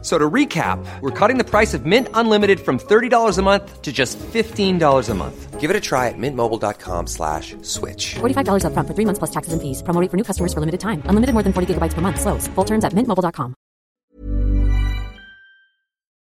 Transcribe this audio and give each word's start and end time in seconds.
So 0.00 0.16
to 0.16 0.30
recap, 0.30 0.78
we're 1.00 1.10
cutting 1.10 1.38
the 1.38 1.44
price 1.44 1.74
of 1.74 1.84
Mint 1.84 2.08
Unlimited 2.14 2.60
from 2.60 2.78
$30 2.78 3.36
a 3.36 3.42
month 3.42 3.82
to 3.82 3.90
just 3.92 4.16
$15 4.32 5.08
a 5.08 5.14
month. 5.14 5.58
Give 5.58 5.70
it 5.70 5.76
a 5.76 5.80
try 5.80 6.06
at 6.06 6.14
mintmobile.com 6.16 7.08
slash 7.08 7.56
switch. 7.62 8.14
$45 8.20 8.62
upfront 8.62 8.86
for 8.86 8.94
three 8.94 9.04
months 9.04 9.18
plus 9.18 9.30
taxes 9.30 9.52
and 9.52 9.60
fees. 9.60 9.82
Promo 9.82 10.00
rate 10.00 10.10
for 10.10 10.16
new 10.16 10.22
customers 10.22 10.52
for 10.54 10.60
limited 10.60 10.78
time. 10.78 11.02
Unlimited 11.10 11.34
more 11.34 11.42
than 11.42 11.52
40 11.52 11.74
gigabytes 11.74 11.94
per 11.94 12.00
month. 12.00 12.20
Slows. 12.20 12.46
Full 12.54 12.64
terms 12.64 12.84
at 12.84 12.94
mintmobile.com. 12.94 13.54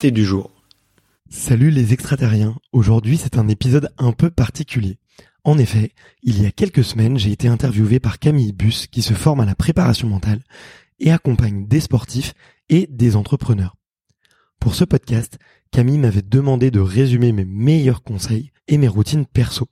du 0.01 0.25
jour. 0.25 0.49
Salut 1.29 1.71
les 1.71 1.93
extraterriens. 1.93 2.55
Aujourd'hui, 2.71 3.17
c'est 3.17 3.37
un 3.37 3.47
épisode 3.47 3.89
un 3.97 4.13
peu 4.13 4.29
particulier. 4.31 4.97
En 5.43 5.57
effet, 5.57 5.91
il 6.23 6.41
y 6.41 6.45
a 6.45 6.51
quelques 6.51 6.83
semaines, 6.83 7.17
j'ai 7.17 7.31
été 7.31 7.47
interviewé 7.47 7.99
par 7.99 8.17
Camille 8.17 8.53
Bus 8.53 8.87
qui 8.87 9.01
se 9.01 9.13
forme 9.13 9.41
à 9.41 9.45
la 9.45 9.55
préparation 9.55 10.07
mentale 10.07 10.41
et 10.99 11.11
accompagne 11.11 11.67
des 11.67 11.79
sportifs 11.79 12.33
et 12.69 12.87
des 12.89 13.15
entrepreneurs. 13.15 13.75
Pour 14.59 14.75
ce 14.75 14.83
podcast, 14.83 15.37
Camille 15.71 15.97
m'avait 15.97 16.21
demandé 16.21 16.71
de 16.71 16.79
résumer 16.79 17.31
mes 17.31 17.45
meilleurs 17.45 18.03
conseils 18.03 18.51
et 18.67 18.77
mes 18.77 18.87
routines 18.87 19.25
perso 19.25 19.67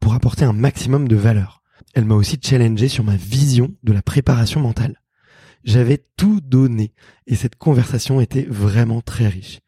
pour 0.00 0.14
apporter 0.14 0.44
un 0.44 0.52
maximum 0.52 1.08
de 1.08 1.16
valeur. 1.16 1.62
Elle 1.94 2.04
m'a 2.04 2.14
aussi 2.14 2.38
challengé 2.42 2.88
sur 2.88 3.04
ma 3.04 3.16
vision 3.16 3.74
de 3.82 3.92
la 3.92 4.02
préparation 4.02 4.60
mentale. 4.60 5.00
J'avais 5.64 6.04
tout 6.16 6.40
donné 6.40 6.92
et 7.26 7.34
cette 7.34 7.56
conversation 7.56 8.20
était 8.20 8.46
vraiment 8.48 9.00
très 9.00 9.28
riche. 9.28 9.60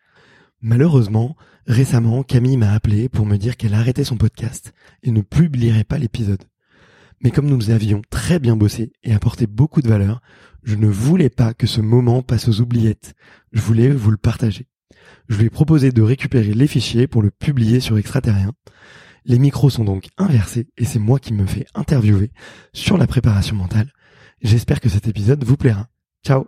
Malheureusement, 0.62 1.36
récemment, 1.66 2.22
Camille 2.22 2.56
m'a 2.56 2.72
appelé 2.72 3.08
pour 3.08 3.26
me 3.26 3.36
dire 3.36 3.56
qu'elle 3.56 3.74
arrêtait 3.74 4.04
son 4.04 4.16
podcast 4.16 4.72
et 5.02 5.10
ne 5.10 5.22
publierait 5.22 5.84
pas 5.84 5.98
l'épisode. 5.98 6.44
Mais 7.22 7.30
comme 7.30 7.46
nous 7.46 7.70
avions 7.70 8.02
très 8.10 8.38
bien 8.38 8.56
bossé 8.56 8.92
et 9.02 9.12
apporté 9.12 9.46
beaucoup 9.46 9.82
de 9.82 9.88
valeur, 9.88 10.22
je 10.62 10.76
ne 10.76 10.88
voulais 10.88 11.30
pas 11.30 11.54
que 11.54 11.66
ce 11.66 11.80
moment 11.80 12.22
passe 12.22 12.48
aux 12.48 12.60
oubliettes. 12.60 13.14
Je 13.52 13.60
voulais 13.60 13.90
vous 13.90 14.10
le 14.10 14.16
partager. 14.16 14.66
Je 15.28 15.38
lui 15.38 15.46
ai 15.46 15.50
proposé 15.50 15.92
de 15.92 16.02
récupérer 16.02 16.54
les 16.54 16.66
fichiers 16.66 17.06
pour 17.06 17.22
le 17.22 17.30
publier 17.30 17.80
sur 17.80 17.98
Extraterrien. 17.98 18.52
Les 19.24 19.38
micros 19.38 19.70
sont 19.70 19.84
donc 19.84 20.08
inversés 20.18 20.68
et 20.76 20.84
c'est 20.84 20.98
moi 20.98 21.18
qui 21.18 21.34
me 21.34 21.46
fais 21.46 21.66
interviewer 21.74 22.32
sur 22.72 22.96
la 22.96 23.06
préparation 23.06 23.56
mentale. 23.56 23.92
J'espère 24.42 24.80
que 24.80 24.88
cet 24.88 25.08
épisode 25.08 25.44
vous 25.44 25.56
plaira. 25.56 25.88
Ciao 26.24 26.46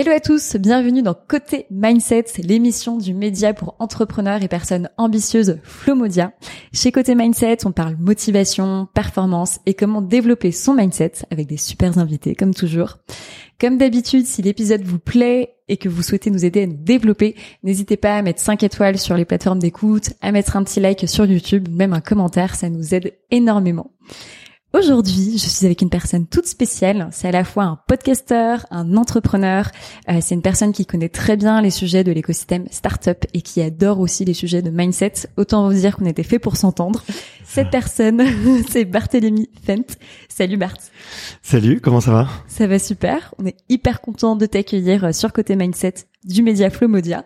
Hello 0.00 0.12
à 0.12 0.20
tous, 0.20 0.56
bienvenue 0.56 1.02
dans 1.02 1.12
Côté 1.12 1.66
Mindset, 1.70 2.24
l'émission 2.38 2.96
du 2.96 3.12
média 3.12 3.52
pour 3.52 3.76
entrepreneurs 3.80 4.42
et 4.42 4.48
personnes 4.48 4.88
ambitieuses 4.96 5.58
Flomodia. 5.62 6.32
Chez 6.72 6.90
Côté 6.90 7.14
Mindset, 7.14 7.66
on 7.66 7.72
parle 7.72 7.96
motivation, 7.98 8.88
performance 8.94 9.58
et 9.66 9.74
comment 9.74 10.00
développer 10.00 10.52
son 10.52 10.72
mindset 10.72 11.12
avec 11.30 11.48
des 11.48 11.58
super 11.58 11.98
invités 11.98 12.34
comme 12.34 12.54
toujours. 12.54 12.96
Comme 13.60 13.76
d'habitude, 13.76 14.24
si 14.24 14.40
l'épisode 14.40 14.84
vous 14.84 14.98
plaît 14.98 15.56
et 15.68 15.76
que 15.76 15.90
vous 15.90 16.02
souhaitez 16.02 16.30
nous 16.30 16.46
aider 16.46 16.62
à 16.62 16.66
nous 16.66 16.78
développer, 16.78 17.36
n'hésitez 17.62 17.98
pas 17.98 18.16
à 18.16 18.22
mettre 18.22 18.40
5 18.40 18.62
étoiles 18.62 18.96
sur 18.96 19.18
les 19.18 19.26
plateformes 19.26 19.58
d'écoute, 19.58 20.14
à 20.22 20.32
mettre 20.32 20.56
un 20.56 20.64
petit 20.64 20.80
like 20.80 21.06
sur 21.10 21.26
YouTube, 21.26 21.68
même 21.70 21.92
un 21.92 22.00
commentaire, 22.00 22.54
ça 22.54 22.70
nous 22.70 22.94
aide 22.94 23.12
énormément. 23.30 23.90
Aujourd'hui, 24.72 25.32
je 25.36 25.48
suis 25.48 25.66
avec 25.66 25.82
une 25.82 25.90
personne 25.90 26.28
toute 26.28 26.46
spéciale. 26.46 27.08
C'est 27.10 27.26
à 27.26 27.32
la 27.32 27.42
fois 27.42 27.64
un 27.64 27.78
podcasteur, 27.88 28.66
un 28.70 28.96
entrepreneur. 28.96 29.68
Euh, 30.08 30.20
c'est 30.22 30.36
une 30.36 30.42
personne 30.42 30.72
qui 30.72 30.86
connaît 30.86 31.08
très 31.08 31.36
bien 31.36 31.60
les 31.60 31.70
sujets 31.70 32.04
de 32.04 32.12
l'écosystème 32.12 32.66
startup 32.70 33.26
et 33.34 33.42
qui 33.42 33.60
adore 33.62 33.98
aussi 33.98 34.24
les 34.24 34.32
sujets 34.32 34.62
de 34.62 34.70
mindset. 34.70 35.26
Autant 35.36 35.68
vous 35.68 35.74
dire 35.74 35.96
qu'on 35.96 36.06
était 36.06 36.22
fait 36.22 36.38
pour 36.38 36.56
s'entendre. 36.56 37.02
Cette 37.44 37.70
personne, 37.72 38.22
c'est 38.70 38.84
Barthélémy 38.84 39.50
Fent. 39.66 39.96
Salut 40.28 40.56
Bart. 40.56 40.76
Salut, 41.42 41.80
comment 41.80 42.00
ça 42.00 42.12
va? 42.12 42.28
Ça 42.46 42.68
va 42.68 42.78
super. 42.78 43.34
On 43.38 43.46
est 43.46 43.56
hyper 43.68 44.00
content 44.00 44.36
de 44.36 44.46
t'accueillir 44.46 45.12
sur 45.12 45.32
côté 45.32 45.56
mindset 45.56 45.94
du 46.24 46.44
média 46.44 46.70
Flomodia. 46.70 47.24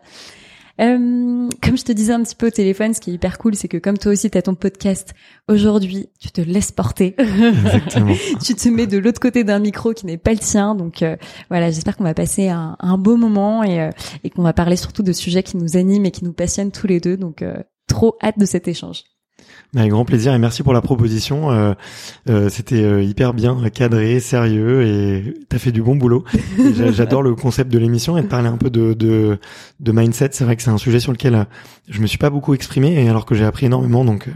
Euh, 0.80 1.48
comme 1.62 1.76
je 1.76 1.84
te 1.84 1.92
disais 1.92 2.12
un 2.12 2.22
petit 2.22 2.34
peu 2.34 2.48
au 2.48 2.50
téléphone, 2.50 2.94
ce 2.94 3.00
qui 3.00 3.10
est 3.10 3.14
hyper 3.14 3.38
cool, 3.38 3.54
c'est 3.54 3.68
que 3.68 3.76
comme 3.76 3.98
toi 3.98 4.12
aussi, 4.12 4.30
tu 4.30 4.38
as 4.38 4.42
ton 4.42 4.54
podcast, 4.54 5.14
aujourd'hui, 5.48 6.08
tu 6.20 6.30
te 6.30 6.40
laisses 6.40 6.72
porter. 6.72 7.14
Exactement. 7.18 8.14
tu 8.44 8.54
te 8.54 8.68
mets 8.68 8.86
de 8.86 8.98
l'autre 8.98 9.20
côté 9.20 9.44
d'un 9.44 9.60
micro 9.60 9.92
qui 9.92 10.06
n'est 10.06 10.18
pas 10.18 10.32
le 10.32 10.38
tien. 10.38 10.74
Donc 10.74 11.02
euh, 11.02 11.16
voilà, 11.48 11.70
j'espère 11.70 11.96
qu'on 11.96 12.04
va 12.04 12.14
passer 12.14 12.48
un, 12.48 12.76
un 12.80 12.98
beau 12.98 13.16
moment 13.16 13.62
et, 13.62 13.80
euh, 13.80 13.90
et 14.24 14.30
qu'on 14.30 14.42
va 14.42 14.52
parler 14.52 14.76
surtout 14.76 15.02
de 15.02 15.12
sujets 15.12 15.42
qui 15.42 15.56
nous 15.56 15.76
animent 15.76 16.06
et 16.06 16.10
qui 16.10 16.24
nous 16.24 16.32
passionnent 16.32 16.72
tous 16.72 16.86
les 16.86 17.00
deux. 17.00 17.16
Donc 17.16 17.44
trop 17.86 18.16
hâte 18.22 18.38
de 18.38 18.46
cet 18.46 18.68
échange. 18.68 19.04
Avec 19.76 19.90
grand 19.90 20.04
plaisir 20.04 20.32
et 20.32 20.38
merci 20.38 20.62
pour 20.62 20.72
la 20.72 20.80
proposition. 20.80 21.50
Euh, 21.50 21.74
euh, 22.28 22.48
C'était 22.48 22.82
euh, 22.82 23.02
hyper 23.02 23.34
bien 23.34 23.58
cadré, 23.70 24.20
sérieux 24.20 24.82
et 24.82 25.34
t'as 25.48 25.58
fait 25.58 25.72
du 25.72 25.82
bon 25.82 25.96
boulot. 25.96 26.24
J'adore 26.92 27.22
le 27.22 27.34
concept 27.34 27.72
de 27.72 27.78
l'émission 27.78 28.16
et 28.16 28.22
de 28.22 28.28
parler 28.28 28.48
un 28.48 28.56
peu 28.56 28.70
de, 28.70 28.92
de, 28.92 29.38
de 29.80 29.92
mindset. 29.92 30.30
C'est 30.32 30.44
vrai 30.44 30.54
que 30.54 30.62
c'est 30.62 30.70
un 30.70 30.78
sujet 30.78 31.00
sur 31.00 31.10
lequel 31.10 31.34
euh, 31.34 31.44
je 31.88 32.00
me 32.00 32.06
suis 32.06 32.18
pas 32.18 32.30
beaucoup 32.30 32.54
exprimé 32.54 33.02
et 33.02 33.08
alors 33.08 33.26
que 33.26 33.34
j'ai 33.34 33.44
appris 33.44 33.66
énormément. 33.66 34.04
Donc 34.04 34.28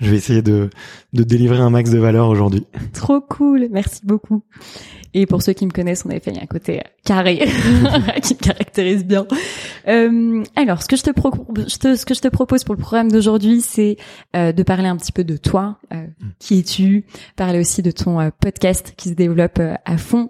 je 0.00 0.10
vais 0.10 0.16
essayer 0.16 0.42
de, 0.42 0.68
de 1.14 1.22
délivrer 1.22 1.58
un 1.58 1.70
max 1.70 1.90
de 1.90 1.98
valeur 1.98 2.28
aujourd'hui. 2.28 2.66
Trop 2.92 3.20
cool, 3.20 3.68
merci 3.70 4.00
beaucoup. 4.04 4.42
Et 5.14 5.26
pour 5.26 5.42
ceux 5.42 5.52
qui 5.52 5.66
me 5.66 5.70
connaissent, 5.70 6.04
y 6.08 6.38
a 6.38 6.42
un 6.42 6.46
côté 6.46 6.82
carré 7.04 7.36
qui 8.22 8.34
me 8.34 8.38
caractérise 8.38 9.04
bien. 9.04 9.26
Euh, 9.88 10.42
alors, 10.56 10.82
ce 10.82 10.88
que 10.88 10.96
je 10.96 11.02
te, 11.02 11.96
ce 11.96 12.06
que 12.06 12.14
je 12.14 12.20
te 12.20 12.28
propose 12.28 12.64
pour 12.64 12.74
le 12.74 12.80
programme 12.80 13.10
d'aujourd'hui, 13.10 13.60
c'est 13.60 13.96
euh, 14.34 14.52
de 14.52 14.62
parler 14.62 14.81
parler 14.82 14.88
un 14.88 14.96
petit 14.96 15.12
peu 15.12 15.22
de 15.22 15.36
toi, 15.36 15.78
euh, 15.94 16.06
qui 16.40 16.58
es-tu, 16.58 17.04
parler 17.36 17.60
aussi 17.60 17.82
de 17.82 17.92
ton 17.92 18.18
euh, 18.18 18.30
podcast 18.40 18.94
qui 18.96 19.10
se 19.10 19.14
développe 19.14 19.60
euh, 19.60 19.74
à 19.84 19.96
fond, 19.96 20.28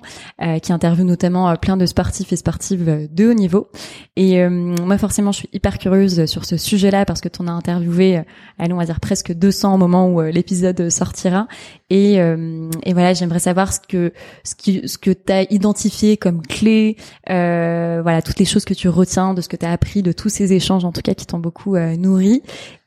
qui 0.62 0.72
interviewe 0.72 1.04
notamment 1.04 1.54
plein 1.56 1.76
de 1.76 1.86
sportifs 1.86 2.32
et 2.32 2.36
sportives 2.36 3.08
de 3.10 3.28
haut 3.28 3.32
niveau. 3.32 3.68
Et 4.16 4.46
moi 4.48 4.98
forcément, 4.98 5.30
je 5.30 5.38
suis 5.38 5.48
hyper 5.52 5.78
curieuse 5.78 6.26
sur 6.26 6.44
ce 6.44 6.56
sujet-là 6.56 7.04
parce 7.04 7.20
que 7.20 7.28
tu 7.28 7.40
en 7.42 7.46
as 7.46 7.52
interviewé, 7.52 8.22
allons 8.58 8.76
on 8.76 8.78
va 8.78 8.84
dire 8.84 8.98
presque 8.98 9.32
200 9.32 9.74
au 9.74 9.78
moment 9.78 10.08
où 10.08 10.20
l'épisode 10.20 10.90
sortira. 10.90 11.46
Et, 11.90 12.14
et 12.14 12.92
voilà, 12.92 13.14
j'aimerais 13.14 13.38
savoir 13.38 13.72
ce 13.72 13.80
que 13.80 14.12
ce 14.42 14.54
qui 14.54 14.88
ce 14.88 14.98
que 14.98 15.12
t'as 15.12 15.44
identifié 15.50 16.16
comme 16.16 16.42
clé, 16.42 16.96
voilà 17.28 18.20
toutes 18.22 18.38
les 18.38 18.46
choses 18.46 18.64
que 18.64 18.74
tu 18.74 18.88
retiens 18.88 19.34
de 19.34 19.40
ce 19.40 19.48
que 19.48 19.56
tu 19.56 19.66
as 19.66 19.70
appris 19.70 20.02
de 20.02 20.12
tous 20.12 20.28
ces 20.28 20.52
échanges 20.52 20.84
en 20.84 20.92
tout 20.92 21.02
cas 21.02 21.14
qui 21.14 21.26
t'ont 21.26 21.38
beaucoup 21.38 21.76
nourri. 21.76 22.42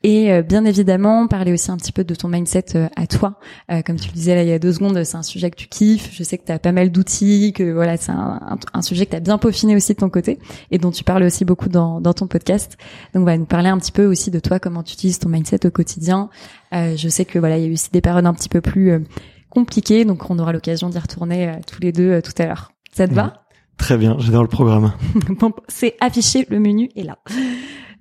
Et 0.08 0.40
bien 0.42 0.64
évidemment 0.64 1.26
parler 1.26 1.52
aussi 1.52 1.68
un 1.72 1.76
petit 1.76 1.90
peu 1.90 2.04
de 2.04 2.14
ton 2.14 2.28
mindset 2.28 2.76
euh, 2.76 2.86
à 2.94 3.08
toi. 3.08 3.40
Euh, 3.72 3.82
comme 3.82 3.96
tu 3.96 4.06
le 4.06 4.14
disais 4.14 4.36
là 4.36 4.44
il 4.44 4.48
y 4.48 4.52
a 4.52 4.60
deux 4.60 4.72
secondes, 4.72 5.02
c'est 5.02 5.16
un 5.16 5.24
sujet 5.24 5.50
que 5.50 5.56
tu 5.56 5.66
kiffes. 5.66 6.10
Je 6.12 6.22
sais 6.22 6.38
que 6.38 6.44
tu 6.44 6.52
as 6.52 6.60
pas 6.60 6.70
mal 6.70 6.92
d'outils, 6.92 7.52
que 7.52 7.72
voilà 7.72 7.96
c'est 7.96 8.12
un, 8.12 8.56
un, 8.72 8.82
sujet 8.82 9.06
que 9.06 9.10
tu 9.10 9.16
as 9.16 9.20
bien 9.20 9.36
peaufiné 9.36 9.74
aussi 9.74 9.94
de 9.94 9.98
ton 9.98 10.08
côté 10.08 10.38
et 10.70 10.78
dont 10.78 10.92
tu 10.92 11.02
parles 11.02 11.24
aussi 11.24 11.44
beaucoup 11.44 11.68
dans, 11.68 12.00
dans 12.00 12.14
ton 12.14 12.28
podcast. 12.28 12.78
Donc 13.14 13.24
va 13.24 13.36
nous 13.36 13.46
parler 13.46 13.68
un 13.68 13.78
petit 13.78 13.90
peu 13.90 14.06
aussi 14.06 14.30
de 14.30 14.38
toi, 14.38 14.60
comment 14.60 14.84
tu 14.84 14.92
utilises 14.92 15.18
ton 15.18 15.28
mindset 15.28 15.66
au 15.66 15.72
quotidien. 15.72 16.30
Euh, 16.72 16.96
je 16.96 17.08
sais 17.08 17.24
que 17.24 17.40
voilà 17.40 17.58
il 17.58 17.64
y 17.64 17.66
a 17.66 17.68
eu 17.70 17.72
aussi 17.72 17.90
des 17.90 18.00
périodes 18.00 18.26
un 18.26 18.34
petit 18.34 18.48
peu 18.48 18.60
plus 18.60 19.04
compliquées, 19.50 20.04
donc 20.04 20.30
on 20.30 20.38
aura 20.38 20.52
l'occasion 20.52 20.88
d'y 20.88 21.00
retourner 21.00 21.58
tous 21.66 21.80
les 21.80 21.90
deux 21.90 22.22
tout 22.22 22.40
à 22.40 22.46
l'heure. 22.46 22.70
Ça 22.92 23.08
te 23.08 23.12
va? 23.12 23.42
Très 23.76 23.98
bien, 23.98 24.16
j'adore 24.20 24.42
le 24.42 24.48
programme. 24.48 24.92
bon, 25.40 25.52
c'est 25.66 25.96
affiché, 26.00 26.46
le 26.48 26.60
menu 26.60 26.90
est 26.94 27.02
là. 27.02 27.18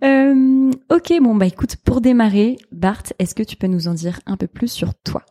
Euh, 0.03 0.71
ok, 0.89 1.13
bon 1.21 1.35
bah 1.35 1.45
écoute, 1.45 1.77
pour 1.77 2.01
démarrer, 2.01 2.57
Bart, 2.71 3.03
est-ce 3.19 3.35
que 3.35 3.43
tu 3.43 3.55
peux 3.55 3.67
nous 3.67 3.87
en 3.87 3.93
dire 3.93 4.19
un 4.25 4.37
peu 4.37 4.47
plus 4.47 4.67
sur 4.67 4.93
toi 4.93 5.23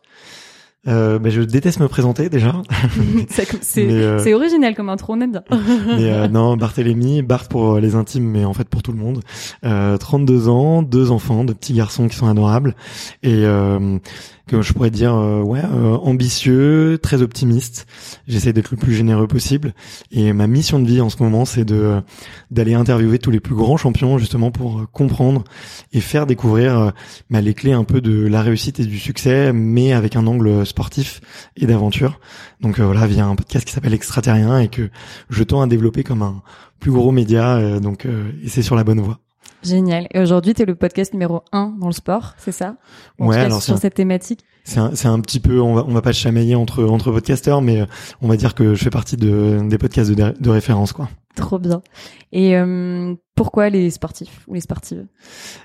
euh, 0.87 1.17
bah, 1.17 1.29
je 1.29 1.41
déteste 1.41 1.79
me 1.79 1.87
présenter 1.87 2.29
déjà. 2.29 2.61
Euh, 3.77 4.19
c'est 4.19 4.33
original 4.33 4.75
comme 4.75 4.89
intro, 4.89 5.13
on 5.13 5.21
aime 5.21 5.31
bien. 5.31 5.43
mais 5.49 6.11
euh, 6.11 6.27
non, 6.27 6.55
Barthélémy, 6.55 7.21
Bart 7.21 7.47
pour 7.47 7.79
les 7.79 7.95
intimes, 7.95 8.29
mais 8.29 8.45
en 8.45 8.53
fait 8.53 8.67
pour 8.67 8.83
tout 8.83 8.91
le 8.91 8.97
monde. 8.97 9.21
32 9.63 10.47
ans, 10.47 10.81
deux 10.81 11.11
enfants, 11.11 11.43
de 11.43 11.53
petits 11.53 11.73
garçons 11.73 12.07
qui 12.07 12.15
sont 12.15 12.27
adorables. 12.27 12.75
Et 13.23 13.43
que 14.47 14.61
je 14.61 14.73
pourrais 14.73 14.91
dire 14.91 15.15
euh, 15.15 15.41
ouais 15.41 15.61
euh, 15.63 15.95
ambitieux, 15.97 16.99
très 17.01 17.21
optimiste. 17.21 17.87
J'essaie 18.27 18.53
d'être 18.53 18.71
le 18.71 18.77
plus 18.77 18.93
généreux 18.93 19.27
possible 19.27 19.73
et 20.11 20.33
ma 20.33 20.47
mission 20.47 20.79
de 20.79 20.87
vie 20.87 21.01
en 21.01 21.09
ce 21.09 21.21
moment 21.21 21.45
c'est 21.45 21.65
de 21.65 22.01
d'aller 22.51 22.73
interviewer 22.73 23.19
tous 23.19 23.31
les 23.31 23.39
plus 23.39 23.55
grands 23.55 23.77
champions 23.77 24.17
justement 24.17 24.51
pour 24.51 24.79
euh, 24.79 24.87
comprendre 24.91 25.43
et 25.93 25.99
faire 25.99 26.25
découvrir 26.25 26.93
bah, 27.29 27.41
les 27.41 27.53
clés 27.53 27.73
un 27.73 27.83
peu 27.83 28.01
de 28.01 28.27
la 28.27 28.41
réussite 28.41 28.79
et 28.79 28.85
du 28.85 28.99
succès 28.99 29.51
mais 29.53 29.93
avec 29.93 30.15
un 30.15 30.27
angle 30.27 30.65
sportif 30.65 31.21
et 31.55 31.65
d'aventure. 31.65 32.19
Donc 32.61 32.79
voilà, 32.79 33.07
via 33.07 33.25
un 33.25 33.35
podcast 33.35 33.65
qui 33.65 33.73
s'appelle 33.73 33.93
Extraterrien 33.93 34.59
et 34.59 34.67
que 34.67 34.89
je 35.29 35.43
tends 35.43 35.61
à 35.61 35.67
développer 35.67 36.03
comme 36.03 36.21
un 36.21 36.41
plus 36.79 36.91
gros 36.91 37.11
média 37.11 37.79
donc 37.79 38.05
et 38.05 38.49
c'est 38.49 38.61
sur 38.61 38.75
la 38.75 38.83
bonne 38.83 38.99
voie. 38.99 39.24
Génial. 39.63 40.07
Et 40.13 40.19
aujourd'hui, 40.19 40.53
tu 40.53 40.61
es 40.61 40.65
le 40.65 40.75
podcast 40.75 41.13
numéro 41.13 41.41
un 41.51 41.75
dans 41.79 41.87
le 41.87 41.93
sport, 41.93 42.33
c'est 42.37 42.51
ça? 42.51 42.75
Ouais, 43.19 43.37
alors 43.37 43.61
sur 43.61 43.77
cette 43.77 43.95
thématique. 43.95 44.41
C'est 44.63 44.79
un, 44.79 45.13
un 45.13 45.19
petit 45.19 45.39
peu, 45.39 45.61
on 45.61 45.75
va, 45.75 45.85
on 45.87 45.93
va 45.93 46.01
pas 46.01 46.11
chamailler 46.11 46.55
entre 46.55 46.83
entre 46.85 47.11
podcasteurs, 47.11 47.61
mais 47.61 47.81
euh, 47.81 47.85
on 48.21 48.27
va 48.27 48.35
dire 48.35 48.55
que 48.55 48.73
je 48.73 48.83
fais 48.83 48.89
partie 48.89 49.15
de 49.15 49.61
des 49.67 49.77
podcasts 49.77 50.11
de, 50.11 50.33
de 50.39 50.49
référence, 50.49 50.91
quoi. 50.91 51.07
Trop 51.35 51.59
bien. 51.59 51.81
Et 52.31 52.55
euh, 52.55 53.13
pourquoi 53.35 53.69
les 53.69 53.89
sportifs 53.89 54.43
ou 54.47 54.53
les 54.53 54.61
sportives? 54.61 55.05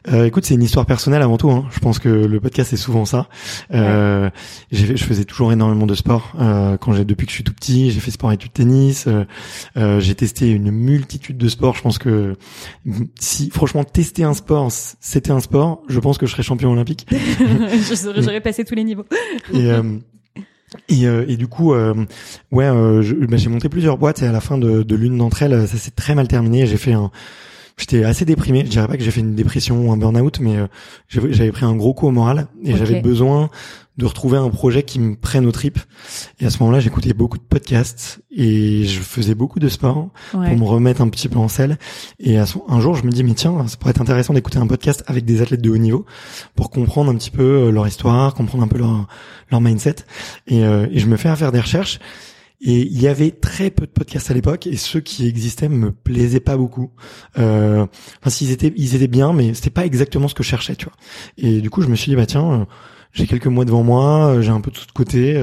Euh, 0.09 0.25
Écoute, 0.25 0.45
c'est 0.45 0.55
une 0.55 0.63
histoire 0.63 0.87
personnelle 0.87 1.23
avant 1.23 1.37
tout. 1.37 1.51
Hein. 1.51 1.67
Je 1.71 1.79
pense 1.79 2.01
que 2.01 2.09
le 2.09 2.41
podcast 2.41 2.71
c'est 2.71 2.77
souvent 2.77 3.05
ça. 3.05 3.29
Euh, 3.73 4.31
j'ai, 4.73 4.97
je 4.97 5.05
faisais 5.05 5.25
toujours 5.25 5.53
énormément 5.53 5.87
de 5.87 5.95
sport 5.95 6.33
euh, 6.41 6.77
quand 6.77 6.93
j'ai 6.93 7.05
depuis 7.05 7.27
que 7.27 7.31
je 7.31 7.37
suis 7.37 7.45
tout 7.45 7.55
petit. 7.55 7.93
J'ai 7.93 8.01
fait 8.01 8.11
sport 8.11 8.33
études 8.33 8.53
tennis. 8.53 9.07
Euh, 9.77 10.01
j'ai 10.01 10.15
testé 10.17 10.51
une 10.51 10.73
multitude 10.73 11.39
de 11.39 11.49
sports. 11.49 11.77
Je 11.77 11.83
pense 11.83 11.99
que 11.99 12.37
si 13.19 13.51
franchement 13.51 13.85
tester 13.85 14.25
un 14.25 14.35
sport, 14.35 14.71
c'était 14.73 15.31
un 15.31 15.41
sport, 15.41 15.83
je 15.89 16.01
pense 16.01 16.19
que 16.19 16.27
je 16.27 16.33
serais 16.33 16.43
champion 16.43 16.73
olympique. 16.73 17.07
J'aurais 18.17 18.41
passé 18.41 18.65
tous 18.65 18.75
les 18.75 18.85
niveaux. 18.85 19.07
Et 19.55 19.71
et, 20.89 21.07
euh, 21.07 21.25
et, 21.29 21.37
du 21.37 21.49
coup, 21.49 21.73
euh, 21.73 21.95
ouais, 22.53 22.67
euh, 22.67 23.03
bah, 23.29 23.37
j'ai 23.37 23.49
monté 23.49 23.69
plusieurs 23.69 23.99
boîtes 23.99 24.23
et 24.23 24.27
à 24.27 24.33
la 24.33 24.41
fin 24.41 24.59
de, 24.59 24.83
de 24.83 24.97
l'une 24.97 25.19
d'entre 25.19 25.43
elles, 25.43 25.67
ça 25.67 25.77
s'est 25.77 25.91
très 25.91 26.15
mal 26.15 26.29
terminé. 26.29 26.67
J'ai 26.67 26.77
fait 26.77 26.93
un, 26.93 27.11
j'étais 27.81 28.05
assez 28.05 28.25
déprimé. 28.25 28.65
Je 28.65 28.71
dirais 28.71 28.87
pas 28.87 28.97
que 28.97 29.03
j'ai 29.03 29.11
fait 29.11 29.21
une 29.21 29.35
dépression 29.35 29.89
ou 29.89 29.93
un 29.93 29.97
burn-out, 29.97 30.41
mais 30.41 30.57
j'avais 31.09 31.53
pris 31.53 31.65
un 31.65 31.75
gros 31.75 31.95
coup 31.95 32.07
au 32.07 32.11
moral 32.13 32.47
et 32.65 32.77
j'avais 32.77 33.01
besoin 33.01 33.51
de 34.01 34.07
retrouver 34.07 34.39
un 34.39 34.49
projet 34.49 34.83
qui 34.83 34.99
me 34.99 35.15
prenne 35.15 35.47
aux 35.47 35.53
tripes. 35.53 35.79
Et 36.41 36.47
à 36.47 36.51
ce 36.51 36.59
moment-là, 36.61 36.81
j'écoutais 36.81 37.13
beaucoup 37.13 37.37
de 37.37 37.43
podcasts 37.43 38.21
et 38.35 38.85
je 38.85 39.01
faisais 39.01 39.35
beaucoup 39.35 39.59
de 39.61 39.69
sport 39.69 40.09
pour 40.31 40.41
me 40.41 40.65
remettre 40.65 41.03
un 41.03 41.09
petit 41.09 41.29
peu 41.29 41.39
en 41.39 41.49
selle. 41.49 41.77
Et 42.19 42.39
un 42.39 42.81
jour, 42.81 42.95
je 42.95 43.05
me 43.05 43.11
dis, 43.11 43.23
mais 43.23 43.35
tiens, 43.35 43.67
ça 43.69 43.77
pourrait 43.77 43.91
être 43.91 44.01
intéressant 44.01 44.33
d'écouter 44.33 44.59
un 44.59 44.67
podcast 44.67 45.05
avec 45.07 45.25
des 45.25 45.43
athlètes 45.43 45.61
de 45.61 45.71
haut 45.71 45.77
niveau 45.77 46.07
pour 46.57 46.71
comprendre 46.71 47.11
un 47.11 47.15
petit 47.15 47.31
peu 47.31 47.43
euh, 47.43 47.71
leur 47.71 47.87
histoire, 47.87 48.35
comprendre 48.35 48.65
un 48.65 48.69
peu 48.69 48.79
leur, 48.79 49.07
leur 49.51 49.61
mindset. 49.61 49.97
Et, 50.47 50.65
euh, 50.65 50.87
et 50.91 50.99
je 50.99 51.07
me 51.07 51.17
fais 51.17 51.29
à 51.29 51.37
faire 51.37 51.53
des 51.53 51.61
recherches. 51.61 52.01
Et 52.63 52.83
il 52.83 53.01
y 53.01 53.09
avait 53.09 53.31
très 53.31 53.71
peu 53.71 53.87
de 53.87 53.91
podcasts 53.91 54.31
à 54.31 54.35
l'époque, 54.35 54.67
et 54.67 54.77
ceux 54.77 55.01
qui 55.01 55.27
existaient 55.27 55.69
me 55.71 55.93
plaisaient 55.93 56.41
pas 56.41 56.59
beaucoup. 56.59 56.91
Euh, 57.39 57.87
enfin, 58.21 58.31
s'ils 58.31 58.51
étaient, 58.51 58.73
ils 58.77 58.95
étaient 58.95 59.09
bien, 59.09 59.33
mais 59.33 59.55
c'était 59.55 59.71
pas 59.71 59.87
exactement 59.87 60.29
ce 60.29 60.35
que 60.35 60.43
je 60.43 60.49
cherchais, 60.49 60.77
tu 60.77 60.85
vois. 60.85 60.95
Et 61.39 61.63
du 61.63 61.71
coup, 61.71 61.81
je 61.81 61.89
me 61.89 61.97
suis 61.97 62.11
dit, 62.11 62.17
bah 62.17 62.27
tiens, 62.27 62.53
euh, 62.53 62.65
j'ai 63.13 63.27
quelques 63.27 63.47
mois 63.47 63.65
devant 63.65 63.83
moi, 63.83 64.27
euh, 64.27 64.43
j'ai 64.43 64.51
un 64.51 64.61
peu 64.61 64.71
tout 64.71 64.85
de 64.87 64.93
côté. 64.93 65.43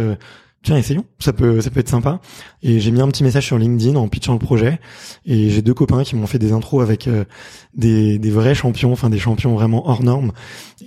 Euh, 0.57 0.67
tiens, 0.67 0.77
essayons, 0.77 1.05
ça 1.19 1.33
peut, 1.33 1.61
ça 1.61 1.69
peut 1.69 1.79
être 1.79 1.89
sympa. 1.89 2.19
Et 2.63 2.79
j'ai 2.79 2.91
mis 2.91 3.01
un 3.01 3.07
petit 3.07 3.23
message 3.23 3.45
sur 3.45 3.57
LinkedIn 3.57 3.95
en 3.95 4.07
pitchant 4.07 4.33
le 4.33 4.39
projet. 4.39 4.79
Et 5.25 5.49
j'ai 5.49 5.61
deux 5.61 5.73
copains 5.73 6.03
qui 6.03 6.15
m'ont 6.15 6.27
fait 6.27 6.39
des 6.39 6.51
intros 6.51 6.81
avec 6.81 7.07
euh, 7.07 7.23
des, 7.75 8.17
des 8.17 8.31
vrais 8.31 8.55
champions, 8.55 8.91
enfin 8.91 9.09
des 9.09 9.19
champions 9.19 9.53
vraiment 9.53 9.87
hors 9.87 10.03
normes. 10.03 10.31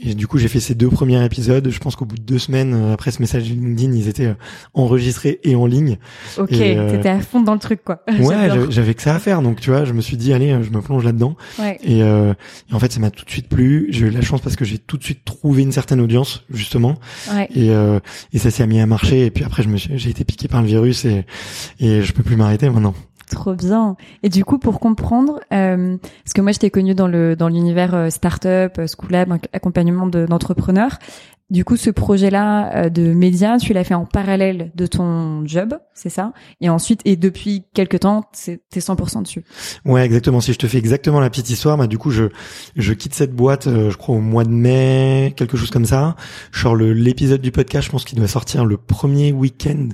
Et 0.02 0.14
du 0.14 0.26
coup, 0.26 0.38
j'ai 0.38 0.48
fait 0.48 0.60
ces 0.60 0.74
deux 0.74 0.88
premiers 0.88 1.24
épisodes. 1.24 1.68
Je 1.70 1.78
pense 1.78 1.94
qu'au 1.96 2.04
bout 2.04 2.16
de 2.16 2.22
deux 2.22 2.38
semaines 2.38 2.74
euh, 2.74 2.92
après 2.92 3.12
ce 3.12 3.20
message 3.20 3.44
LinkedIn, 3.44 3.92
ils 3.94 4.08
étaient 4.08 4.26
euh, 4.26 4.34
enregistrés 4.74 5.40
et 5.44 5.54
en 5.54 5.66
ligne. 5.66 5.98
Ok, 6.38 6.48
t'étais 6.48 7.08
à 7.08 7.20
fond 7.20 7.40
dans 7.40 7.54
le 7.54 7.60
truc, 7.60 7.82
quoi. 7.84 8.02
Ouais, 8.20 8.50
j'avais 8.68 8.94
que 8.94 9.02
ça 9.02 9.14
à 9.14 9.18
faire. 9.18 9.40
Donc, 9.40 9.60
tu 9.60 9.70
vois, 9.70 9.84
je 9.84 9.92
me 9.92 10.00
suis 10.00 10.16
dit, 10.16 10.32
allez, 10.32 10.50
je 10.62 10.70
me 10.70 10.80
plonge 10.80 11.04
là-dedans. 11.04 11.36
Ouais. 11.58 11.78
Et, 11.82 12.00
et, 12.00 12.74
en 12.74 12.78
fait, 12.78 12.92
ça 12.92 13.00
m'a 13.00 13.10
tout 13.10 13.24
de 13.24 13.30
suite 13.30 13.48
plu. 13.48 13.86
J'ai 13.90 14.06
eu 14.06 14.10
la 14.10 14.20
chance 14.20 14.40
parce 14.40 14.56
que 14.56 14.64
j'ai 14.64 14.78
tout 14.78 14.98
de 14.98 15.04
suite 15.04 15.24
trouvé 15.24 15.62
une 15.62 15.72
certaine 15.72 16.00
audience, 16.00 16.44
justement. 16.50 16.96
Ouais. 17.32 17.48
Et, 17.54 17.70
et 18.32 18.38
ça 18.38 18.50
s'est 18.50 18.66
mis 18.66 18.80
à 18.80 18.86
marcher. 18.86 19.26
Et 19.26 19.30
puis 19.30 19.44
après, 19.44 19.59
je 19.62 19.68
me 19.68 19.76
j'ai 19.76 20.10
été 20.10 20.24
piqué 20.24 20.48
par 20.48 20.62
le 20.62 20.68
virus 20.68 21.04
et, 21.04 21.24
et 21.78 22.02
je 22.02 22.12
peux 22.12 22.22
plus 22.22 22.36
m'arrêter 22.36 22.68
maintenant. 22.70 22.94
Trop 23.30 23.54
bien. 23.54 23.96
Et 24.24 24.28
du 24.28 24.44
coup, 24.44 24.58
pour 24.58 24.80
comprendre, 24.80 25.40
euh, 25.52 25.96
parce 26.24 26.32
que 26.34 26.40
moi, 26.40 26.50
je 26.50 26.58
t'ai 26.58 26.70
connu 26.70 26.94
dans 26.94 27.06
le 27.06 27.36
dans 27.36 27.48
l'univers 27.48 27.94
euh, 27.94 28.10
startup, 28.10 28.76
euh, 28.78 28.86
school 28.88 29.12
lab, 29.12 29.38
accompagnement 29.52 30.08
d'entrepreneurs. 30.08 30.98
Du 31.50 31.64
coup, 31.64 31.76
ce 31.76 31.90
projet-là 31.90 32.74
euh, 32.76 32.88
de 32.90 33.12
média, 33.12 33.58
tu 33.58 33.72
l'as 33.72 33.82
fait 33.82 33.94
en 33.94 34.06
parallèle 34.06 34.70
de 34.74 34.86
ton 34.86 35.44
job, 35.46 35.74
c'est 35.94 36.08
ça? 36.08 36.32
Et 36.60 36.68
ensuite, 36.68 37.00
et 37.04 37.16
depuis 37.16 37.64
quelques 37.74 38.00
temps, 38.00 38.22
t'es 38.32 38.60
100% 38.80 39.22
dessus. 39.22 39.44
Ouais, 39.84 40.04
exactement. 40.04 40.40
Si 40.40 40.52
je 40.52 40.58
te 40.58 40.68
fais 40.68 40.78
exactement 40.78 41.18
la 41.18 41.28
petite 41.28 41.50
histoire, 41.50 41.76
bah 41.76 41.88
du 41.88 41.98
coup, 41.98 42.10
je 42.10 42.24
je 42.76 42.92
quitte 42.92 43.14
cette 43.14 43.34
boîte, 43.34 43.66
euh, 43.66 43.90
je 43.90 43.96
crois 43.96 44.14
au 44.14 44.20
mois 44.20 44.44
de 44.44 44.50
mai, 44.50 45.34
quelque 45.36 45.56
chose 45.56 45.70
comme 45.70 45.86
ça. 45.86 46.14
Genre 46.52 46.76
le 46.76 46.92
l'épisode 46.92 47.40
du 47.40 47.50
podcast, 47.50 47.86
je 47.86 47.90
pense 47.90 48.04
qu'il 48.04 48.18
doit 48.18 48.28
sortir 48.28 48.64
le 48.64 48.76
premier 48.76 49.32
week-end 49.32 49.88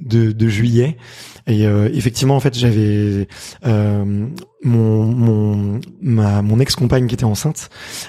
de 0.00 0.30
de 0.30 0.48
juillet. 0.48 0.96
Et 1.46 1.66
euh, 1.66 1.88
effectivement, 1.92 2.36
en 2.36 2.40
fait, 2.40 2.56
j'avais 2.56 3.28
euh, 3.66 4.28
mon 4.62 5.04
mon 5.04 5.80
ma 6.00 6.42
mon 6.42 6.60
ex-compagne 6.60 7.06
qui 7.06 7.14
était 7.14 7.24
enceinte, 7.24 7.68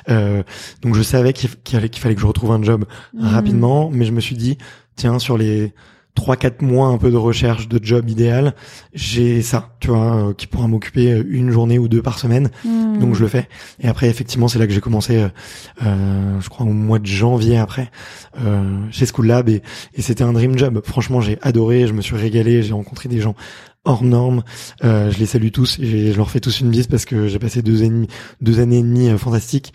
euh, 0.10 0.44
donc 0.82 0.96
je 0.96 1.02
savais 1.02 1.34
qu'il 1.34 1.50
fallait 1.50 2.16
que 2.16 2.22
je 2.22 2.26
retrouve 2.26 2.52
un 2.52 2.62
job 2.62 2.86
mmh. 3.14 3.28
rapidement, 3.28 3.90
mais 3.92 4.06
je 4.06 4.12
me 4.12 4.22
suis 4.22 4.36
dit 4.36 4.58
tiens 4.96 5.20
sur 5.20 5.38
les 5.38 5.74
trois 6.16 6.36
quatre 6.36 6.62
mois 6.62 6.88
un 6.88 6.98
peu 6.98 7.12
de 7.12 7.18
recherche 7.18 7.68
de 7.68 7.84
job 7.84 8.10
idéal, 8.10 8.54
j'ai 8.94 9.42
ça, 9.42 9.76
tu 9.80 9.88
vois, 9.88 10.16
euh, 10.16 10.34
qui 10.34 10.48
pourra 10.48 10.68
m'occuper 10.68 11.12
euh, 11.12 11.24
une 11.28 11.50
journée 11.50 11.80
ou 11.80 11.88
deux 11.88 12.02
par 12.02 12.20
semaine. 12.20 12.52
Mmh. 12.64 13.00
Donc 13.00 13.16
je 13.16 13.22
le 13.22 13.28
fais. 13.28 13.50
Et 13.82 13.88
après 13.88 14.08
effectivement 14.08 14.48
c'est 14.48 14.60
là 14.60 14.68
que 14.68 14.74
j'ai 14.74 14.82
commencé, 14.82 15.18
euh, 15.18 15.28
euh, 15.84 16.40
je 16.40 16.50
crois 16.50 16.66
au 16.66 16.74
mois 16.74 17.00
de 17.00 17.06
janvier 17.06 17.58
après 17.58 17.90
euh, 18.40 18.80
chez 18.92 19.06
School 19.06 19.28
Lab 19.28 19.50
et, 19.50 19.64
et 19.96 20.02
c'était 20.02 20.24
un 20.24 20.34
dream 20.34 20.58
job. 20.58 20.82
Franchement 20.86 21.20
j'ai 21.20 21.38
adoré, 21.42 21.88
je 21.88 21.94
me 21.94 22.02
suis 22.02 22.16
régalé, 22.16 22.62
j'ai 22.64 22.74
rencontré 22.74 23.10
des 23.10 23.20
gens 23.20 23.36
hors 23.84 24.04
normes. 24.04 24.44
Euh, 24.84 25.12
je 25.12 25.18
les 25.18 25.26
salue 25.26 25.50
tous 25.50 25.80
et 25.80 26.12
je 26.12 26.18
leur 26.18 26.30
fais 26.30 26.40
tous 26.40 26.62
une 26.62 26.70
bise 26.70 26.88
parce 26.88 27.06
que 27.06 27.28
j'ai 27.28 27.40
passé 27.40 27.62
deux, 27.62 27.84
ennemis, 27.84 28.08
deux 28.40 28.60
années 28.60 28.80
et 28.80 28.84
demie 28.84 29.10
fantastiques. 29.18 29.74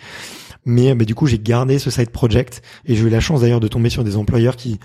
Mais 0.65 0.95
bah, 0.95 1.05
du 1.05 1.15
coup 1.15 1.27
j'ai 1.27 1.39
gardé 1.39 1.79
ce 1.79 1.91
side 1.91 2.11
project 2.11 2.63
et 2.87 2.95
j'ai 2.95 3.05
eu 3.05 3.11
la 3.11 3.21
chance 3.21 3.41
d'ailleurs 3.41 3.61
de 3.61 3.69
tomber 3.69 3.91
sur 3.91 4.05
des 4.05 4.17
employeurs 4.17 4.57
qui 4.57 4.79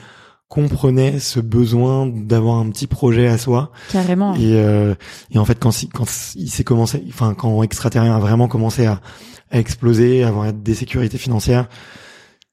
comprenait 0.53 1.17
ce 1.19 1.39
besoin 1.39 2.05
d'avoir 2.05 2.57
un 2.59 2.69
petit 2.69 2.85
projet 2.85 3.27
à 3.27 3.39
soi. 3.39 3.71
Carrément. 3.91 4.35
Et, 4.35 4.53
euh, 4.53 4.93
et 5.31 5.39
en 5.39 5.45
fait, 5.45 5.57
quand, 5.59 5.71
quand 5.93 6.05
il 6.35 6.49
s'est 6.51 6.63
commencé, 6.63 7.03
enfin, 7.09 7.33
quand 7.33 7.63
Extraterrien 7.63 8.15
a 8.15 8.19
vraiment 8.19 8.47
commencé 8.47 8.85
à, 8.85 9.01
à 9.49 9.57
exploser, 9.57 10.21
à 10.23 10.27
avoir 10.27 10.53
des 10.53 10.75
sécurités 10.75 11.17
financières, 11.17 11.67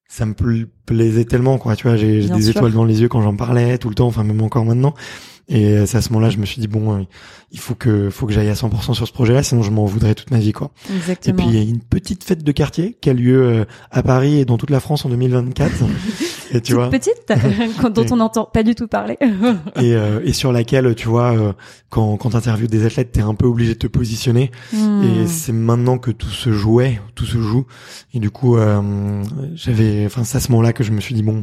ça 0.08 0.24
me 0.24 0.32
pl- 0.32 0.66
plaisait 0.86 1.24
tellement 1.26 1.58
quoi 1.58 1.76
tu 1.76 1.86
vois 1.86 1.96
j'ai 1.96 2.26
des 2.26 2.40
sûr. 2.42 2.50
étoiles 2.56 2.72
dans 2.72 2.84
les 2.84 3.00
yeux 3.00 3.08
quand 3.08 3.22
j'en 3.22 3.36
parlais 3.36 3.78
tout 3.78 3.88
le 3.88 3.94
temps 3.94 4.08
enfin 4.08 4.24
même 4.24 4.40
encore 4.42 4.64
maintenant 4.64 4.92
et 5.48 5.86
c'est 5.86 5.98
à 5.98 6.02
ce 6.02 6.08
moment-là 6.12 6.30
je 6.30 6.38
me 6.38 6.46
suis 6.46 6.60
dit 6.60 6.66
bon 6.66 6.92
euh, 6.96 7.02
il 7.52 7.60
faut 7.60 7.76
que 7.76 8.10
faut 8.10 8.26
que 8.26 8.32
j'aille 8.32 8.48
à 8.48 8.54
100% 8.54 8.94
sur 8.94 9.06
ce 9.06 9.12
projet-là 9.12 9.44
sinon 9.44 9.62
je 9.62 9.70
m'en 9.70 9.84
voudrais 9.84 10.16
toute 10.16 10.32
ma 10.32 10.40
vie 10.40 10.50
quoi 10.50 10.72
et 10.92 10.96
Exactement. 10.96 11.36
puis 11.36 11.46
il 11.46 11.54
y 11.54 11.58
a 11.58 11.62
une 11.62 11.78
petite 11.78 12.24
fête 12.24 12.42
de 12.42 12.50
quartier 12.52 12.98
qui 13.00 13.08
a 13.08 13.12
lieu 13.12 13.40
euh, 13.40 13.64
à 13.92 14.02
Paris 14.02 14.40
et 14.40 14.44
dans 14.44 14.58
toute 14.58 14.70
la 14.70 14.80
France 14.80 15.04
en 15.04 15.10
2024 15.10 15.70
et 16.52 16.60
tu 16.62 16.74
vois 16.74 16.90
petite, 16.90 17.32
dont 17.94 18.06
on 18.10 18.16
n'entend 18.16 18.44
pas 18.44 18.62
du 18.62 18.74
tout 18.74 18.86
parler. 18.88 19.16
et, 19.20 19.94
euh, 19.94 20.20
et 20.24 20.32
sur 20.32 20.52
laquelle 20.52 20.94
tu 20.94 21.08
vois 21.08 21.32
euh, 21.36 21.52
quand 21.88 22.16
quand 22.16 22.30
t'interviews 22.30 22.66
des 22.66 22.84
athlètes 22.86 23.12
t'es 23.12 23.20
un 23.22 23.34
peu 23.34 23.46
obligé 23.46 23.74
de 23.74 23.78
te 23.78 23.86
positionner 23.86 24.50
Hmm. 24.72 25.02
et 25.02 25.26
c'est 25.26 25.52
maintenant 25.52 25.98
que 25.98 26.10
tout 26.10 26.28
se 26.28 26.52
jouait 26.52 27.00
tout 27.14 27.24
se 27.24 27.38
joue 27.38 27.66
et 28.14 28.18
du 28.20 28.30
coup 28.30 28.56
euh, 28.56 29.22
j'avais 29.54 30.04
enfin 30.06 30.24
c'est 30.24 30.38
à 30.38 30.40
ce 30.40 30.50
moment-là 30.52 30.72
que 30.72 30.84
je 30.84 30.92
me 30.92 31.00
suis 31.00 31.14
dit 31.14 31.22
bon 31.22 31.42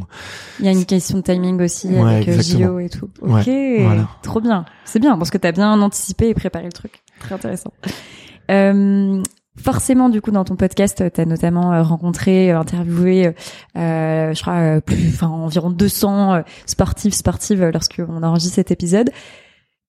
Il 0.59 0.65
y 0.65 0.69
a 0.69 0.71
une 0.71 0.85
question 0.85 1.17
de 1.17 1.23
timing 1.23 1.61
aussi 1.61 1.87
Ouais, 1.89 2.15
avec 2.15 2.27
euh, 2.27 2.33
exactement. 2.33 2.67
JO 2.67 2.79
et 2.79 2.89
tout. 2.89 3.09
Ok, 3.21 3.47
Ouais, 3.47 3.77
voilà. 3.83 4.07
trop 4.23 4.39
bien. 4.41 4.65
C'est 4.85 4.99
bien 4.99 5.17
parce 5.17 5.29
que 5.31 5.37
t'as 5.37 5.51
bien 5.51 5.81
anticipé 5.81 6.29
et 6.29 6.33
préparé 6.33 6.65
le 6.65 6.71
truc. 6.71 7.01
Très 7.19 7.35
intéressant. 7.35 7.71
Euh, 8.51 9.21
forcément, 9.61 10.09
du 10.09 10.21
coup, 10.21 10.31
dans 10.31 10.43
ton 10.43 10.55
podcast, 10.55 11.03
t'as 11.11 11.25
notamment 11.25 11.73
euh, 11.73 11.81
rencontré, 11.83 12.51
euh, 12.51 12.59
interviewé, 12.59 13.27
euh, 13.27 13.31
euh, 13.77 14.33
je 14.33 14.41
crois, 14.41 14.81
plus, 14.81 15.09
enfin, 15.09 15.27
environ 15.27 15.69
200 15.69 16.33
euh, 16.33 16.41
sportifs, 16.65 17.13
sportives 17.13 17.63
lorsqu'on 17.65 18.23
enregistre 18.23 18.55
cet 18.55 18.71
épisode. 18.71 19.09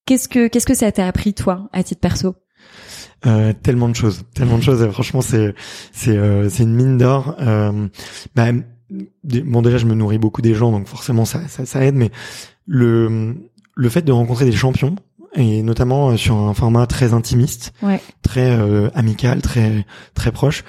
Qu'est-ce 0.06 0.28
que 0.28 0.48
qu'est-ce 0.48 0.66
que 0.66 0.74
ça 0.74 0.90
t'a 0.90 1.06
appris 1.06 1.34
toi 1.34 1.68
à 1.72 1.82
titre 1.82 2.00
perso? 2.00 2.34
Euh, 3.26 3.52
tellement 3.52 3.88
de 3.88 3.96
choses, 3.96 4.22
tellement 4.34 4.56
de 4.58 4.62
choses. 4.62 4.86
Franchement, 4.90 5.20
c'est 5.20 5.54
c'est 5.92 6.16
euh, 6.16 6.48
c'est 6.48 6.62
une 6.62 6.74
mine 6.74 6.96
d'or. 6.98 7.36
Euh, 7.40 7.88
bah, 8.34 8.46
bon, 9.24 9.62
déjà, 9.62 9.76
je 9.76 9.86
me 9.86 9.94
nourris 9.94 10.18
beaucoup 10.18 10.40
des 10.40 10.54
gens, 10.54 10.72
donc 10.72 10.86
forcément, 10.86 11.24
ça, 11.24 11.46
ça 11.48 11.66
ça 11.66 11.84
aide. 11.84 11.94
Mais 11.96 12.10
le 12.66 13.36
le 13.74 13.88
fait 13.88 14.02
de 14.02 14.12
rencontrer 14.12 14.44
des 14.44 14.52
champions 14.52 14.96
et 15.34 15.62
notamment 15.62 16.10
euh, 16.10 16.16
sur 16.16 16.36
un 16.36 16.54
format 16.54 16.86
très 16.86 17.12
intimiste, 17.14 17.72
Ouais. 17.82 18.00
très 18.22 18.50
euh, 18.50 18.88
amical, 18.94 19.42
très 19.42 19.84
très 20.14 20.32
proche. 20.32 20.64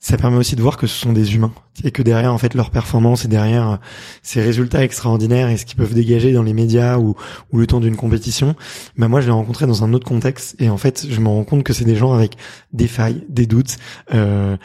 Ça 0.00 0.16
permet 0.16 0.36
aussi 0.36 0.54
de 0.54 0.62
voir 0.62 0.76
que 0.76 0.86
ce 0.86 0.94
sont 0.96 1.12
des 1.12 1.34
humains 1.34 1.50
et 1.82 1.90
que 1.90 2.02
derrière 2.02 2.32
en 2.32 2.38
fait 2.38 2.54
leur 2.54 2.70
performance 2.70 3.24
et 3.24 3.28
derrière 3.28 3.68
euh, 3.68 3.76
ces 4.22 4.40
résultats 4.40 4.84
extraordinaires 4.84 5.48
et 5.48 5.56
ce 5.56 5.64
qu'ils 5.66 5.76
peuvent 5.76 5.92
dégager 5.92 6.32
dans 6.32 6.44
les 6.44 6.52
médias 6.52 6.98
ou, 6.98 7.16
ou 7.52 7.58
le 7.58 7.66
temps 7.66 7.80
d'une 7.80 7.96
compétition, 7.96 8.54
bah 8.96 9.08
moi 9.08 9.20
je 9.20 9.26
l'ai 9.26 9.32
rencontré 9.32 9.66
dans 9.66 9.82
un 9.82 9.92
autre 9.92 10.06
contexte 10.06 10.54
et 10.60 10.70
en 10.70 10.76
fait 10.76 11.04
je 11.10 11.20
me 11.20 11.26
rends 11.26 11.42
compte 11.42 11.64
que 11.64 11.72
c'est 11.72 11.84
des 11.84 11.96
gens 11.96 12.12
avec 12.12 12.36
des 12.72 12.86
failles, 12.86 13.24
des 13.28 13.46
doutes, 13.46 13.76
euh, 14.14 14.56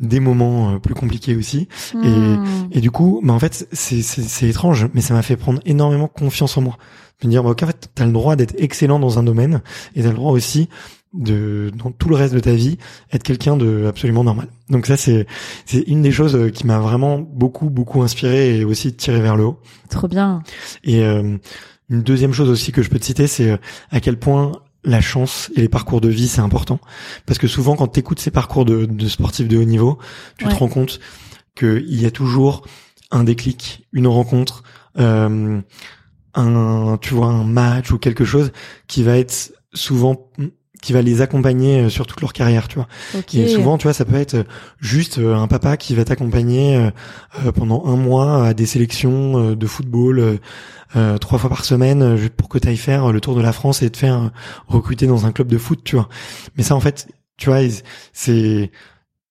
des 0.00 0.18
moments 0.18 0.74
euh, 0.74 0.78
plus 0.78 0.94
compliqués 0.94 1.36
aussi 1.36 1.68
Hmm. 1.94 2.44
et 2.72 2.80
du 2.80 2.90
coup 2.90 3.20
bah 3.22 3.32
en 3.32 3.38
fait 3.38 3.68
c'est 3.72 4.48
étrange 4.48 4.88
mais 4.92 5.00
ça 5.02 5.14
m'a 5.14 5.22
fait 5.22 5.36
prendre 5.36 5.60
énormément 5.66 6.08
confiance 6.08 6.56
en 6.56 6.62
moi, 6.62 6.78
me 7.28 7.30
dire 7.30 7.42
bah 7.42 7.50
ok 7.50 7.62
en 7.62 7.66
fait 7.66 7.90
t'as 7.94 8.06
le 8.06 8.12
droit 8.12 8.36
d'être 8.36 8.54
excellent 8.58 8.98
dans 8.98 9.18
un 9.18 9.22
domaine 9.22 9.60
et 9.94 10.02
t'as 10.02 10.08
le 10.08 10.14
droit 10.14 10.32
aussi 10.32 10.68
de 11.12 11.72
dans 11.76 11.90
tout 11.90 12.08
le 12.08 12.14
reste 12.14 12.34
de 12.34 12.40
ta 12.40 12.52
vie 12.52 12.78
être 13.12 13.22
quelqu'un 13.24 13.56
de 13.56 13.86
absolument 13.86 14.22
normal. 14.22 14.46
Donc 14.68 14.86
ça 14.86 14.96
c'est 14.96 15.26
c'est 15.66 15.80
une 15.88 16.02
des 16.02 16.12
choses 16.12 16.36
euh, 16.36 16.50
qui 16.50 16.66
m'a 16.66 16.78
vraiment 16.78 17.18
beaucoup 17.18 17.68
beaucoup 17.68 18.02
inspiré 18.02 18.58
et 18.58 18.64
aussi 18.64 18.92
tiré 18.92 19.20
vers 19.20 19.36
le 19.36 19.44
haut. 19.44 19.58
Trop 19.88 20.06
bien. 20.06 20.42
Et 20.84 21.02
euh, 21.02 21.36
une 21.90 22.02
deuxième 22.02 22.32
chose 22.32 22.48
aussi 22.48 22.70
que 22.70 22.82
je 22.82 22.90
peux 22.90 22.98
te 23.00 23.04
citer 23.04 23.26
c'est 23.26 23.50
euh, 23.50 23.56
à 23.90 23.98
quel 24.00 24.18
point 24.18 24.52
la 24.84 25.00
chance 25.00 25.50
et 25.56 25.60
les 25.62 25.68
parcours 25.68 26.00
de 26.00 26.08
vie 26.08 26.28
c'est 26.28 26.40
important 26.40 26.78
parce 27.26 27.38
que 27.40 27.48
souvent 27.48 27.74
quand 27.74 27.88
tu 27.88 27.98
écoutes 28.00 28.20
ces 28.20 28.30
parcours 28.30 28.64
de, 28.64 28.86
de 28.86 29.08
sportifs 29.08 29.48
de 29.48 29.58
haut 29.58 29.64
niveau, 29.64 29.98
tu 30.38 30.46
Ouais. 30.46 30.52
te 30.52 30.56
rends 30.58 30.68
compte 30.68 31.00
qu'il 31.56 32.00
y 32.00 32.06
a 32.06 32.10
toujours 32.12 32.62
un 33.10 33.24
déclic, 33.24 33.84
une 33.92 34.06
rencontre, 34.06 34.62
euh, 35.00 35.60
un 36.34 36.98
tu 37.00 37.14
vois 37.14 37.26
un 37.26 37.44
match 37.44 37.90
ou 37.90 37.98
quelque 37.98 38.24
chose 38.24 38.52
qui 38.86 39.02
va 39.02 39.16
être 39.16 39.52
souvent 39.72 40.30
qui 40.82 40.92
va 40.92 41.02
les 41.02 41.20
accompagner 41.20 41.80
euh, 41.80 41.88
sur 41.90 42.06
toute 42.06 42.20
leur 42.20 42.32
carrière, 42.32 42.66
tu 42.66 42.76
vois. 42.76 42.88
Ok. 43.14 43.34
Et 43.34 43.48
souvent, 43.48 43.76
tu 43.76 43.84
vois, 43.84 43.92
ça 43.92 44.04
peut 44.04 44.14
être 44.14 44.34
euh, 44.34 44.44
juste 44.80 45.18
euh, 45.18 45.36
un 45.36 45.46
papa 45.46 45.76
qui 45.76 45.94
va 45.94 46.04
t'accompagner 46.04 46.90
pendant 47.54 47.84
un 47.86 47.96
mois 47.96 48.46
à 48.46 48.54
des 48.54 48.66
sélections 48.66 49.54
de 49.54 49.66
football 49.66 50.38
trois 51.20 51.38
fois 51.38 51.50
par 51.50 51.64
semaine 51.64 52.16
juste 52.16 52.32
pour 52.32 52.48
que 52.48 52.58
tu 52.58 52.68
ailles 52.68 52.76
faire 52.76 53.12
le 53.12 53.20
tour 53.20 53.34
de 53.34 53.40
la 53.40 53.52
France 53.52 53.82
et 53.82 53.90
te 53.90 53.96
faire 53.96 54.30
recruter 54.66 55.06
dans 55.06 55.26
un 55.26 55.32
club 55.32 55.48
de 55.48 55.58
foot, 55.58 55.80
tu 55.84 55.96
vois. 55.96 56.08
Mais 56.56 56.62
ça, 56.62 56.74
en 56.74 56.80
fait, 56.80 57.08
tu 57.36 57.50
vois, 57.50 57.60
c'est 58.12 58.70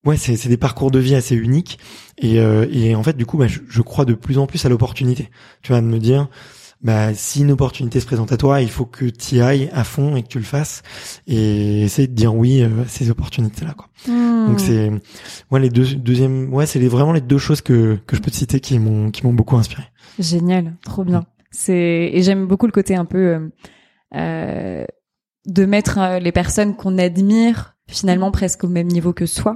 ouais, 0.05 0.17
c'est 0.17 0.37
c'est 0.37 0.49
des 0.49 0.57
parcours 0.57 0.91
de 0.91 0.99
vie 0.99 1.15
assez 1.15 1.35
uniques 1.35 1.79
et 2.17 2.39
euh, 2.39 2.65
et 2.71 2.95
en 2.95 3.03
fait, 3.03 3.17
du 3.17 3.25
coup, 3.25 3.37
bah, 3.37 3.47
je, 3.47 3.59
je 3.67 3.81
crois 3.81 4.05
de 4.05 4.13
plus 4.13 4.37
en 4.37 4.47
plus 4.47 4.65
à 4.65 4.69
l'opportunité. 4.69 5.29
Tu 5.61 5.71
vas 5.71 5.81
me 5.81 5.99
dire. 5.99 6.27
Bah, 6.81 7.13
si 7.13 7.41
une 7.41 7.51
opportunité 7.51 7.99
se 7.99 8.05
présente 8.05 8.31
à 8.31 8.37
toi, 8.37 8.61
il 8.61 8.69
faut 8.69 8.85
que 8.85 9.05
tu 9.05 9.41
ailles 9.41 9.69
à 9.73 9.83
fond 9.83 10.15
et 10.15 10.23
que 10.23 10.29
tu 10.29 10.37
le 10.37 10.45
fasses 10.45 10.81
et 11.27 11.81
essayer 11.81 12.07
de 12.07 12.13
dire 12.13 12.33
oui 12.33 12.61
euh, 12.61 12.83
à 12.83 12.87
ces 12.87 13.09
opportunités-là, 13.09 13.73
quoi. 13.73 13.89
Hmm. 14.07 14.47
Donc 14.47 14.61
c'est 14.61 14.89
ouais 15.51 15.59
les 15.59 15.69
deux 15.69 15.95
deuxième 15.95 16.53
ouais 16.53 16.65
c'est 16.65 16.79
vraiment 16.87 17.11
les 17.11 17.19
deux 17.19 17.37
choses 17.37 17.59
que 17.59 17.97
que 18.07 18.15
je 18.15 18.21
peux 18.21 18.31
te 18.31 18.35
citer 18.37 18.61
qui 18.61 18.79
m'ont 18.79 19.11
qui 19.11 19.25
m'ont 19.25 19.33
beaucoup 19.33 19.57
inspiré. 19.57 19.83
Génial, 20.19 20.77
trop 20.85 21.03
bien. 21.03 21.25
C'est 21.51 22.11
et 22.13 22.21
j'aime 22.21 22.45
beaucoup 22.47 22.65
le 22.65 22.71
côté 22.71 22.95
un 22.95 23.05
peu 23.05 23.17
euh, 23.17 23.49
euh, 24.15 24.85
de 25.45 25.65
mettre 25.65 25.97
euh, 25.97 26.19
les 26.19 26.31
personnes 26.31 26.75
qu'on 26.75 26.97
admire 26.97 27.75
finalement 27.89 28.31
presque 28.31 28.63
au 28.63 28.67
même 28.67 28.87
niveau 28.87 29.13
que 29.13 29.25
soi, 29.25 29.55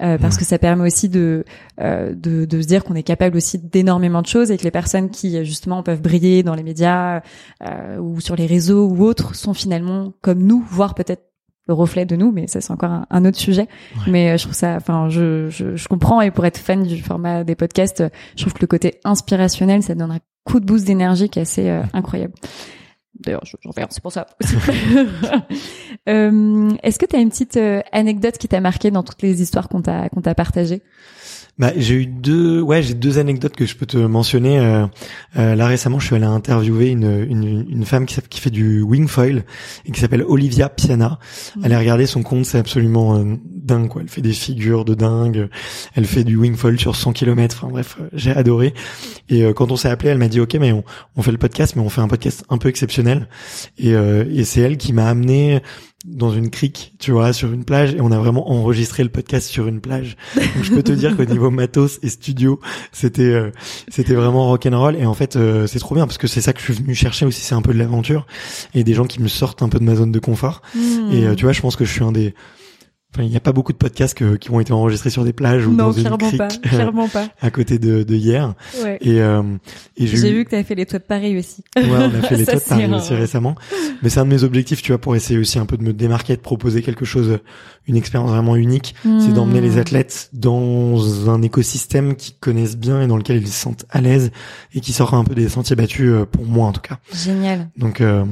euh, 0.00 0.18
parce 0.18 0.36
que 0.36 0.44
ça 0.44 0.58
permet 0.58 0.86
aussi 0.86 1.08
de, 1.08 1.44
euh, 1.80 2.14
de 2.14 2.44
de 2.44 2.62
se 2.62 2.66
dire 2.66 2.84
qu'on 2.84 2.94
est 2.94 3.02
capable 3.02 3.36
aussi 3.36 3.58
d'énormément 3.58 4.22
de 4.22 4.26
choses 4.26 4.50
et 4.50 4.56
que 4.56 4.64
les 4.64 4.70
personnes 4.70 5.10
qui 5.10 5.44
justement 5.44 5.82
peuvent 5.82 6.02
briller 6.02 6.42
dans 6.42 6.54
les 6.54 6.62
médias 6.62 7.22
euh, 7.62 7.98
ou 7.98 8.20
sur 8.20 8.36
les 8.36 8.46
réseaux 8.46 8.86
ou 8.86 9.04
autres 9.04 9.34
sont 9.34 9.54
finalement 9.54 10.12
comme 10.20 10.42
nous, 10.42 10.64
voire 10.68 10.94
peut-être 10.94 11.22
le 11.68 11.74
reflet 11.74 12.04
de 12.04 12.16
nous, 12.16 12.32
mais 12.32 12.46
ça 12.48 12.60
c'est 12.60 12.72
encore 12.72 12.90
un, 12.90 13.06
un 13.10 13.24
autre 13.24 13.38
sujet. 13.38 13.68
Ouais. 13.96 14.02
Mais 14.08 14.30
euh, 14.30 14.36
je 14.36 14.44
trouve 14.44 14.54
ça, 14.54 14.76
enfin, 14.76 15.08
je, 15.08 15.48
je, 15.50 15.76
je 15.76 15.88
comprends 15.88 16.20
et 16.20 16.30
pour 16.30 16.44
être 16.44 16.58
fan 16.58 16.82
du 16.82 17.00
format 17.02 17.44
des 17.44 17.54
podcasts, 17.54 18.02
je 18.36 18.42
trouve 18.42 18.54
que 18.54 18.62
le 18.62 18.66
côté 18.66 19.00
inspirationnel, 19.04 19.82
ça 19.82 19.94
donne 19.94 20.10
un 20.10 20.18
coup 20.44 20.60
de 20.60 20.64
boost 20.64 20.86
d'énergie 20.86 21.28
qui 21.28 21.38
est 21.38 21.42
assez 21.42 21.68
euh, 21.68 21.82
incroyable. 21.92 22.32
D'ailleurs, 23.18 23.42
je- 23.44 23.56
j'en 23.62 23.72
fais 23.72 23.82
un, 23.82 23.88
c'est 23.90 24.02
pour 24.02 24.12
ça. 24.12 24.26
Euh, 26.08 26.70
Est-ce 26.82 26.98
que 26.98 27.06
tu 27.06 27.14
as 27.16 27.18
une 27.18 27.28
petite 27.28 27.56
euh, 27.56 27.80
anecdote 27.92 28.38
qui 28.38 28.48
t'a 28.48 28.60
marqué 28.60 28.90
dans 28.90 29.02
toutes 29.02 29.20
les 29.22 29.42
histoires 29.42 29.68
qu'on 29.68 29.82
t'a 29.82 30.08
qu'on 30.08 30.22
t'a 30.22 30.34
partagées? 30.34 30.82
Bah 31.58 31.72
j'ai 31.76 31.94
eu 31.94 32.06
deux 32.06 32.62
ouais 32.62 32.82
j'ai 32.82 32.94
deux 32.94 33.18
anecdotes 33.18 33.54
que 33.54 33.66
je 33.66 33.76
peux 33.76 33.84
te 33.84 33.98
mentionner. 33.98 34.58
Euh, 34.58 34.86
euh, 35.36 35.54
là 35.54 35.66
récemment 35.66 35.98
je 35.98 36.06
suis 36.06 36.14
allé 36.16 36.24
interviewer 36.24 36.88
une 36.88 37.26
une, 37.28 37.66
une 37.68 37.84
femme 37.84 38.06
qui, 38.06 38.14
s'appelle- 38.14 38.30
qui 38.30 38.40
fait 38.40 38.48
du 38.50 38.80
wingfoil 38.80 39.44
et 39.84 39.90
qui 39.92 40.00
s'appelle 40.00 40.22
Olivia 40.22 40.70
Piana. 40.70 41.18
Allez 41.62 41.76
regarder 41.76 42.06
son 42.06 42.22
compte 42.22 42.46
c'est 42.46 42.58
absolument 42.58 43.16
euh, 43.18 43.36
dingue 43.44 43.88
quoi. 43.88 44.00
Elle 44.00 44.08
fait 44.08 44.22
des 44.22 44.32
figures 44.32 44.86
de 44.86 44.94
dingue. 44.94 45.50
Elle 45.96 46.06
fait 46.06 46.24
du 46.24 46.36
wingfoil 46.38 46.78
sur 46.80 46.96
100 46.96 47.12
km. 47.12 47.56
Enfin 47.58 47.68
bref 47.70 47.96
euh, 48.00 48.08
j'ai 48.14 48.30
adoré. 48.30 48.72
Et 49.28 49.44
euh, 49.44 49.52
quand 49.52 49.70
on 49.70 49.76
s'est 49.76 49.90
appelé 49.90 50.10
elle 50.10 50.18
m'a 50.18 50.28
dit 50.28 50.40
ok 50.40 50.54
mais 50.54 50.72
on, 50.72 50.82
on 51.16 51.20
fait 51.22 51.32
le 51.32 51.38
podcast 51.38 51.76
mais 51.76 51.82
on 51.82 51.90
fait 51.90 52.00
un 52.00 52.08
podcast 52.08 52.44
un 52.48 52.56
peu 52.56 52.70
exceptionnel. 52.70 52.99
Et, 53.78 53.94
euh, 53.94 54.24
et 54.32 54.44
c'est 54.44 54.60
elle 54.60 54.76
qui 54.76 54.92
m'a 54.92 55.08
amené 55.08 55.60
dans 56.06 56.32
une 56.32 56.48
crique, 56.48 56.94
tu 56.98 57.10
vois, 57.12 57.32
sur 57.34 57.52
une 57.52 57.64
plage, 57.64 57.94
et 57.94 58.00
on 58.00 58.10
a 58.10 58.18
vraiment 58.18 58.50
enregistré 58.50 59.02
le 59.02 59.10
podcast 59.10 59.48
sur 59.48 59.68
une 59.68 59.80
plage. 59.80 60.16
Donc 60.34 60.64
je 60.64 60.70
peux 60.70 60.82
te 60.82 60.92
dire 60.92 61.14
qu'au 61.16 61.24
niveau 61.26 61.50
matos 61.50 61.98
et 62.02 62.08
studio, 62.08 62.58
c'était 62.90 63.22
euh, 63.22 63.50
c'était 63.88 64.14
vraiment 64.14 64.48
rock'n'roll. 64.48 64.96
Et 64.96 65.04
en 65.04 65.12
fait, 65.12 65.36
euh, 65.36 65.66
c'est 65.66 65.78
trop 65.78 65.94
bien 65.94 66.06
parce 66.06 66.16
que 66.16 66.26
c'est 66.26 66.40
ça 66.40 66.52
que 66.54 66.60
je 66.60 66.72
suis 66.72 66.82
venu 66.82 66.94
chercher 66.94 67.26
aussi, 67.26 67.42
c'est 67.42 67.54
un 67.54 67.62
peu 67.62 67.74
de 67.74 67.78
l'aventure 67.78 68.26
et 68.74 68.82
des 68.82 68.94
gens 68.94 69.04
qui 69.04 69.20
me 69.20 69.28
sortent 69.28 69.62
un 69.62 69.68
peu 69.68 69.78
de 69.78 69.84
ma 69.84 69.94
zone 69.94 70.10
de 70.10 70.18
confort. 70.18 70.62
Hmm. 70.74 71.12
Et 71.12 71.26
euh, 71.26 71.34
tu 71.34 71.44
vois, 71.44 71.52
je 71.52 71.60
pense 71.60 71.76
que 71.76 71.84
je 71.84 71.92
suis 71.92 72.02
un 72.02 72.12
des 72.12 72.34
Enfin, 73.12 73.24
il 73.24 73.30
n'y 73.30 73.36
a 73.36 73.40
pas 73.40 73.50
beaucoup 73.50 73.72
de 73.72 73.76
podcasts 73.78 74.16
que- 74.16 74.36
qui 74.36 74.52
ont 74.52 74.60
été 74.60 74.72
enregistrés 74.72 75.10
sur 75.10 75.24
des 75.24 75.32
plages 75.32 75.66
ou 75.66 75.70
Non, 75.72 75.86
dans 75.86 75.92
une 75.92 76.02
clairement 76.02 76.18
crique 76.28 76.38
pas, 76.38 76.46
clairement 76.48 77.08
pas. 77.08 77.26
à 77.40 77.50
côté 77.50 77.80
de, 77.80 78.04
de 78.04 78.14
hier. 78.14 78.54
Ouais. 78.84 78.98
Et, 79.00 79.20
euh, 79.20 79.42
et 79.96 80.06
j'ai 80.06 80.30
eu- 80.30 80.34
vu 80.36 80.44
que 80.44 80.50
t'avais 80.50 80.62
fait 80.62 80.76
les 80.76 80.86
toits 80.86 81.00
de 81.00 81.04
Paris 81.04 81.36
aussi. 81.36 81.64
Ouais, 81.76 81.82
on 81.90 82.02
a 82.04 82.10
fait 82.22 82.36
les 82.36 82.44
toits 82.46 82.54
de 82.54 82.60
Paris 82.60 82.86
aussi 82.94 83.14
récemment. 83.14 83.56
Mais 84.02 84.10
c'est 84.10 84.20
un 84.20 84.24
de 84.26 84.30
mes 84.30 84.44
objectifs, 84.44 84.80
tu 84.82 84.92
vois, 84.92 85.00
pour 85.00 85.16
essayer 85.16 85.40
aussi 85.40 85.58
un 85.58 85.66
peu 85.66 85.76
de 85.76 85.82
me 85.82 85.92
démarquer, 85.92 86.36
de 86.36 86.40
proposer 86.40 86.82
quelque 86.82 87.04
chose, 87.04 87.38
une 87.88 87.96
expérience 87.96 88.30
vraiment 88.30 88.54
unique. 88.54 88.94
C'est 89.02 89.08
Hmm. 89.08 89.32
d'emmener 89.32 89.60
les 89.60 89.78
athlètes 89.78 90.30
dans 90.32 91.28
un 91.28 91.42
écosystème 91.42 92.14
qu'ils 92.14 92.36
connaissent 92.36 92.76
bien 92.76 93.02
et 93.02 93.08
dans 93.08 93.16
lequel 93.16 93.38
ils 93.38 93.48
se 93.48 93.60
sentent 93.60 93.86
à 93.90 94.00
l'aise 94.00 94.30
et 94.72 94.80
qui 94.80 94.92
sort 94.92 95.14
un 95.14 95.24
peu 95.24 95.34
des 95.34 95.48
sentiers 95.48 95.74
battus, 95.74 96.10
euh, 96.10 96.26
pour 96.26 96.44
moi 96.46 96.68
en 96.68 96.72
tout 96.72 96.80
cas. 96.80 96.98
Génial. 97.12 97.68
Donc, 97.76 98.00
euh, 98.00 98.24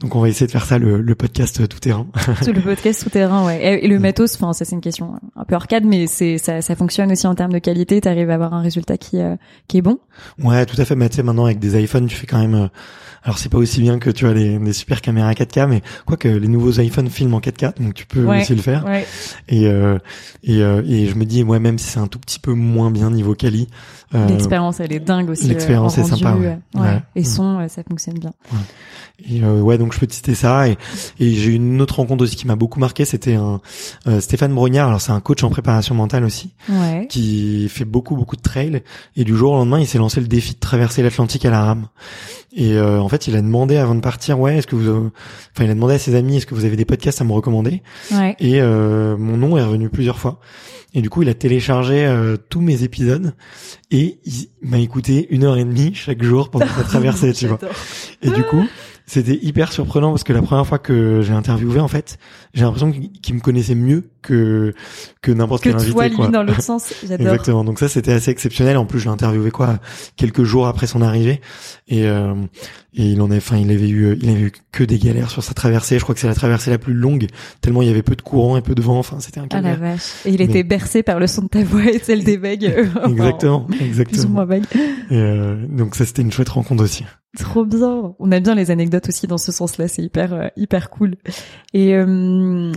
donc 0.00 0.14
on 0.16 0.20
va 0.20 0.28
essayer 0.30 0.46
de 0.46 0.52
faire 0.52 0.64
ça, 0.64 0.78
le, 0.78 1.02
le 1.02 1.14
podcast 1.14 1.60
euh, 1.60 1.66
tout 1.66 1.80
terrain. 1.80 2.06
Tout 2.42 2.52
le 2.52 2.62
podcast 2.62 3.02
souterrain, 3.02 3.44
ouais. 3.44 3.60
Et, 3.62 3.84
et 3.84 3.88
le 3.88 3.96
Ouais. 3.96 4.05
matos, 4.06 4.34
enfin 4.36 4.52
ça 4.52 4.64
c'est 4.64 4.74
une 4.74 4.80
question 4.80 5.14
un 5.36 5.44
peu 5.44 5.54
arcade, 5.54 5.84
mais 5.84 6.06
c'est 6.06 6.38
ça, 6.38 6.62
ça 6.62 6.74
fonctionne 6.76 7.10
aussi 7.12 7.26
en 7.26 7.34
termes 7.34 7.52
de 7.52 7.58
qualité. 7.58 8.00
T'arrives 8.00 8.30
à 8.30 8.34
avoir 8.34 8.54
un 8.54 8.60
résultat 8.62 8.96
qui 8.98 9.20
euh, 9.20 9.36
qui 9.68 9.78
est 9.78 9.82
bon. 9.82 9.98
Ouais, 10.42 10.64
tout 10.66 10.80
à 10.80 10.84
fait. 10.84 10.94
Mais 10.96 11.08
tu 11.08 11.16
sais, 11.16 11.22
maintenant 11.22 11.44
avec 11.46 11.58
des 11.58 11.80
iPhones, 11.82 12.06
tu 12.06 12.16
fais 12.16 12.26
quand 12.26 12.38
même. 12.38 12.54
euh, 12.54 12.68
alors 13.24 13.38
c'est 13.38 13.48
pas 13.48 13.58
aussi 13.58 13.80
bien 13.80 13.98
que 13.98 14.08
tu 14.08 14.24
as 14.28 14.34
des, 14.34 14.56
des 14.56 14.72
super 14.72 15.00
caméras 15.02 15.32
4K, 15.32 15.66
mais 15.66 15.82
quoi 16.06 16.16
que 16.16 16.28
les 16.28 16.46
nouveaux 16.46 16.70
iPhones 16.80 17.10
filment 17.10 17.34
en 17.34 17.40
4K, 17.40 17.82
donc 17.82 17.94
tu 17.94 18.06
peux 18.06 18.24
Ouais. 18.24 18.40
aussi 18.42 18.54
le 18.54 18.62
faire. 18.62 18.84
Ouais. 18.84 19.04
Et 19.48 19.66
euh, 19.66 19.98
et 20.44 20.62
euh, 20.62 20.82
et 20.86 21.06
je 21.08 21.14
me 21.16 21.24
dis, 21.24 21.42
ouais, 21.42 21.58
même 21.58 21.76
si 21.78 21.86
c'est 21.88 21.98
un 21.98 22.06
tout 22.06 22.20
petit 22.20 22.38
peu 22.38 22.52
moins 22.52 22.90
bien 22.92 23.10
niveau 23.10 23.34
quali. 23.34 23.66
Euh, 24.14 24.26
L'expérience 24.28 24.80
elle 24.80 24.92
est 24.92 25.00
dingue 25.00 25.30
aussi. 25.30 25.48
l'expérience 25.48 25.98
euh, 25.98 26.02
est 26.02 26.04
sympa, 26.04 26.30
rendu, 26.32 26.46
ouais. 26.46 26.58
euh, 26.76 26.80
Ouais. 26.80 27.02
Et 27.16 27.22
Mm. 27.22 27.24
son, 27.24 27.58
euh, 27.60 27.68
ça 27.68 27.82
fonctionne 27.82 28.18
bien. 28.18 28.32
Et 29.28 29.42
euh, 29.42 29.60
ouais, 29.60 29.78
donc 29.78 29.94
je 29.94 29.98
peux 29.98 30.06
te 30.06 30.12
citer 30.14 30.34
ça. 30.34 30.68
Et, 30.68 30.76
et 31.18 31.32
j'ai 31.34 31.50
eu 31.52 31.54
une 31.54 31.80
autre 31.80 31.96
rencontre 31.96 32.22
aussi 32.22 32.36
qui 32.36 32.46
m'a 32.46 32.54
beaucoup 32.56 32.78
marqué. 32.78 33.04
C'était 33.04 33.34
un 33.34 33.60
euh, 34.06 34.20
Stéphane 34.20 34.54
Brognard. 34.54 34.88
Alors 34.88 35.00
c'est 35.00 35.12
un 35.12 35.20
coach 35.20 35.42
en 35.42 35.48
préparation 35.50 35.94
mentale 35.94 36.24
aussi, 36.24 36.52
Ouais. 36.68 37.06
qui 37.08 37.68
fait 37.68 37.84
beaucoup 37.86 38.14
beaucoup 38.14 38.36
de 38.36 38.42
trail. 38.42 38.82
Et 39.16 39.24
du 39.24 39.34
jour 39.36 39.52
au 39.52 39.56
lendemain, 39.56 39.80
il 39.80 39.86
s'est 39.86 39.98
lancé 39.98 40.20
le 40.20 40.26
défi 40.28 40.54
de 40.54 40.60
traverser 40.60 41.02
l'Atlantique 41.02 41.44
à 41.46 41.50
la 41.50 41.64
rame. 41.64 41.86
Et 42.54 42.74
euh, 42.74 43.00
en 43.00 43.08
fait, 43.08 43.26
il 43.26 43.36
a 43.36 43.42
demandé 43.42 43.76
avant 43.76 43.94
de 43.94 44.00
partir, 44.00 44.38
ouais, 44.40 44.56
est-ce 44.58 44.66
que 44.66 44.76
vous, 44.76 44.88
euh, 44.88 45.10
enfin, 45.54 45.64
il 45.64 45.70
a 45.70 45.74
demandé 45.74 45.94
à 45.94 45.98
ses 45.98 46.14
amis, 46.14 46.36
est-ce 46.38 46.46
que 46.46 46.54
vous 46.54 46.64
avez 46.64 46.76
des 46.76 46.86
podcasts 46.86 47.20
à 47.20 47.24
me 47.24 47.32
recommander? 47.32 47.82
Ouais. 48.12 48.34
Et 48.38 48.60
euh, 48.62 49.16
mon 49.18 49.36
nom 49.36 49.58
est 49.58 49.62
revenu 49.62 49.88
plusieurs 49.90 50.18
fois. 50.18 50.40
Et 50.94 51.02
du 51.02 51.10
coup, 51.10 51.20
il 51.20 51.28
a 51.28 51.34
téléchargé 51.34 52.06
euh, 52.06 52.38
tous 52.48 52.62
mes 52.62 52.82
épisodes 52.82 53.34
et 53.90 53.95
il 54.24 54.48
m'a 54.62 54.78
écouté 54.78 55.26
une 55.30 55.44
heure 55.44 55.56
et 55.56 55.64
demie 55.64 55.94
chaque 55.94 56.22
jour 56.22 56.50
pendant 56.50 56.66
sa 56.66 56.82
traversée, 56.84 57.32
tu 57.32 57.46
vois. 57.46 57.58
Et 58.22 58.30
du 58.30 58.42
coup, 58.44 58.64
c'était 59.06 59.38
hyper 59.40 59.72
surprenant 59.72 60.10
parce 60.10 60.24
que 60.24 60.32
la 60.32 60.42
première 60.42 60.66
fois 60.66 60.78
que 60.78 61.20
j'ai 61.22 61.32
interviewé, 61.32 61.78
en 61.80 61.86
fait, 61.88 62.18
j'ai 62.54 62.62
l'impression 62.64 62.92
qu'il 63.22 63.34
me 63.36 63.40
connaissait 63.40 63.76
mieux 63.76 64.08
que 64.22 64.74
que 65.22 65.30
n'importe 65.30 65.62
Que 65.62 65.68
quel 65.68 65.76
invité. 65.78 65.92
toi, 65.92 66.10
quoi. 66.10 66.24
lui, 66.26 66.32
dans 66.32 66.42
l'autre 66.42 66.62
sens, 66.70 66.92
j'adore. 67.06 67.26
Exactement. 67.28 67.62
Donc 67.64 67.78
ça, 67.78 67.88
c'était 67.88 68.12
assez 68.12 68.30
exceptionnel. 68.32 68.76
En 68.76 68.84
plus, 68.86 68.98
je 68.98 69.04
l'ai 69.04 69.10
interviewé 69.10 69.50
quoi 69.52 69.78
quelques 70.16 70.42
jours 70.42 70.66
après 70.66 70.86
son 70.88 71.02
arrivée, 71.02 71.40
et 71.86 72.06
euh, 72.06 72.34
et 72.96 73.04
il 73.04 73.20
en 73.20 73.30
a, 73.30 73.36
enfin, 73.36 73.56
il 73.58 73.70
avait 73.70 73.88
eu, 73.88 74.16
il 74.22 74.28
avait 74.30 74.40
eu 74.40 74.52
que 74.72 74.82
des 74.82 74.98
galères 74.98 75.30
sur 75.30 75.42
sa 75.44 75.52
traversée. 75.54 75.98
Je 75.98 76.02
crois 76.02 76.14
que 76.14 76.20
c'est 76.20 76.26
la 76.26 76.34
traversée 76.34 76.70
la 76.70 76.78
plus 76.78 76.94
longue, 76.94 77.26
tellement 77.60 77.82
il 77.82 77.88
y 77.88 77.90
avait 77.90 78.02
peu 78.02 78.16
de 78.16 78.22
courant 78.22 78.56
et 78.56 78.62
peu 78.62 78.74
de 78.74 78.82
vent. 78.82 78.98
Enfin, 78.98 79.20
c'était 79.20 79.38
un 79.40 79.46
Ah 79.50 79.60
la 79.60 79.70
calvaire. 79.70 79.92
vache. 79.92 80.12
Et 80.24 80.30
il 80.30 80.38
Mais- 80.38 80.44
était 80.44 80.62
bercé 80.62 81.02
par 81.02 81.20
le 81.20 81.26
son 81.26 81.42
de 81.42 81.48
ta 81.48 81.62
voix 81.62 81.84
et 81.84 81.98
celle 81.98 82.24
des 82.24 82.36
vagues. 82.36 82.64
euh, 82.64 82.86
exactement, 83.08 83.60
Plus 83.60 83.80
ou 83.80 83.84
exactement. 83.84 84.28
moins 84.30 84.44
vagues. 84.46 84.64
Et, 85.10 85.16
euh, 85.16 85.66
donc 85.68 85.94
ça, 85.94 86.04
c'était 86.06 86.22
une 86.22 86.32
chouette 86.32 86.48
rencontre 86.48 86.82
aussi. 86.82 87.04
Trop 87.38 87.64
bien. 87.66 88.14
On 88.18 88.30
aime 88.30 88.42
bien 88.42 88.54
les 88.54 88.70
anecdotes 88.70 89.08
aussi 89.10 89.26
dans 89.26 89.36
ce 89.38 89.52
sens-là. 89.52 89.88
C'est 89.88 90.02
hyper, 90.02 90.32
euh, 90.32 90.46
hyper 90.56 90.88
cool. 90.88 91.16
Et 91.74 91.94
euh, 91.94 92.72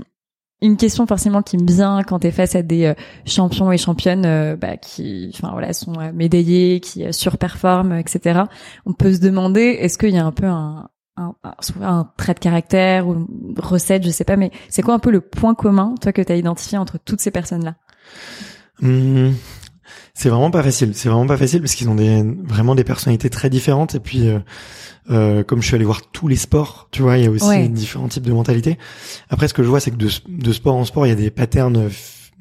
une 0.61 0.77
question 0.77 1.07
forcément 1.07 1.41
qui 1.41 1.57
me 1.57 1.65
vient 1.65 2.03
quand 2.03 2.19
t'es 2.19 2.31
face 2.31 2.55
à 2.55 2.61
des 2.61 2.85
euh, 2.85 2.93
champions 3.25 3.71
et 3.71 3.77
championnes 3.77 4.25
euh, 4.25 4.55
bah, 4.55 4.77
qui, 4.77 5.31
enfin 5.33 5.51
voilà, 5.51 5.73
sont 5.73 5.99
euh, 5.99 6.11
médaillés, 6.13 6.79
qui 6.79 7.03
surperforment, 7.13 7.93
etc. 7.93 8.41
On 8.85 8.93
peut 8.93 9.13
se 9.13 9.19
demander 9.19 9.61
est-ce 9.61 9.97
qu'il 9.97 10.13
y 10.13 10.17
a 10.17 10.25
un 10.25 10.31
peu 10.31 10.47
un 10.47 10.89
trait 12.17 12.33
de 12.33 12.39
caractère 12.39 13.07
ou 13.07 13.13
une 13.13 13.55
recette, 13.57 14.05
je 14.05 14.09
sais 14.09 14.23
pas, 14.23 14.37
mais 14.37 14.51
c'est 14.69 14.81
quoi 14.81 14.93
un 14.93 14.99
peu 14.99 15.11
le 15.11 15.21
point 15.21 15.55
commun, 15.55 15.95
toi, 16.01 16.11
que 16.13 16.21
t'as 16.21 16.35
identifié 16.35 16.77
entre 16.77 16.97
toutes 16.97 17.21
ces 17.21 17.31
personnes-là? 17.31 17.75
Hum, 18.81 19.35
c'est 20.13 20.29
vraiment 20.29 20.51
pas 20.51 20.63
facile. 20.63 20.91
C'est 20.93 21.09
vraiment 21.09 21.27
pas 21.27 21.37
facile 21.37 21.61
parce 21.61 21.75
qu'ils 21.75 21.89
ont 21.89 21.95
des 21.95 22.23
vraiment 22.45 22.75
des 22.75 22.83
personnalités 22.83 23.29
très 23.29 23.49
différentes. 23.49 23.95
Et 23.95 23.99
puis, 23.99 24.27
euh, 24.27 24.39
euh, 25.09 25.43
comme 25.43 25.61
je 25.61 25.67
suis 25.67 25.75
allé 25.75 25.85
voir 25.85 26.01
tous 26.11 26.27
les 26.27 26.35
sports, 26.35 26.87
tu 26.91 27.01
vois, 27.01 27.17
il 27.17 27.23
y 27.23 27.27
a 27.27 27.31
aussi 27.31 27.47
Ouais. 27.47 27.67
différents 27.67 28.07
types 28.07 28.23
de 28.25 28.33
mentalités. 28.33 28.77
Après, 29.29 29.47
ce 29.47 29.53
que 29.53 29.63
je 29.63 29.67
vois, 29.69 29.79
c'est 29.79 29.91
que 29.91 29.95
de, 29.97 30.09
de 30.27 30.53
sport 30.53 30.75
en 30.75 30.85
sport, 30.85 31.05
il 31.05 31.09
y 31.09 31.13
a 31.13 31.15
des 31.15 31.31
patterns 31.31 31.89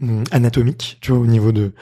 euh, 0.02 0.22
anatomiques, 0.30 0.98
tu 1.00 1.12
vois, 1.12 1.20
au 1.20 1.26
niveau 1.26 1.52
de 1.52 1.72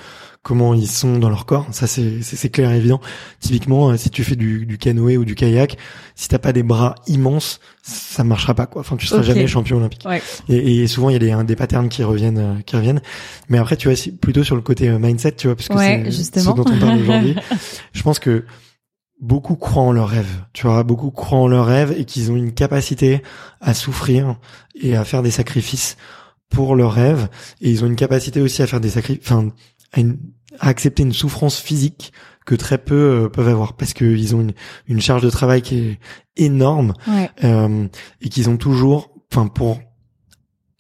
comment 0.43 0.75
ils 0.75 0.89
sont 0.89 1.19
dans 1.19 1.29
leur 1.29 1.45
corps. 1.45 1.67
Ça, 1.73 1.89
c'est 1.89 2.51
clair 2.51 2.71
et 2.71 2.77
évident. 2.77 3.01
Typiquement, 3.41 3.91
euh, 3.91 3.97
si 3.97 4.11
tu 4.11 4.23
fais 4.23 4.37
du, 4.37 4.65
du 4.65 4.79
canoë 4.79 5.17
ou 5.17 5.25
du 5.25 5.35
kayak, 5.35 5.77
si 6.15 6.29
t'as 6.29 6.39
pas 6.39 6.53
des 6.53 6.63
bras 6.63 6.95
immenses, 7.09 7.61
ça 7.83 8.23
marchera 8.23 8.55
pas, 8.55 8.67
quoi. 8.67 8.81
Enfin, 8.81 8.97
tu 8.97 9.07
seras 9.07 9.23
jamais 9.23 9.49
champion 9.49 9.79
olympique. 9.79 10.05
Ouais. 10.07 10.23
Et, 10.49 10.83
et 10.83 10.87
souvent 10.87 11.11
il 11.11 11.15
y 11.15 11.17
a 11.17 11.19
des, 11.19 11.45
des 11.45 11.57
patterns 11.57 11.89
qui 11.89 12.05
reviennent, 12.05 12.39
euh, 12.39 12.61
qui 12.65 12.77
reviennent. 12.77 13.03
Mais 13.49 13.59
après, 13.59 13.77
tu 13.77 13.91
vois, 13.91 13.97
plutôt 14.21 14.45
sur 14.45 14.55
le 14.55 14.63
côté 14.63 14.89
mindset, 14.89 15.33
tu 15.33 15.49
vois, 15.49 15.57
parce 15.57 15.69
que 15.69 15.75
Ouais, 15.75 16.05
c'est 16.11 16.41
ce 16.41 16.47
dont 16.47 16.65
on 16.67 16.79
parle 16.79 17.01
aujourd'hui. 17.01 17.35
Je 17.93 18.03
pense 18.03 18.21
que 18.21 18.45
beaucoup 19.21 19.57
croient 19.57 19.83
en 19.83 19.93
leurs 19.93 20.09
rêves, 20.09 20.45
tu 20.53 20.67
vois, 20.67 20.83
beaucoup 20.85 21.11
croient 21.11 21.39
en 21.39 21.49
leurs 21.49 21.67
rêves 21.67 21.95
et 21.99 22.05
qu'ils 22.05 22.31
ont 22.31 22.37
une 22.37 22.53
capacité 22.53 23.23
à 23.61 23.75
souffrir 23.75 24.37
et 24.81 24.97
à 24.97 25.05
faire 25.05 25.23
des 25.23 25.31
sacrifices 25.31 25.97
pour 26.49 26.77
leurs 26.77 26.93
rêves. 26.93 27.29
Et 27.61 27.71
ils 27.71 27.83
ont 27.85 27.87
une 27.87 27.97
capacité 27.97 28.41
aussi 28.41 28.63
à 28.63 28.67
faire 28.67 28.81
des 28.81 28.91
sacrifices, 28.91 29.25
enfin, 29.31 29.51
à, 29.93 30.01
à 30.61 30.69
accepter 30.69 31.03
une 31.03 31.13
souffrance 31.13 31.59
physique 31.59 32.13
que 32.45 32.55
très 32.55 32.79
peu 32.79 32.95
euh, 32.95 33.29
peuvent 33.29 33.49
avoir 33.49 33.73
parce 33.77 33.93
qu'ils 33.93 34.37
ont 34.37 34.41
une, 34.41 34.53
une 34.87 35.01
charge 35.01 35.23
de 35.23 35.31
travail 35.31 35.63
qui 35.63 35.79
est 35.79 35.99
énorme 36.37 36.95
Ouais. 37.09 37.29
euh, 37.45 37.89
et 38.21 38.29
qu'ils 38.29 38.49
ont 38.49 38.57
toujours, 38.57 39.11
enfin 39.33 39.49
pour 39.49 39.81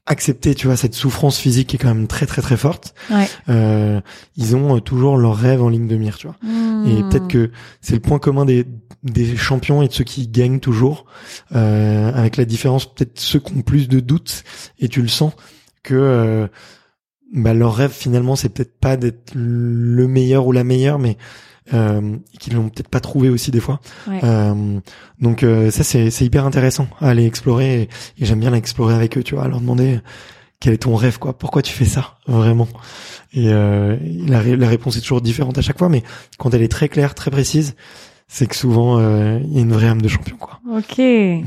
accepter, 0.08 0.54
tu 0.54 0.68
vois, 0.68 0.76
cette 0.76 0.94
souffrance 0.94 1.36
physique 1.38 1.68
qui 1.70 1.76
est 1.76 1.78
quand 1.80 1.88
même 1.92 2.06
très 2.06 2.26
très 2.26 2.40
très 2.40 2.56
forte, 2.56 2.94
Ouais. 3.10 3.26
euh, 3.48 4.00
ils 4.36 4.54
ont 4.54 4.76
euh, 4.76 4.80
toujours 4.80 5.16
leurs 5.16 5.34
rêves 5.36 5.60
en 5.62 5.68
ligne 5.68 5.88
de 5.88 5.96
mire, 5.96 6.16
tu 6.16 6.28
vois. 6.28 6.36
Et 6.84 7.02
Hmm. 7.02 7.08
peut-être 7.08 7.26
que 7.26 7.50
c'est 7.80 7.94
le 7.94 8.00
point 8.00 8.20
commun 8.20 8.44
des, 8.44 8.64
des 9.02 9.36
champions 9.36 9.82
et 9.82 9.88
de 9.88 9.92
ceux 9.92 10.04
qui 10.04 10.28
gagnent 10.28 10.60
toujours, 10.60 11.06
euh, 11.56 12.12
avec 12.14 12.36
la 12.36 12.44
différence 12.44 12.86
peut-être 12.94 13.18
ceux 13.18 13.40
qui 13.40 13.52
ont 13.56 13.62
plus 13.62 13.88
de 13.88 13.98
doutes 13.98 14.44
et 14.78 14.88
tu 14.88 15.02
le 15.02 15.08
sens 15.08 15.32
que 15.86 15.94
euh, 15.94 16.46
bah, 17.32 17.54
leur 17.54 17.74
rêve 17.74 17.92
finalement 17.92 18.36
c'est 18.36 18.50
peut-être 18.50 18.78
pas 18.78 18.96
d'être 18.96 19.32
le 19.34 20.06
meilleur 20.06 20.46
ou 20.46 20.52
la 20.52 20.64
meilleure, 20.64 20.98
mais 20.98 21.16
euh, 21.72 22.16
qu'ils 22.38 22.54
l'ont 22.54 22.68
peut-être 22.68 22.90
pas 22.90 23.00
trouvé 23.00 23.28
aussi 23.28 23.50
des 23.50 23.60
fois. 23.60 23.80
Ouais. 24.06 24.20
Euh, 24.22 24.80
donc 25.20 25.42
euh, 25.42 25.70
ça 25.70 25.82
c'est 25.84 26.10
c'est 26.10 26.24
hyper 26.24 26.44
intéressant 26.44 26.86
à 27.00 27.08
aller 27.10 27.26
explorer 27.26 27.82
et, 27.82 27.88
et 28.18 28.24
j'aime 28.26 28.40
bien 28.40 28.50
l'explorer 28.50 28.94
avec 28.94 29.16
eux, 29.16 29.22
tu 29.22 29.34
vois, 29.34 29.44
à 29.44 29.48
leur 29.48 29.60
demander 29.60 30.00
quel 30.60 30.72
est 30.72 30.82
ton 30.82 30.94
rêve 30.96 31.18
quoi, 31.18 31.36
pourquoi 31.36 31.62
tu 31.62 31.72
fais 31.72 31.84
ça 31.84 32.18
vraiment? 32.26 32.68
Et 33.32 33.48
euh, 33.52 33.96
la, 34.26 34.42
la 34.42 34.68
réponse 34.68 34.96
est 34.96 35.00
toujours 35.02 35.20
différente 35.20 35.58
à 35.58 35.62
chaque 35.62 35.78
fois, 35.78 35.88
mais 35.88 36.02
quand 36.38 36.54
elle 36.54 36.62
est 36.62 36.72
très 36.72 36.88
claire, 36.88 37.14
très 37.14 37.30
précise, 37.30 37.74
c'est 38.28 38.46
que 38.46 38.56
souvent 38.56 38.98
euh, 38.98 39.38
il 39.44 39.52
y 39.54 39.58
a 39.58 39.60
une 39.60 39.72
vraie 39.72 39.88
âme 39.88 40.02
de 40.02 40.08
champion 40.08 40.36
quoi. 40.36 40.60
Ok, 40.78 41.00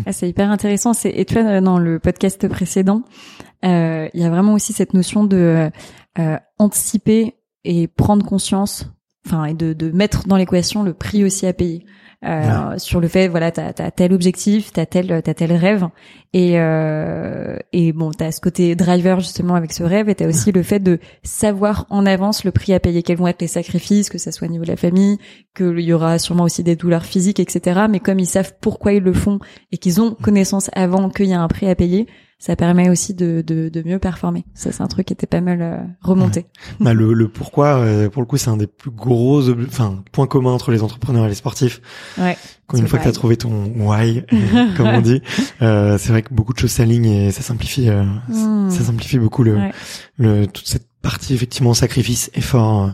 ah, 0.06 0.14
c'est 0.14 0.30
hyper 0.30 0.50
intéressant. 0.52 0.94
C'est 0.94 1.10
et 1.10 1.26
tu 1.26 1.34
vois 1.34 1.60
dans 1.62 1.80
le 1.80 2.00
podcast 2.00 2.48
précédent, 2.48 3.02
euh, 3.02 3.39
il 3.64 4.20
y 4.20 4.24
a 4.24 4.30
vraiment 4.30 4.54
aussi 4.54 4.74
cette 4.74 4.94
notion 4.94 5.24
de 5.24 5.70
euh, 6.18 6.38
anticiper 6.58 7.36
et 7.64 7.88
prendre 7.88 8.26
conscience, 8.26 8.88
enfin 9.26 9.46
et 9.46 9.54
de, 9.54 9.74
de 9.74 9.92
mettre 9.92 10.28
dans 10.28 10.36
l'équation 10.36 10.84
le 10.84 10.94
prix 10.94 11.24
aussi 11.24 11.46
à 11.46 11.54
payer. 11.54 11.86
Euh, 12.26 12.78
sur 12.78 13.00
le 13.00 13.08
fait 13.08 13.30
voilà 13.30 13.50
t'as 13.50 13.72
as 13.78 13.92
tel 13.92 14.12
objectif 14.12 14.74
t'as 14.74 14.86
tel 14.86 15.22
t'as 15.24 15.34
tel 15.34 15.54
rêve. 15.54 15.88
Et 16.34 16.60
euh, 16.60 17.58
et 17.72 17.94
bon 17.94 18.12
t'as 18.12 18.32
ce 18.32 18.42
côté 18.42 18.76
driver 18.76 19.22
justement 19.22 19.56
avec 19.56 19.72
ce 19.72 19.84
rêve. 19.84 20.10
Et 20.10 20.16
t'as 20.16 20.28
aussi 20.28 20.52
le 20.52 20.64
fait 20.64 20.80
de 20.80 21.00
savoir 21.24 21.86
en 21.90 22.06
avance 22.06 22.44
le 22.44 22.52
prix 22.52 22.74
à 22.74 22.80
payer. 22.82 23.04
Quels 23.04 23.18
vont 23.18 23.28
être 23.28 23.42
les 23.42 23.48
sacrifices 23.48 24.10
que 24.10 24.18
ça 24.18 24.34
soit 24.34 24.48
au 24.48 24.52
niveau 24.52 24.66
de 24.66 24.72
la 24.72 24.78
famille 24.78 25.20
qu'il 25.56 25.80
y 25.80 25.94
aura 25.94 26.18
sûrement 26.20 26.44
aussi 26.44 26.64
des 26.64 26.76
douleurs 26.76 27.06
physiques 27.06 27.40
etc 27.40 27.86
mais 27.90 28.00
comme 28.00 28.20
ils 28.20 28.26
savent 28.26 28.54
pourquoi 28.60 28.94
ils 28.94 29.04
le 29.04 29.14
font 29.14 29.40
et 29.72 29.78
qu'ils 29.78 30.02
ont 30.02 30.16
connaissance 30.16 30.70
avant 30.74 31.10
qu'il 31.10 31.28
y 31.28 31.34
a 31.34 31.42
un 31.42 31.48
prix 31.48 31.70
à 31.70 31.76
payer 31.76 32.08
ça 32.42 32.56
permet 32.56 32.90
aussi 32.90 33.14
de, 33.14 33.44
de, 33.46 33.68
de 33.70 33.84
mieux 33.84 34.00
performer 34.00 34.46
ça 34.54 34.72
c'est 34.72 34.82
un 34.82 34.88
truc 34.88 35.08
qui 35.08 35.14
était 35.14 35.28
pas 35.28 35.42
mal 35.42 35.62
euh, 35.62 35.78
remonté 36.02 36.46
bah, 36.80 36.94
le, 36.94 37.14
le 37.14 37.28
pourquoi, 37.28 37.78
euh, 37.80 38.10
pour 38.10 38.22
le 38.22 38.26
coup, 38.26 38.38
c'est 38.38 38.50
un 38.50 38.56
des 38.58 38.66
plus 38.68 38.92
gros, 38.92 39.50
enfin 39.68 40.02
points 40.12 40.26
communs 40.28 40.54
entre 40.54 40.72
les 40.72 40.82
entrepreneurs 40.82 41.26
et 41.26 41.30
les 41.30 41.36
sportifs. 41.36 41.82
ouais 42.18 42.38
Quand 42.68 42.78
une 42.78 42.88
fois 42.88 42.98
que 43.00 43.04
tu 43.04 43.10
as 43.10 43.14
trouvé 43.14 43.36
ton 43.38 43.66
why, 43.76 44.24
euh, 44.34 44.66
comme 44.78 44.88
on 44.88 45.02
dit, 45.02 45.22
euh, 45.62 45.98
c'est 45.98 46.10
vrai 46.10 46.22
que 46.22 46.34
beaucoup 46.34 46.54
de 46.54 46.60
choses 46.60 46.72
s'alignent 46.72 47.06
et 47.06 47.32
ça 47.32 47.42
simplifie, 47.42 47.90
Hmm. 47.90 48.70
ça 48.70 48.84
simplifie 48.84 49.20
beaucoup 49.20 49.44
le, 49.44 49.56
Ouais. 49.56 49.72
le 50.18 50.46
toute 50.48 50.68
cette 50.68 50.88
partie 51.02 51.34
effectivement 51.34 51.74
sacrifice, 51.74 52.30
effort 52.36 52.92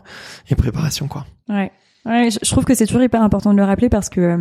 et 0.50 0.56
préparation 0.56 1.08
quoi. 1.08 1.26
Ouais, 1.50 1.72
ouais. 2.06 2.30
Je, 2.32 2.40
je 2.44 2.50
trouve 2.50 2.66
que 2.66 2.74
c'est 2.74 2.86
toujours 2.88 3.04
hyper 3.04 3.22
important 3.22 3.52
de 3.52 3.58
le 3.58 3.64
rappeler 3.64 3.90
parce 3.90 4.10
que 4.10 4.40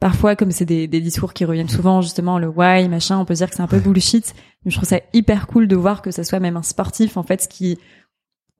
parfois, 0.00 0.36
comme 0.36 0.50
c'est 0.50 0.64
des, 0.64 0.86
des 0.86 1.00
discours 1.00 1.32
qui 1.32 1.44
reviennent 1.44 1.68
souvent, 1.68 2.00
justement 2.02 2.38
le 2.38 2.48
why, 2.48 2.88
machin, 2.88 3.18
on 3.18 3.24
peut 3.24 3.34
dire 3.34 3.48
que 3.50 3.56
c'est 3.56 3.62
un 3.62 3.66
peu 3.66 3.78
bullshit. 3.80 4.34
Mais 4.64 4.70
je 4.70 4.76
trouve 4.76 4.88
ça 4.88 5.00
hyper 5.12 5.46
cool 5.46 5.68
de 5.68 5.76
voir 5.76 6.02
que 6.02 6.10
ça 6.10 6.24
soit 6.24 6.40
même 6.40 6.56
un 6.56 6.62
sportif, 6.62 7.16
en 7.16 7.22
fait, 7.22 7.42
ce 7.42 7.48
qui 7.48 7.78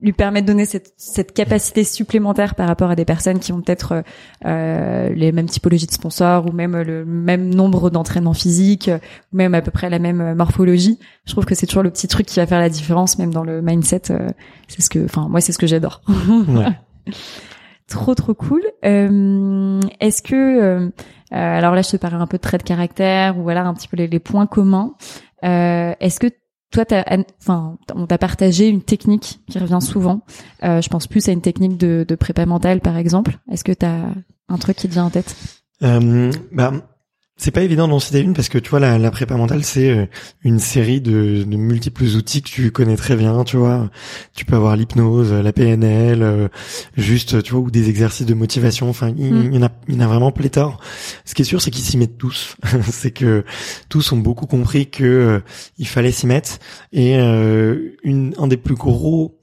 lui 0.01 0.13
permet 0.13 0.41
de 0.41 0.47
donner 0.47 0.65
cette, 0.65 0.93
cette 0.95 1.33
capacité 1.33 1.83
supplémentaire 1.83 2.55
par 2.55 2.69
rapport 2.69 2.89
à 2.89 2.95
des 2.95 3.03
personnes 3.03 3.39
qui 3.39 3.51
ont 3.51 3.59
peut-être 3.59 3.91
euh, 3.91 4.01
euh, 4.45 5.09
les 5.13 5.33
mêmes 5.33 5.49
typologies 5.49 5.87
de 5.87 5.91
sponsors 5.91 6.45
ou 6.45 6.53
même 6.53 6.77
le 6.77 7.03
même 7.03 7.53
nombre 7.53 7.89
d'entraînements 7.89 8.33
physiques, 8.33 8.89
ou 9.33 9.35
même 9.35 9.53
à 9.55 9.61
peu 9.61 9.71
près 9.71 9.89
la 9.89 9.99
même 9.99 10.35
morphologie. 10.35 10.99
Je 11.25 11.33
trouve 11.33 11.43
que 11.43 11.53
c'est 11.53 11.65
toujours 11.65 11.83
le 11.83 11.91
petit 11.91 12.07
truc 12.07 12.27
qui 12.27 12.39
va 12.39 12.45
faire 12.47 12.61
la 12.61 12.69
différence, 12.69 13.17
même 13.19 13.33
dans 13.33 13.43
le 13.43 13.61
mindset. 13.61 14.03
euh, 14.11 14.29
c'est 14.69 14.81
ce 14.81 14.89
que, 14.89 15.03
enfin, 15.03 15.27
moi, 15.29 15.41
c'est 15.41 15.51
ce 15.51 15.57
que 15.57 15.67
j'adore. 15.67 16.01
Ouais. 16.47 17.13
Trop 17.87 18.13
trop 18.13 18.35
cool. 18.35 18.61
Euh, 18.85 19.79
Est-ce 19.99 20.21
que 20.21 20.35
euh, 20.35 20.89
alors 21.31 21.75
là 21.75 21.81
je 21.81 21.89
te 21.91 21.97
parle 21.97 22.21
un 22.21 22.27
peu 22.27 22.37
de 22.37 22.41
traits 22.41 22.61
de 22.61 22.67
caractère 22.67 23.37
ou 23.37 23.43
voilà 23.43 23.65
un 23.65 23.73
petit 23.73 23.87
peu 23.87 23.97
les, 23.97 24.07
les 24.07 24.19
points 24.19 24.47
communs. 24.47 24.93
Euh, 25.43 25.93
Est-ce 25.99 26.19
que 26.19 26.27
toi, 26.71 26.85
t'as, 26.85 27.03
enfin, 27.41 27.77
on 27.95 28.05
t'a 28.05 28.19
partagé 28.19 28.67
une 28.67 28.83
technique 28.83 29.39
qui 29.49 29.57
revient 29.57 29.81
souvent. 29.81 30.21
Euh, 30.63 30.81
je 30.81 30.89
pense 30.89 31.07
plus 31.07 31.27
à 31.27 31.31
une 31.31 31.41
technique 31.41 31.77
de, 31.77 32.05
de 32.07 32.15
prépa 32.15 32.45
mentale, 32.45 32.79
par 32.79 32.95
exemple. 32.97 33.39
Est-ce 33.51 33.63
que 33.63 33.71
t'as 33.71 34.05
un 34.49 34.57
truc 34.57 34.77
qui 34.77 34.87
te 34.87 34.93
vient 34.93 35.05
en 35.05 35.09
tête? 35.09 35.35
Euh, 35.81 36.31
bah, 36.51 36.71
c'est 37.39 37.51
pas 37.51 37.61
évident 37.61 37.87
d'en 37.87 37.99
citer 37.99 38.19
une 38.19 38.33
parce 38.33 38.49
que 38.49 38.57
tu 38.57 38.69
vois 38.69 38.81
la, 38.81 38.97
la 38.97 39.11
prépa 39.11 39.35
mentale 39.35 39.63
c'est 39.63 39.89
euh, 39.89 40.05
une 40.43 40.59
série 40.59 40.99
de, 40.99 41.45
de, 41.47 41.55
multiples 41.55 42.03
outils 42.03 42.41
que 42.41 42.49
tu 42.49 42.69
connais 42.71 42.97
très 42.97 43.15
bien 43.15 43.45
tu 43.45 43.55
vois. 43.55 43.89
Tu 44.35 44.43
peux 44.43 44.57
avoir 44.57 44.75
l'hypnose 44.75 45.31
la 45.31 45.53
PNL 45.53 46.21
euh, 46.21 46.49
juste 46.97 47.41
tu 47.41 47.53
vois 47.53 47.61
ou 47.61 47.71
des 47.71 47.87
exercices 47.89 48.25
de 48.25 48.33
motivation. 48.33 48.89
Enfin 48.89 49.13
il, 49.17 49.33
mm. 49.33 49.53
y 49.53 49.57
en 49.57 49.63
a 49.63 49.69
il 49.87 49.95
y 49.95 49.97
en 49.97 50.01
a 50.01 50.07
vraiment 50.07 50.31
pléthore. 50.31 50.81
Ce 51.23 51.33
qui 51.33 51.43
est 51.43 51.45
sûr 51.45 51.61
c'est 51.61 51.71
qu'ils 51.71 51.85
s'y 51.85 51.97
mettent 51.97 52.17
tous. 52.17 52.57
C'est 52.91 53.11
que 53.11 53.45
tous 53.87 54.11
ont 54.11 54.17
beaucoup 54.17 54.45
compris 54.45 54.89
que 54.89 55.03
euh, 55.03 55.39
il 55.77 55.87
fallait 55.87 56.11
s'y 56.11 56.27
mettre. 56.27 56.59
Et 56.91 57.15
une 57.15 58.33
un 58.37 58.47
des 58.47 58.57
plus 58.57 58.75
gros 58.75 59.39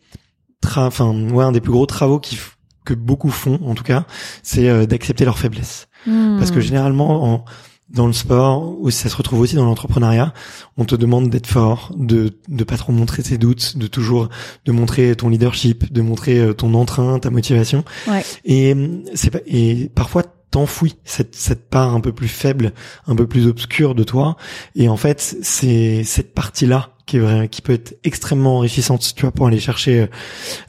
enfin 0.77 1.15
ouais 1.31 1.45
un 1.45 1.53
des 1.53 1.61
plus 1.61 1.73
gros 1.73 1.87
travaux 1.87 2.21
qui 2.21 2.39
que 2.85 2.93
beaucoup 2.93 3.31
font 3.31 3.59
en 3.65 3.75
tout 3.75 3.85
cas 3.85 4.05
c'est 4.43 4.87
d'accepter 4.87 5.25
leurs 5.25 5.39
faiblesses 5.39 5.89
mm. 6.07 6.39
parce 6.39 6.51
que 6.51 6.61
généralement 6.61 7.35
en 7.35 7.45
dans 7.89 8.07
le 8.07 8.13
sport, 8.13 8.81
ou 8.81 8.91
ça 8.91 9.09
se 9.09 9.17
retrouve 9.17 9.41
aussi 9.41 9.55
dans 9.55 9.65
l'entrepreneuriat, 9.65 10.35
on 10.77 10.85
te 10.85 10.97
demande 10.97 11.31
d'être 11.31 11.47
fort, 11.47 11.93
de 11.97 12.33
de 12.49 12.65
pas 12.65 12.77
trop 12.77 12.93
montrer 12.93 13.23
ses 13.23 13.39
doutes, 13.39 13.79
de 13.79 13.87
toujours 13.87 14.29
de 14.65 14.73
montrer 14.73 15.15
ton 15.15 15.29
leadership, 15.29 15.93
de 15.93 16.03
montrer 16.03 16.41
euh, 16.41 16.53
ton 16.53 16.75
entrain, 16.75 17.19
ta 17.21 17.31
motivation. 17.31 17.85
Ouais. 18.09 18.25
Et 18.45 18.75
c'est 19.15 19.31
pas 19.31 19.39
et 19.47 19.91
parfois 19.95 20.25
t'enfouis 20.51 20.97
cette 21.05 21.37
cette 21.37 21.71
part 21.71 21.95
un 21.95 22.01
peu 22.01 22.13
plus 22.13 22.29
faible, 22.29 22.73
un 23.07 23.15
peu 23.15 23.27
plus 23.27 23.47
obscure 23.47 23.95
de 23.95 24.03
toi. 24.03 24.37
Et 24.75 24.89
en 24.89 24.97
fait, 24.97 25.37
c'est 25.43 26.03
cette 26.03 26.35
partie 26.35 26.67
là 26.67 26.96
qui 27.07 27.19
est 27.19 27.21
vrai, 27.21 27.49
qui 27.49 27.63
peut 27.63 27.73
être 27.73 27.97
extrêmement 28.03 28.57
enrichissante, 28.57 29.15
tu 29.15 29.23
vois, 29.23 29.31
pour 29.31 29.47
aller 29.47 29.61
chercher 29.61 30.01
euh, 30.01 30.07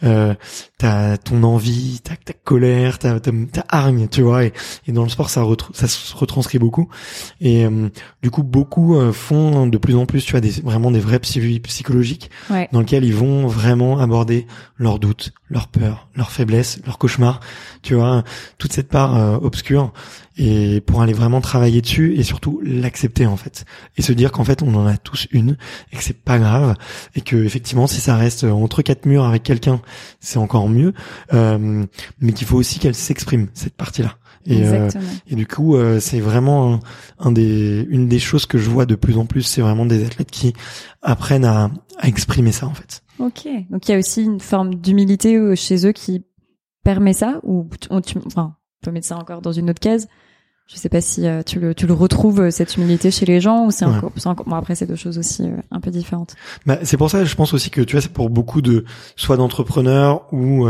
euh 0.04 0.36
ta 0.78 1.18
ton 1.18 1.42
envie, 1.42 2.02
ta, 2.04 2.16
ta 2.16 2.34
colère, 2.34 3.00
ta, 3.00 3.20
ta, 3.20 3.32
ta, 3.52 3.66
hargne, 3.68 4.08
tu 4.08 4.22
vois. 4.22 4.46
Et, 4.46 4.54
et 4.86 4.92
dans 4.92 5.02
le 5.02 5.10
sport, 5.10 5.32
ça, 5.32 5.44
ça 5.74 5.88
se 5.88 6.16
retranscrit 6.16 6.60
beaucoup. 6.60 6.88
Et 7.42 7.66
euh, 7.66 7.90
du 8.22 8.30
coup, 8.30 8.44
beaucoup 8.44 8.96
euh, 8.96 9.12
font 9.12 9.66
de 9.66 9.78
plus 9.80 9.96
en 9.96 10.06
plus, 10.06 10.24
tu 10.24 10.34
vois, 10.34 10.42
des, 10.42 10.52
vraiment 10.62 10.92
des 10.92 11.00
vrais 11.00 11.18
psychologiques 11.18 12.30
dans 12.72 12.82
lesquels 12.82 13.04
ils 13.04 13.16
vont 13.16 13.48
vraiment 13.48 13.98
aborder 13.98 14.46
leurs 14.76 15.00
doutes, 15.00 15.32
leurs 15.50 15.68
peurs, 15.68 16.10
leurs 16.16 16.30
faiblesses, 16.30 16.80
leurs 16.86 17.00
cauchemars, 17.00 17.40
tu 17.82 17.96
vois, 17.96 18.24
toute 18.60 18.72
cette 18.72 18.90
part 18.90 19.42
obscure 19.42 19.92
et 20.38 20.82
pour 20.82 21.02
aller 21.02 21.14
vraiment 21.14 21.42
travailler 21.42 21.82
dessus 21.82 22.16
et 22.16 22.24
surtout 22.24 22.62
l'accepter 22.64 23.26
en 23.26 23.38
fait. 23.38 23.66
Et 23.98 24.02
se 24.02 24.14
dire 24.14 24.32
qu'en 24.32 24.44
fait 24.44 24.62
on 24.62 24.74
en 24.76 24.86
a 24.86 24.98
tous 24.98 25.28
une 25.32 25.58
et 25.92 25.98
que 25.98 26.04
c'est 26.04 26.22
pas 26.22 26.38
grave 26.38 26.76
et 27.16 27.22
que 27.22 27.36
effectivement 27.36 27.88
si 27.88 28.00
ça 28.00 28.16
reste 28.16 28.44
entre 28.44 28.82
quatre 28.82 29.06
murs 29.06 29.26
avec 29.26 29.44
quelqu'un 29.44 29.82
c'est 30.20 30.40
encore 30.40 30.70
mieux. 30.70 30.94
Euh, 31.34 31.86
mais 32.20 32.34
qu'il 32.34 32.48
faut 32.48 32.58
aussi 32.58 32.80
qu'elle 32.80 32.96
s'exprime 32.96 33.48
cette 33.54 33.76
partie 33.76 34.04
là 34.04 34.16
et, 34.46 34.66
euh, 34.66 34.90
et 35.28 35.36
du 35.36 35.46
coup 35.46 35.76
euh, 35.76 36.00
c'est 36.00 36.20
vraiment 36.20 36.80
un, 37.20 37.32
des 37.32 37.86
une 37.90 38.08
des 38.08 38.20
choses 38.20 38.46
que 38.46 38.58
je 38.58 38.70
vois 38.70 38.86
de 38.86 38.96
plus 38.96 39.18
en 39.18 39.26
plus 39.26 39.42
c'est 39.42 39.62
vraiment 39.62 39.86
des 39.86 40.06
athlètes 40.06 40.32
qui 40.32 40.54
apprennent 41.02 41.46
à, 41.46 41.70
à 41.98 42.08
exprimer 42.08 42.52
ça 42.52 42.68
en 42.68 42.74
fait. 42.74 43.02
Ok. 43.20 43.48
Donc 43.70 43.88
il 43.88 43.92
y 43.92 43.96
a 43.96 43.98
aussi 43.98 44.24
une 44.24 44.40
forme 44.40 44.76
d'humilité 44.76 45.36
euh, 45.36 45.56
chez 45.56 45.86
eux 45.88 45.92
qui 45.92 46.24
permet 46.84 47.14
ça 47.14 47.40
ou 47.44 47.68
tu, 48.06 48.18
enfin 48.26 48.56
on 48.82 48.86
peut 48.86 48.92
mettre 48.92 49.08
ça 49.08 49.18
encore 49.18 49.42
dans 49.42 49.52
une 49.52 49.70
autre 49.70 49.80
case 49.80 50.08
je 50.68 50.76
sais 50.76 50.90
pas 50.90 51.00
si 51.00 51.26
euh, 51.26 51.44
tu, 51.44 51.60
le, 51.60 51.74
tu 51.74 51.88
le 51.88 51.94
retrouves 51.94 52.42
euh, 52.42 52.52
cette 52.52 52.76
humilité 52.76 53.10
chez 53.10 53.26
les 53.26 53.40
gens 53.40 53.66
ou 53.66 53.72
c'est 53.72 53.86
encore, 53.86 54.12
bon 54.46 54.56
après 54.56 54.76
c'est 54.76 54.86
deux 54.86 54.96
choses 54.98 55.18
aussi 55.18 55.44
euh, 55.44 55.56
un 55.72 55.80
peu 55.80 55.92
différentes. 55.92 56.36
Bah, 56.66 56.78
c'est 56.84 56.98
pour 56.98 57.10
ça 57.10 57.24
je 57.24 57.36
pense 57.36 57.54
aussi 57.54 57.70
que 57.70 57.82
tu 57.82 57.94
vois 57.94 58.02
c'est 58.02 58.12
pour 58.12 58.30
beaucoup 58.30 58.62
de 58.62 58.84
soit 59.16 59.38
d'entrepreneurs 59.38 60.32
ou 60.34 60.68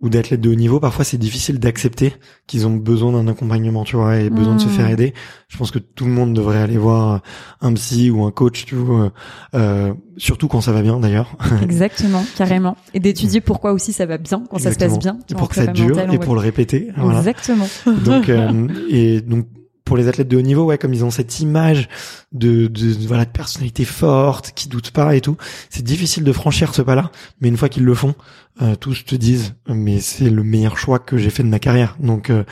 ou 0.00 0.08
d'athlètes 0.08 0.40
de 0.40 0.50
haut 0.50 0.54
niveau, 0.54 0.80
parfois 0.80 1.04
c'est 1.04 1.18
difficile 1.18 1.58
d'accepter 1.58 2.14
qu'ils 2.46 2.66
ont 2.66 2.74
besoin 2.74 3.12
d'un 3.12 3.28
accompagnement, 3.28 3.84
tu 3.84 3.96
vois, 3.96 4.16
et 4.16 4.30
besoin 4.30 4.54
de 4.54 4.60
se 4.60 4.68
faire 4.68 4.88
mmh. 4.88 4.92
aider. 4.92 5.14
Je 5.48 5.58
pense 5.58 5.70
que 5.70 5.78
tout 5.78 6.06
le 6.06 6.10
monde 6.10 6.32
devrait 6.32 6.58
aller 6.58 6.78
voir 6.78 7.20
un 7.60 7.74
psy 7.74 8.10
ou 8.10 8.24
un 8.24 8.30
coach, 8.30 8.64
tu 8.64 8.76
vois, 8.76 9.12
euh, 9.54 9.92
surtout 10.20 10.48
quand 10.48 10.60
ça 10.60 10.72
va 10.72 10.82
bien 10.82 11.00
d'ailleurs. 11.00 11.36
Exactement, 11.62 12.24
carrément. 12.36 12.76
Et 12.94 13.00
d'étudier 13.00 13.40
pourquoi 13.40 13.72
aussi 13.72 13.92
ça 13.92 14.06
va 14.06 14.18
bien 14.18 14.42
quand 14.48 14.58
ça 14.58 14.72
se 14.72 14.78
passe 14.78 14.98
bien. 14.98 15.18
Et 15.28 15.34
pour 15.34 15.48
que 15.48 15.56
ça 15.56 15.66
dure 15.66 15.98
et 15.98 16.18
pour 16.18 16.34
le 16.34 16.40
répéter. 16.40 16.88
Exactement. 17.16 17.68
Donc 18.04 18.28
euh, 18.28 18.68
et 18.88 19.20
donc 19.20 19.46
pour 19.90 19.96
les 19.96 20.06
athlètes 20.06 20.28
de 20.28 20.36
haut 20.36 20.42
niveau, 20.42 20.66
ouais, 20.66 20.78
comme 20.78 20.94
ils 20.94 21.04
ont 21.04 21.10
cette 21.10 21.40
image 21.40 21.88
de, 22.30 22.68
de 22.68 22.94
voilà 23.08 23.24
de 23.24 23.30
personnalité 23.30 23.84
forte, 23.84 24.52
qui 24.54 24.68
doute 24.68 24.92
pas 24.92 25.16
et 25.16 25.20
tout, 25.20 25.36
c'est 25.68 25.82
difficile 25.82 26.22
de 26.22 26.30
franchir 26.30 26.76
ce 26.76 26.80
pas-là. 26.80 27.10
Mais 27.40 27.48
une 27.48 27.56
fois 27.56 27.68
qu'ils 27.68 27.82
le 27.82 27.94
font, 27.94 28.14
euh, 28.62 28.76
tous 28.76 29.04
te 29.04 29.16
disent 29.16 29.54
mais 29.66 29.98
c'est 29.98 30.30
le 30.30 30.44
meilleur 30.44 30.78
choix 30.78 31.00
que 31.00 31.16
j'ai 31.16 31.30
fait 31.30 31.42
de 31.42 31.48
ma 31.48 31.58
carrière. 31.58 31.96
Donc 31.98 32.30
euh, 32.30 32.44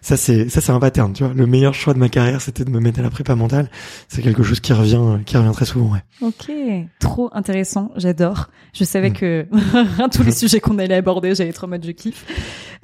ça 0.00 0.16
c'est 0.16 0.48
ça 0.48 0.62
c'est 0.62 0.72
un 0.72 0.80
pattern, 0.80 1.12
tu 1.12 1.22
vois. 1.22 1.34
Le 1.34 1.46
meilleur 1.46 1.74
choix 1.74 1.92
de 1.92 1.98
ma 1.98 2.08
carrière, 2.08 2.40
c'était 2.40 2.64
de 2.64 2.70
me 2.70 2.80
mettre 2.80 3.00
à 3.00 3.02
la 3.02 3.10
prépa 3.10 3.34
mentale. 3.34 3.70
C'est 4.08 4.22
quelque 4.22 4.42
chose 4.42 4.60
qui 4.60 4.72
revient 4.72 5.22
qui 5.26 5.36
revient 5.36 5.52
très 5.52 5.66
souvent, 5.66 5.92
ouais. 5.92 6.02
OK, 6.22 6.50
trop 6.98 7.28
intéressant, 7.34 7.90
j'adore. 7.96 8.48
Je 8.72 8.84
savais 8.84 9.10
mm. 9.10 9.12
que 9.12 9.46
tous 10.14 10.22
les 10.22 10.32
sujets 10.32 10.60
qu'on 10.60 10.78
allait 10.78 10.94
aborder, 10.94 11.34
j'allais 11.34 11.50
être 11.50 11.64
en 11.64 11.68
mode 11.68 11.84
je 11.84 11.90
kiffe. 11.90 12.24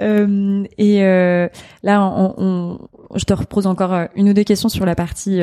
Euh, 0.01 0.65
et 0.77 1.03
euh, 1.03 1.49
là 1.83 2.03
on, 2.03 2.35
on, 2.37 2.79
je 3.15 3.25
te 3.25 3.33
repose 3.33 3.67
encore 3.67 4.09
une 4.15 4.29
ou 4.29 4.33
deux 4.33 4.45
questions 4.45 4.69
sur 4.69 4.87
la 4.87 4.95
partie 4.95 5.41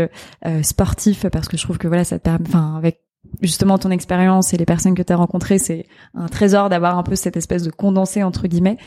sportive 0.63 1.29
parce 1.31 1.47
que 1.47 1.57
je 1.57 1.63
trouve 1.63 1.77
que 1.77 1.87
voilà 1.87 2.03
ça 2.03 2.17
te 2.17 2.23
permet 2.23 2.47
enfin 2.47 2.75
avec 2.75 3.01
justement 3.41 3.77
ton 3.77 3.91
expérience 3.91 4.53
et 4.53 4.57
les 4.57 4.65
personnes 4.65 4.95
que 4.95 5.01
tu 5.01 5.13
as 5.13 5.15
rencontrées, 5.15 5.59
c'est 5.59 5.85
un 6.13 6.27
trésor 6.27 6.69
d'avoir 6.69 6.97
un 6.97 7.03
peu 7.03 7.15
cette 7.15 7.37
espèce 7.37 7.63
de 7.63 7.71
condensé 7.71 8.23
entre 8.23 8.47
guillemets. 8.47 8.77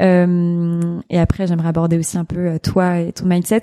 Euh, 0.00 1.00
et 1.10 1.18
après, 1.18 1.46
j'aimerais 1.46 1.68
aborder 1.68 1.98
aussi 1.98 2.18
un 2.18 2.24
peu 2.24 2.38
euh, 2.38 2.58
toi 2.58 2.98
et 2.98 3.12
ton 3.12 3.26
mindset. 3.26 3.62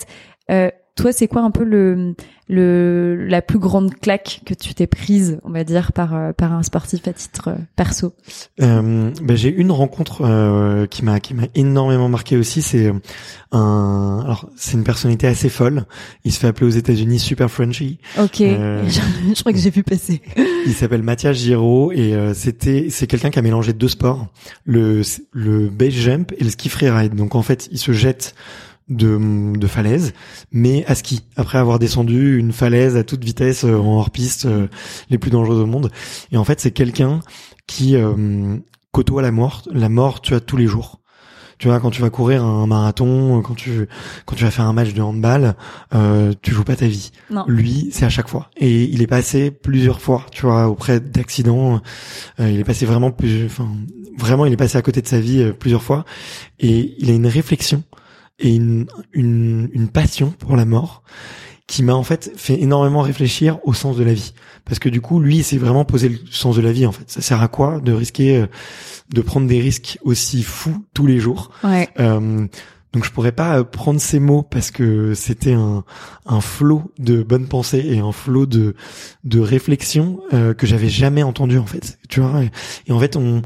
Euh, 0.51 0.69
toi, 0.99 1.11
c'est 1.13 1.27
quoi 1.27 1.41
un 1.41 1.51
peu 1.51 1.63
le, 1.63 2.13
le 2.49 3.15
la 3.27 3.41
plus 3.41 3.59
grande 3.59 3.95
claque 3.95 4.41
que 4.45 4.53
tu 4.53 4.73
t'es 4.73 4.87
prise, 4.87 5.39
on 5.43 5.49
va 5.51 5.63
dire, 5.63 5.93
par 5.93 6.13
euh, 6.13 6.33
par 6.33 6.51
un 6.53 6.63
sportif 6.63 7.07
à 7.07 7.13
titre 7.13 7.49
euh, 7.49 7.55
perso? 7.75 8.13
Euh, 8.61 9.11
ben, 9.21 9.37
j'ai 9.37 9.49
une 9.49 9.71
rencontre 9.71 10.23
euh, 10.25 10.85
qui 10.87 11.05
m'a 11.05 11.19
qui 11.19 11.33
m'a 11.33 11.43
énormément 11.55 12.09
marqué 12.09 12.35
aussi. 12.35 12.61
C'est 12.61 12.91
un 13.51 14.21
alors 14.23 14.49
c'est 14.57 14.73
une 14.73 14.83
personnalité 14.83 15.27
assez 15.27 15.47
folle. 15.47 15.85
Il 16.25 16.33
se 16.33 16.39
fait 16.39 16.47
appeler 16.47 16.67
aux 16.67 16.75
États-Unis 16.77 17.19
Super 17.19 17.49
Frenchy. 17.49 17.99
Ok, 18.19 18.37
je 18.39 19.39
crois 19.39 19.53
que 19.53 19.59
j'ai 19.59 19.69
vu 19.69 19.83
passer. 19.83 20.21
il 20.65 20.73
s'appelle 20.73 21.03
Mathias 21.03 21.37
Giraud 21.37 21.93
et 21.93 22.13
c'était 22.33 22.87
c'est 22.89 23.07
quelqu'un 23.07 23.29
qui 23.29 23.39
a 23.39 23.43
mélangé 23.43 23.71
deux 23.71 23.87
sports, 23.87 24.27
le 24.65 25.01
le 25.31 25.69
base 25.69 25.93
jump 25.93 26.33
et 26.37 26.43
le 26.43 26.49
ski 26.49 26.67
freeride. 26.67 27.15
Donc 27.15 27.35
en 27.35 27.41
fait, 27.41 27.69
il 27.71 27.77
se 27.77 27.93
jette 27.93 28.35
de, 28.89 29.57
de 29.57 29.67
falaise, 29.67 30.13
mais 30.51 30.85
à 30.85 30.95
ski, 30.95 31.21
après 31.35 31.57
avoir 31.57 31.79
descendu 31.79 32.37
une 32.37 32.51
falaise 32.51 32.97
à 32.97 33.03
toute 33.03 33.23
vitesse 33.23 33.63
euh, 33.63 33.77
en 33.77 33.97
hors-piste, 33.97 34.45
euh, 34.45 34.67
les 35.09 35.17
plus 35.17 35.31
dangereuses 35.31 35.59
au 35.59 35.65
monde. 35.65 35.91
Et 36.31 36.37
en 36.37 36.43
fait, 36.43 36.59
c'est 36.59 36.71
quelqu'un 36.71 37.19
qui 37.67 37.95
euh, 37.95 38.57
côtoie 38.91 39.21
la 39.21 39.31
mort, 39.31 39.63
la 39.71 39.89
mort, 39.89 40.21
tu 40.21 40.33
as 40.33 40.39
tous 40.39 40.57
les 40.57 40.67
jours. 40.67 40.99
Tu 41.59 41.67
vois, 41.67 41.81
quand 41.81 41.91
tu 41.91 42.01
vas 42.01 42.09
courir 42.09 42.45
un 42.45 42.65
marathon, 42.67 43.41
quand 43.41 43.53
tu 43.53 43.89
quand 44.25 44.37
tu 44.37 44.45
vas 44.45 44.51
faire 44.51 44.63
un 44.63 44.71
match 44.71 44.93
de 44.93 45.01
handball, 45.01 45.55
euh, 45.93 46.31
tu 46.41 46.51
joues 46.51 46.63
pas 46.63 46.77
ta 46.77 46.87
vie. 46.87 47.11
Non. 47.29 47.43
Lui, 47.47 47.89
c'est 47.91 48.05
à 48.05 48.09
chaque 48.09 48.29
fois. 48.29 48.49
Et 48.55 48.83
il 48.83 49.01
est 49.01 49.07
passé 49.07 49.51
plusieurs 49.51 49.99
fois, 49.99 50.25
tu 50.31 50.43
vois, 50.43 50.69
auprès 50.69 51.01
d'accidents. 51.01 51.81
il 52.39 52.57
est 52.57 52.63
passé 52.63 52.85
vraiment 52.85 53.11
plus, 53.11 53.45
enfin, 53.45 53.67
vraiment, 54.17 54.45
il 54.45 54.53
est 54.53 54.57
passé 54.57 54.77
à 54.77 54.81
côté 54.81 55.01
de 55.01 55.07
sa 55.07 55.19
vie 55.19 55.51
plusieurs 55.51 55.83
fois. 55.83 56.05
Et 56.61 56.95
il 56.97 57.09
a 57.11 57.13
une 57.13 57.27
réflexion 57.27 57.83
et 58.39 58.55
une, 58.55 58.87
une, 59.13 59.69
une 59.73 59.87
passion 59.89 60.31
pour 60.31 60.55
la 60.55 60.65
mort 60.65 61.03
qui 61.67 61.83
m'a 61.83 61.93
en 61.93 62.03
fait 62.03 62.31
fait 62.35 62.59
énormément 62.59 63.01
réfléchir 63.01 63.59
au 63.63 63.73
sens 63.73 63.95
de 63.95 64.03
la 64.03 64.13
vie. 64.13 64.33
Parce 64.65 64.79
que 64.79 64.89
du 64.89 65.01
coup 65.01 65.19
lui 65.19 65.37
il 65.37 65.43
s'est 65.43 65.57
vraiment 65.57 65.85
posé 65.85 66.09
le 66.09 66.17
sens 66.31 66.55
de 66.55 66.61
la 66.61 66.71
vie 66.71 66.85
en 66.87 66.91
fait. 66.91 67.09
Ça 67.11 67.21
sert 67.21 67.41
à 67.41 67.47
quoi 67.47 67.79
de 67.79 67.91
risquer 67.91 68.37
euh, 68.37 68.47
de 69.13 69.21
prendre 69.21 69.47
des 69.47 69.59
risques 69.59 69.99
aussi 70.03 70.41
fous 70.43 70.83
tous 70.93 71.05
les 71.05 71.19
jours? 71.19 71.51
Ouais. 71.63 71.87
euh, 71.99 72.47
donc 72.91 73.05
je 73.05 73.11
pourrais 73.11 73.31
pas 73.31 73.59
euh, 73.59 73.63
prendre 73.63 74.01
ces 74.01 74.19
mots 74.19 74.41
parce 74.41 74.71
que 74.71 75.13
c'était 75.13 75.53
un, 75.53 75.83
un 76.25 76.41
flot 76.41 76.91
de 76.97 77.21
bonnes 77.21 77.47
pensées 77.47 77.83
et 77.85 77.99
un 77.99 78.11
flot 78.11 78.47
de 78.47 78.75
de 79.23 79.39
réflexion 79.39 80.21
euh, 80.33 80.55
que 80.55 80.65
j'avais 80.65 80.89
jamais 80.89 81.21
entendu 81.21 81.59
en 81.59 81.67
fait. 81.67 81.99
Tu 82.09 82.19
vois 82.19 82.43
et, 82.43 82.51
et 82.87 82.91
en 82.91 82.99
fait 82.99 83.15
on 83.15 83.43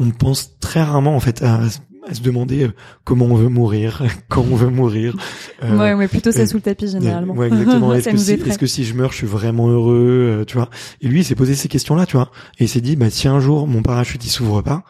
on 0.00 0.10
pense 0.10 0.58
très 0.58 0.82
rarement 0.82 1.14
en 1.14 1.20
fait 1.20 1.42
à 1.42 1.60
à 2.08 2.14
se 2.14 2.20
demander 2.20 2.64
euh, 2.64 2.72
comment 3.04 3.26
on 3.26 3.34
veut 3.34 3.48
mourir, 3.48 4.02
quand 4.28 4.42
on 4.50 4.56
veut 4.56 4.70
mourir. 4.70 5.16
Euh, 5.64 5.78
ouais, 5.78 5.94
mais 5.94 6.08
plutôt 6.08 6.32
ça 6.32 6.44
sous 6.44 6.56
le 6.56 6.60
tapis 6.62 6.88
généralement. 6.88 7.34
Ouais, 7.34 7.46
exactement. 7.46 7.94
Est-ce 7.94 8.08
que, 8.08 8.16
si, 8.16 8.32
est 8.32 8.58
que, 8.58 8.66
si, 8.66 8.84
je 8.84 8.94
meurs, 8.94 9.12
je 9.12 9.18
suis 9.18 9.26
vraiment 9.28 9.68
heureux, 9.68 10.40
euh, 10.40 10.44
tu 10.44 10.56
vois? 10.56 10.70
Et 11.00 11.06
lui, 11.06 11.20
il 11.20 11.24
s'est 11.24 11.36
posé 11.36 11.54
ces 11.54 11.68
questions-là, 11.68 12.04
tu 12.04 12.16
vois. 12.16 12.32
Et 12.58 12.64
il 12.64 12.68
s'est 12.68 12.80
dit, 12.80 12.96
bah 12.96 13.10
si 13.10 13.28
un 13.28 13.38
jour 13.38 13.68
mon 13.68 13.80
parachute 13.82 14.24
il 14.26 14.28
s'ouvre 14.28 14.60
pas, 14.62 14.82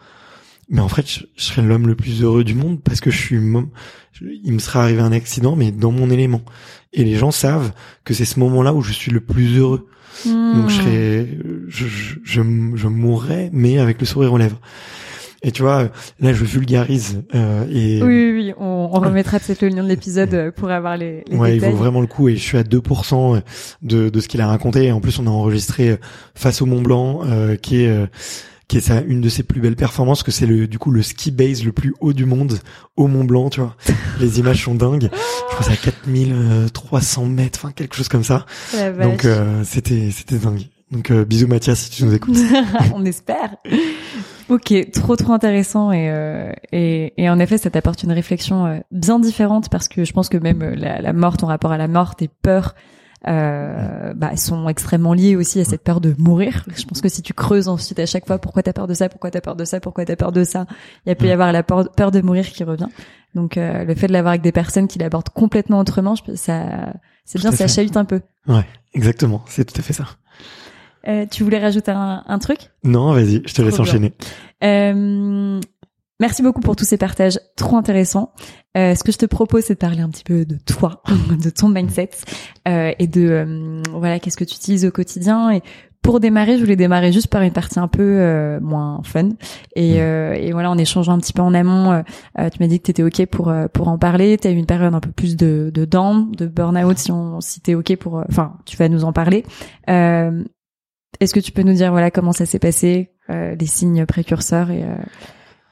mais 0.70 0.80
en 0.80 0.88
fait, 0.88 1.06
je, 1.06 1.20
je 1.36 1.42
serais 1.44 1.60
l'homme 1.60 1.86
le 1.86 1.94
plus 1.94 2.22
heureux 2.22 2.42
du 2.44 2.54
monde 2.54 2.80
parce 2.82 3.02
que 3.02 3.10
je 3.10 3.18
suis, 3.18 3.36
je- 4.12 4.24
il 4.44 4.52
me 4.54 4.58
serait 4.60 4.78
arrivé 4.78 5.00
un 5.02 5.12
accident, 5.12 5.56
mais 5.56 5.72
dans 5.72 5.92
mon 5.92 6.08
élément. 6.08 6.40
Et 6.94 7.04
les 7.04 7.16
gens 7.16 7.32
savent 7.32 7.72
que 8.04 8.14
c'est 8.14 8.24
ce 8.24 8.40
moment-là 8.40 8.72
où 8.72 8.80
je 8.80 8.92
suis 8.92 9.10
le 9.12 9.20
plus 9.20 9.58
heureux. 9.58 9.88
Donc 10.24 10.70
je 10.70 10.74
serais, 10.76 11.28
je, 11.68 11.86
je, 11.86 12.14
je, 12.24 12.42
je 12.74 12.88
mourrais, 12.88 13.50
mais 13.52 13.78
avec 13.78 14.00
le 14.00 14.06
sourire 14.06 14.32
aux 14.32 14.38
lèvres. 14.38 14.60
Et 15.42 15.50
tu 15.50 15.62
vois, 15.62 15.88
là 16.20 16.32
je 16.32 16.44
vulgarise 16.44 17.22
euh, 17.34 17.64
et 17.68 18.00
Oui, 18.02 18.30
oui, 18.30 18.32
oui. 18.32 18.54
On, 18.58 18.90
on 18.92 19.00
remettra 19.00 19.40
peut-être 19.40 19.62
le 19.62 19.68
lien 19.68 19.82
de 19.82 19.88
l'épisode 19.88 20.32
euh, 20.34 20.50
pour 20.52 20.70
avoir 20.70 20.96
les, 20.96 21.24
les 21.26 21.36
ouais, 21.36 21.56
il 21.56 21.60
vaut 21.60 21.72
vraiment 21.72 22.00
le 22.00 22.06
coup 22.06 22.28
et 22.28 22.36
je 22.36 22.42
suis 22.42 22.58
à 22.58 22.62
2% 22.62 23.42
de, 23.82 24.08
de 24.08 24.20
ce 24.20 24.28
qu'il 24.28 24.40
a 24.40 24.46
raconté. 24.46 24.84
Et 24.84 24.92
en 24.92 25.00
plus, 25.00 25.18
on 25.18 25.26
a 25.26 25.30
enregistré 25.30 25.90
euh, 25.90 25.96
face 26.34 26.62
au 26.62 26.66
Mont 26.66 26.82
Blanc, 26.82 27.22
euh, 27.24 27.56
qui 27.56 27.82
est 27.82 27.88
euh, 27.88 28.06
qui 28.68 28.78
est 28.78 28.80
ça 28.80 29.02
une 29.06 29.20
de 29.20 29.28
ses 29.28 29.42
plus 29.42 29.60
belles 29.60 29.76
performances, 29.76 30.22
que 30.22 30.30
c'est 30.30 30.46
le 30.46 30.66
du 30.66 30.78
coup 30.78 30.90
le 30.92 31.02
ski 31.02 31.30
base 31.30 31.64
le 31.64 31.72
plus 31.72 31.92
haut 32.00 32.12
du 32.12 32.24
monde 32.24 32.58
au 32.96 33.06
Mont 33.06 33.24
Blanc, 33.24 33.50
tu 33.50 33.60
vois. 33.60 33.76
Les 34.20 34.38
images 34.38 34.64
sont 34.64 34.74
dingues. 34.74 35.10
Je 35.12 35.54
crois 35.54 35.58
que 35.58 35.64
c'est 35.64 35.88
à 35.88 35.92
4300 35.92 37.26
mètres, 37.26 37.58
enfin 37.62 37.72
quelque 37.72 37.94
chose 37.96 38.08
comme 38.08 38.24
ça. 38.24 38.46
Donc 39.00 39.24
euh, 39.24 39.62
c'était 39.64 40.10
c'était 40.10 40.38
dingue. 40.38 40.62
Donc 40.90 41.10
euh, 41.10 41.24
bisous 41.24 41.48
Mathias 41.48 41.80
si 41.80 41.90
tu 41.90 42.04
nous 42.04 42.14
écoutes. 42.14 42.36
on 42.94 43.04
espère. 43.04 43.56
Ok, 44.52 44.90
trop 44.92 45.16
trop 45.16 45.32
intéressant 45.32 45.92
et, 45.92 46.10
euh, 46.10 46.52
et 46.72 47.14
et 47.16 47.30
en 47.30 47.38
effet 47.38 47.56
ça 47.56 47.70
t'apporte 47.70 48.02
une 48.02 48.12
réflexion 48.12 48.66
euh, 48.66 48.78
bien 48.90 49.18
différente 49.18 49.70
parce 49.70 49.88
que 49.88 50.04
je 50.04 50.12
pense 50.12 50.28
que 50.28 50.36
même 50.36 50.60
euh, 50.60 50.74
la, 50.74 51.00
la 51.00 51.12
mort, 51.14 51.38
ton 51.38 51.46
rapport 51.46 51.72
à 51.72 51.78
la 51.78 51.88
mort, 51.88 52.16
tes 52.16 52.28
peurs, 52.28 52.74
euh, 53.28 54.12
bah, 54.14 54.36
sont 54.36 54.68
extrêmement 54.68 55.14
liées 55.14 55.36
aussi 55.36 55.58
à 55.60 55.64
cette 55.64 55.82
peur 55.82 56.02
de 56.02 56.14
mourir. 56.18 56.66
Je 56.76 56.84
pense 56.84 57.00
que 57.00 57.08
si 57.08 57.22
tu 57.22 57.32
creuses 57.32 57.68
ensuite 57.68 57.98
à 57.98 58.04
chaque 58.04 58.26
fois 58.26 58.38
pourquoi 58.38 58.62
t'as 58.62 58.74
peur 58.74 58.86
de 58.86 58.92
ça, 58.92 59.08
pourquoi 59.08 59.30
t'as 59.30 59.40
peur 59.40 59.56
de 59.56 59.64
ça, 59.64 59.80
pourquoi 59.80 60.04
t'as 60.04 60.16
peur 60.16 60.32
de 60.32 60.44
ça, 60.44 60.66
il 61.06 61.16
peut 61.16 61.26
y 61.26 61.30
avoir 61.32 61.50
la 61.50 61.62
peur, 61.62 61.90
peur 61.90 62.10
de 62.10 62.20
mourir 62.20 62.46
qui 62.46 62.62
revient. 62.62 62.88
Donc 63.34 63.56
euh, 63.56 63.84
le 63.84 63.94
fait 63.94 64.06
de 64.08 64.12
l'avoir 64.12 64.32
avec 64.32 64.42
des 64.42 64.52
personnes 64.52 64.86
qui 64.86 64.98
l'abordent 64.98 65.30
complètement 65.30 65.78
autrement, 65.78 66.14
ça 66.34 66.92
c'est 67.24 67.38
bien, 67.38 67.52
ça 67.52 67.68
fait. 67.68 67.68
chahute 67.68 67.96
un 67.96 68.04
peu. 68.04 68.20
Ouais, 68.46 68.66
exactement. 68.92 69.42
C'est 69.46 69.64
tout 69.64 69.80
à 69.80 69.82
fait 69.82 69.94
ça. 69.94 70.04
Euh, 71.08 71.26
tu 71.30 71.42
voulais 71.42 71.58
rajouter 71.58 71.90
un, 71.90 72.22
un 72.26 72.38
truc? 72.38 72.70
Non, 72.84 73.12
vas-y, 73.12 73.42
je 73.44 73.54
te 73.54 73.62
laisse 73.62 73.78
enchaîner. 73.80 74.12
Euh, 74.62 75.60
merci 76.20 76.42
beaucoup 76.42 76.60
pour 76.60 76.76
tous 76.76 76.84
ces 76.84 76.96
partages 76.96 77.38
trop 77.56 77.76
intéressants. 77.76 78.32
Euh, 78.76 78.94
ce 78.94 79.04
que 79.04 79.12
je 79.12 79.18
te 79.18 79.26
propose, 79.26 79.64
c'est 79.64 79.74
de 79.74 79.78
parler 79.78 80.00
un 80.00 80.08
petit 80.08 80.24
peu 80.24 80.44
de 80.44 80.56
toi, 80.56 81.02
de 81.44 81.50
ton 81.50 81.68
mindset 81.68 82.10
euh, 82.68 82.92
et 82.98 83.06
de 83.06 83.28
euh, 83.28 83.82
voilà 83.92 84.18
qu'est-ce 84.18 84.36
que 84.36 84.44
tu 84.44 84.54
utilises 84.54 84.86
au 84.86 84.90
quotidien. 84.90 85.50
Et 85.50 85.62
pour 86.00 86.18
démarrer, 86.20 86.56
je 86.56 86.62
voulais 86.62 86.74
démarrer 86.74 87.12
juste 87.12 87.28
par 87.28 87.42
une 87.42 87.52
partie 87.52 87.78
un 87.78 87.86
peu 87.86 88.02
euh, 88.02 88.58
moins 88.60 89.00
fun. 89.04 89.28
Et, 89.76 90.00
euh, 90.02 90.32
et 90.32 90.50
voilà, 90.52 90.70
en 90.70 90.78
échangeant 90.78 91.12
un 91.12 91.18
petit 91.18 91.32
peu 91.32 91.42
en 91.42 91.54
amont, 91.54 91.92
euh, 91.92 92.48
tu 92.50 92.58
m'as 92.60 92.66
dit 92.66 92.80
que 92.80 92.84
tu 92.86 92.90
étais 92.90 93.02
ok 93.04 93.26
pour 93.26 93.52
pour 93.72 93.88
en 93.88 93.98
parler. 93.98 94.36
Tu 94.38 94.48
as 94.48 94.50
eu 94.50 94.56
une 94.56 94.66
période 94.66 94.94
un 94.94 95.00
peu 95.00 95.12
plus 95.12 95.36
de 95.36 95.70
de 95.72 95.84
down, 95.84 96.32
de 96.32 96.46
burn-out. 96.46 96.98
Si 96.98 97.12
on 97.12 97.40
si 97.40 97.60
t'es 97.60 97.74
ok 97.74 97.96
pour, 97.96 98.24
enfin, 98.28 98.54
tu 98.64 98.76
vas 98.78 98.88
nous 98.88 99.04
en 99.04 99.12
parler. 99.12 99.44
Est-ce 101.20 101.34
que 101.34 101.40
tu 101.40 101.52
peux 101.52 101.62
nous 101.62 101.74
dire 101.74 101.90
voilà 101.90 102.10
comment 102.10 102.32
ça 102.32 102.46
s'est 102.46 102.58
passé, 102.58 103.10
euh, 103.30 103.54
les 103.54 103.66
signes 103.66 104.06
précurseurs 104.06 104.70
et 104.70 104.82
euh, 104.82 104.96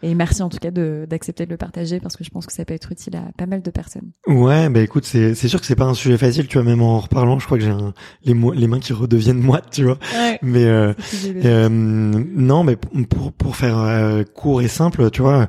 et 0.03 0.15
merci 0.15 0.43
en 0.43 0.49
tout 0.49 0.59
cas 0.59 0.71
de 0.71 1.07
d'accepter 1.09 1.45
de 1.47 1.51
le 1.51 1.57
partager 1.57 2.01
parce 2.01 2.17
que 2.17 2.25
je 2.25 2.31
pense 2.31 2.47
que 2.47 2.53
ça 2.53 2.65
peut 2.65 2.75
être 2.75 2.91
utile 2.93 3.17
à 3.17 3.33
pas 3.37 3.47
mal 3.47 3.63
de 3.63 3.71
personnes. 3.71 4.11
Ouais, 4.27 4.69
bah 4.69 4.81
écoute, 4.81 5.05
c'est 5.05 5.35
c'est 5.35 5.49
sûr 5.49 5.61
que 5.61 5.67
c'est 5.67 5.77
pas 5.77 5.85
un 5.85 5.95
sujet 5.95 6.17
facile, 6.19 6.47
tu 6.47 6.59
vois, 6.59 6.65
même 6.65 6.83
en 6.83 6.99
reparlant, 7.01 7.39
je 7.39 7.47
crois 7.47 7.59
que 7.59 7.65
j'ai 7.65 7.75
les 8.25 8.35
les 8.55 8.67
mains 8.67 8.81
qui 8.81 8.93
redeviennent 8.93 9.41
moites, 9.41 9.71
tu 9.71 9.85
vois. 9.85 9.99
Ouais. 10.15 10.39
Mais 10.43 10.65
euh, 10.65 10.93
euh, 11.45 11.69
non, 11.71 12.65
mais 12.65 12.77
pour 12.77 13.33
pour 13.33 13.57
faire 13.57 13.79
euh, 13.79 14.23
court 14.25 14.63
et 14.63 14.69
simple, 14.69 15.11
tu 15.11 15.23
vois, 15.23 15.49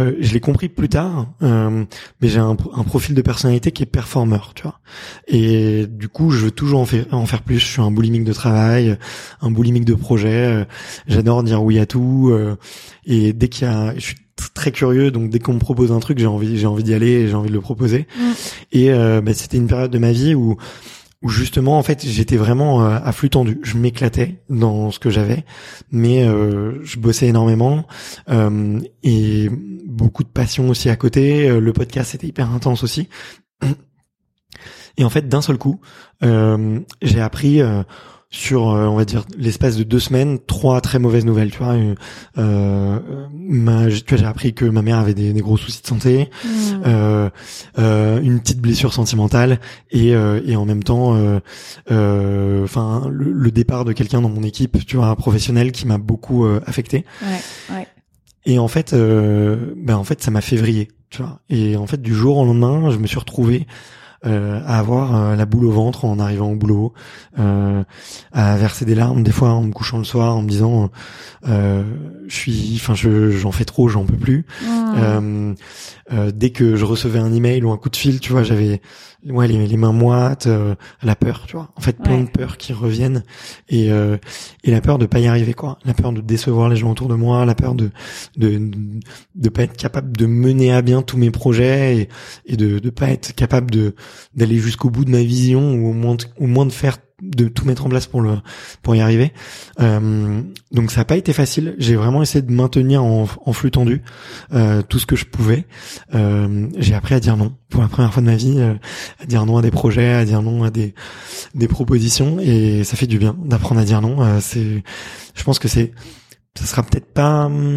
euh, 0.00 0.14
je 0.20 0.32
l'ai 0.32 0.40
compris 0.40 0.68
plus 0.68 0.88
tard, 0.88 1.28
euh, 1.42 1.84
mais 2.20 2.28
j'ai 2.28 2.38
un, 2.38 2.56
un 2.74 2.84
profil 2.84 3.14
de 3.14 3.22
personnalité 3.22 3.72
qui 3.72 3.82
est 3.82 3.86
performeur, 3.86 4.52
tu 4.54 4.62
vois. 4.62 4.80
Et 5.26 5.86
du 5.88 6.08
coup, 6.08 6.30
je 6.30 6.44
veux 6.44 6.50
toujours 6.50 6.80
en 6.80 6.84
faire 6.86 7.06
en 7.12 7.26
faire 7.26 7.42
plus. 7.42 7.58
Je 7.58 7.66
suis 7.66 7.82
un 7.82 7.90
boulimique 7.90 8.24
de 8.24 8.32
travail, 8.32 8.96
un 9.40 9.50
boulimique 9.50 9.84
de 9.84 9.94
projet. 9.94 10.66
J'adore 11.06 11.42
dire 11.42 11.62
oui 11.62 11.78
à 11.78 11.86
tout. 11.86 12.32
Et 13.10 13.32
dès 13.32 13.48
qu'il 13.48 13.66
y 13.66 13.70
a, 13.70 13.94
je 13.96 14.00
suis 14.00 14.16
tr- 14.38 14.52
très 14.54 14.72
curieux, 14.72 15.10
donc 15.10 15.30
dès 15.30 15.38
qu'on 15.38 15.54
me 15.54 15.58
propose 15.58 15.92
un 15.92 16.00
truc, 16.00 16.18
j'ai 16.18 16.26
envie, 16.26 16.56
j'ai 16.58 16.66
envie 16.66 16.84
d'y 16.84 16.94
aller, 16.94 17.28
j'ai 17.28 17.34
envie 17.34 17.48
de 17.50 17.54
le 17.54 17.60
proposer. 17.60 18.06
Mm. 18.16 18.22
Et 18.72 18.92
euh, 18.92 19.20
bah, 19.20 19.34
c'était 19.34 19.56
une 19.56 19.66
période 19.66 19.90
de 19.90 19.98
ma 19.98 20.12
vie 20.12 20.34
où 20.34 20.56
où 21.22 21.28
justement 21.28 21.78
en 21.78 21.82
fait 21.82 22.02
j'étais 22.06 22.38
vraiment 22.38 22.82
euh, 22.82 22.98
à 23.04 23.12
flux 23.12 23.28
tendu. 23.28 23.58
Je 23.62 23.76
m'éclatais 23.76 24.36
dans 24.48 24.90
ce 24.90 24.98
que 24.98 25.10
j'avais, 25.10 25.44
mais 25.92 26.26
euh, 26.26 26.82
je 26.82 26.98
bossais 26.98 27.26
énormément 27.26 27.86
euh, 28.30 28.80
et 29.02 29.50
beaucoup 29.84 30.24
de 30.24 30.30
passion 30.30 30.70
aussi 30.70 30.88
à 30.88 30.96
côté. 30.96 31.50
Euh, 31.50 31.60
Le 31.60 31.72
podcast 31.74 32.14
était 32.14 32.26
hyper 32.26 32.50
intense 32.50 32.82
aussi. 32.82 33.08
Et 34.96 35.04
en 35.04 35.10
fait, 35.10 35.28
d'un 35.28 35.42
seul 35.42 35.58
coup, 35.58 35.80
euh, 36.22 36.80
j'ai 37.02 37.20
appris 37.20 37.60
euh, 37.60 37.82
sur, 38.32 38.70
euh, 38.70 38.86
on 38.86 38.94
va 38.94 39.04
dire, 39.04 39.24
l'espace 39.36 39.76
de 39.76 39.82
deux 39.82 39.98
semaines, 39.98 40.38
trois 40.46 40.80
très 40.80 41.00
mauvaises 41.00 41.24
nouvelles. 41.24 41.50
Tu 41.50 41.58
vois, 41.58 41.72
euh, 41.74 41.94
euh, 42.38 42.98
ma- 43.34 43.88
tu 43.88 44.04
vois, 44.08 44.18
j'ai 44.18 44.24
appris 44.24 44.54
que 44.54 44.64
ma 44.64 44.82
mère 44.82 44.98
avait 44.98 45.14
des, 45.14 45.32
des 45.32 45.40
gros 45.40 45.56
soucis 45.56 45.82
de 45.82 45.86
santé, 45.88 46.30
Mm. 46.44 46.48
euh, 46.86 47.30
euh, 47.80 48.20
une 48.22 48.38
petite 48.40 48.60
blessure 48.60 48.92
sentimentale 48.92 49.58
et, 49.90 50.14
euh, 50.14 50.40
et 50.46 50.54
en 50.54 50.64
même 50.64 50.84
temps, 50.84 51.16
euh, 51.16 51.40
euh, 51.90 52.62
enfin, 52.64 53.08
le, 53.10 53.32
le 53.32 53.50
départ 53.50 53.84
de 53.84 53.92
quelqu'un 53.92 54.20
dans 54.20 54.28
mon 54.28 54.44
équipe, 54.44 54.86
tu 54.86 54.96
vois, 54.96 55.06
un 55.08 55.16
professionnel 55.16 55.72
qui 55.72 55.86
m'a 55.88 55.98
beaucoup 55.98 56.46
affecté. 56.66 57.04
Ouais, 57.22 57.74
ouais. 57.76 57.86
Et 58.46 58.58
en 58.58 58.68
fait, 58.68 58.92
euh, 58.92 59.74
ben 59.76 59.96
en 59.96 60.04
fait, 60.04 60.22
ça 60.22 60.30
m'a 60.30 60.40
fait 60.40 60.56
vriller, 60.56 60.88
tu 61.10 61.20
vois. 61.22 61.40
Et 61.50 61.76
en 61.76 61.86
fait, 61.86 62.00
du 62.00 62.14
jour 62.14 62.38
au 62.38 62.44
lendemain, 62.46 62.90
je 62.90 62.96
me 62.96 63.06
suis 63.06 63.18
retrouvé 63.18 63.66
à 64.22 64.78
avoir 64.78 65.14
euh, 65.16 65.36
la 65.36 65.46
boule 65.46 65.64
au 65.64 65.70
ventre 65.70 66.04
en 66.04 66.18
arrivant 66.18 66.50
au 66.50 66.56
boulot, 66.56 66.92
euh, 67.38 67.82
à 68.32 68.56
verser 68.56 68.84
des 68.84 68.94
larmes 68.94 69.22
des 69.22 69.32
fois 69.32 69.50
en 69.50 69.62
me 69.62 69.72
couchant 69.72 69.98
le 69.98 70.04
soir, 70.04 70.36
en 70.36 70.42
me 70.42 70.48
disant, 70.48 70.90
euh, 71.48 71.82
je 72.28 72.34
suis, 72.34 72.72
enfin, 72.76 72.94
je 72.94 73.30
j'en 73.30 73.52
fais 73.52 73.64
trop, 73.64 73.88
j'en 73.88 74.04
peux 74.04 74.16
plus. 74.16 74.46
Euh, 74.96 75.54
euh, 76.12 76.30
dès 76.34 76.50
que 76.50 76.76
je 76.76 76.84
recevais 76.84 77.18
un 77.18 77.32
email 77.32 77.64
ou 77.64 77.70
un 77.70 77.76
coup 77.76 77.88
de 77.88 77.96
fil, 77.96 78.20
tu 78.20 78.32
vois, 78.32 78.42
j'avais 78.42 78.82
ouais 79.28 79.46
les, 79.48 79.66
les 79.66 79.76
mains 79.76 79.92
moites, 79.92 80.46
euh, 80.46 80.74
la 81.02 81.14
peur, 81.16 81.44
tu 81.46 81.56
vois. 81.56 81.70
En 81.76 81.80
fait, 81.80 81.98
plein 82.02 82.18
Ouais. 82.18 82.24
de 82.24 82.30
peurs 82.30 82.56
qui 82.56 82.72
reviennent 82.72 83.22
et 83.68 83.90
euh, 83.92 84.16
et 84.64 84.70
la 84.70 84.80
peur 84.80 84.98
de 84.98 85.06
pas 85.06 85.18
y 85.18 85.26
arriver, 85.26 85.54
quoi. 85.54 85.78
La 85.84 85.94
peur 85.94 86.12
de 86.12 86.20
décevoir 86.20 86.68
les 86.68 86.76
gens 86.76 86.90
autour 86.90 87.08
de 87.08 87.14
moi, 87.14 87.44
la 87.44 87.54
peur 87.54 87.74
de 87.74 87.90
de 88.36 88.70
de 89.34 89.48
pas 89.48 89.62
être 89.64 89.76
capable 89.76 90.16
de 90.16 90.26
mener 90.26 90.72
à 90.72 90.82
bien 90.82 91.02
tous 91.02 91.16
mes 91.18 91.30
projets 91.30 91.96
et, 91.98 92.08
et 92.46 92.56
de 92.56 92.78
de 92.78 92.90
pas 92.90 93.10
être 93.10 93.34
capable 93.34 93.70
de 93.70 93.94
d'aller 94.34 94.58
jusqu'au 94.58 94.90
bout 94.90 95.04
de 95.04 95.10
ma 95.10 95.22
vision 95.22 95.74
ou 95.74 95.88
au 95.90 95.92
moins 95.92 96.14
de, 96.14 96.24
au 96.38 96.46
moins 96.46 96.66
de 96.66 96.72
faire 96.72 96.98
de 97.22 97.48
tout 97.48 97.64
mettre 97.66 97.86
en 97.86 97.88
place 97.88 98.06
pour 98.06 98.20
le 98.20 98.38
pour 98.82 98.94
y 98.94 99.00
arriver. 99.00 99.32
Euh, 99.80 100.42
donc 100.72 100.90
ça 100.90 101.00
n'a 101.00 101.04
pas 101.04 101.16
été 101.16 101.32
facile. 101.32 101.74
J'ai 101.78 101.96
vraiment 101.96 102.22
essayé 102.22 102.42
de 102.42 102.52
maintenir 102.52 103.04
en, 103.04 103.26
en 103.44 103.52
flux 103.52 103.70
tendu 103.70 104.02
euh, 104.52 104.82
tout 104.82 104.98
ce 104.98 105.06
que 105.06 105.16
je 105.16 105.24
pouvais. 105.26 105.66
Euh, 106.14 106.68
j'ai 106.78 106.94
appris 106.94 107.14
à 107.14 107.20
dire 107.20 107.36
non 107.36 107.54
pour 107.68 107.82
la 107.82 107.88
première 107.88 108.12
fois 108.12 108.22
de 108.22 108.26
ma 108.26 108.36
vie, 108.36 108.56
euh, 108.58 108.74
à 109.20 109.26
dire 109.26 109.44
non 109.46 109.56
à 109.58 109.62
des 109.62 109.70
projets, 109.70 110.12
à 110.12 110.24
dire 110.24 110.42
non 110.42 110.64
à 110.64 110.70
des 110.70 110.94
des 111.54 111.68
propositions 111.68 112.38
et 112.40 112.84
ça 112.84 112.96
fait 112.96 113.06
du 113.06 113.18
bien 113.18 113.36
d'apprendre 113.44 113.80
à 113.80 113.84
dire 113.84 114.00
non. 114.00 114.22
Euh, 114.22 114.38
c'est, 114.40 114.82
je 115.34 115.42
pense 115.44 115.58
que 115.58 115.68
c'est, 115.68 115.92
ça 116.58 116.66
sera 116.66 116.82
peut-être 116.82 117.12
pas 117.12 117.46
hum, 117.46 117.76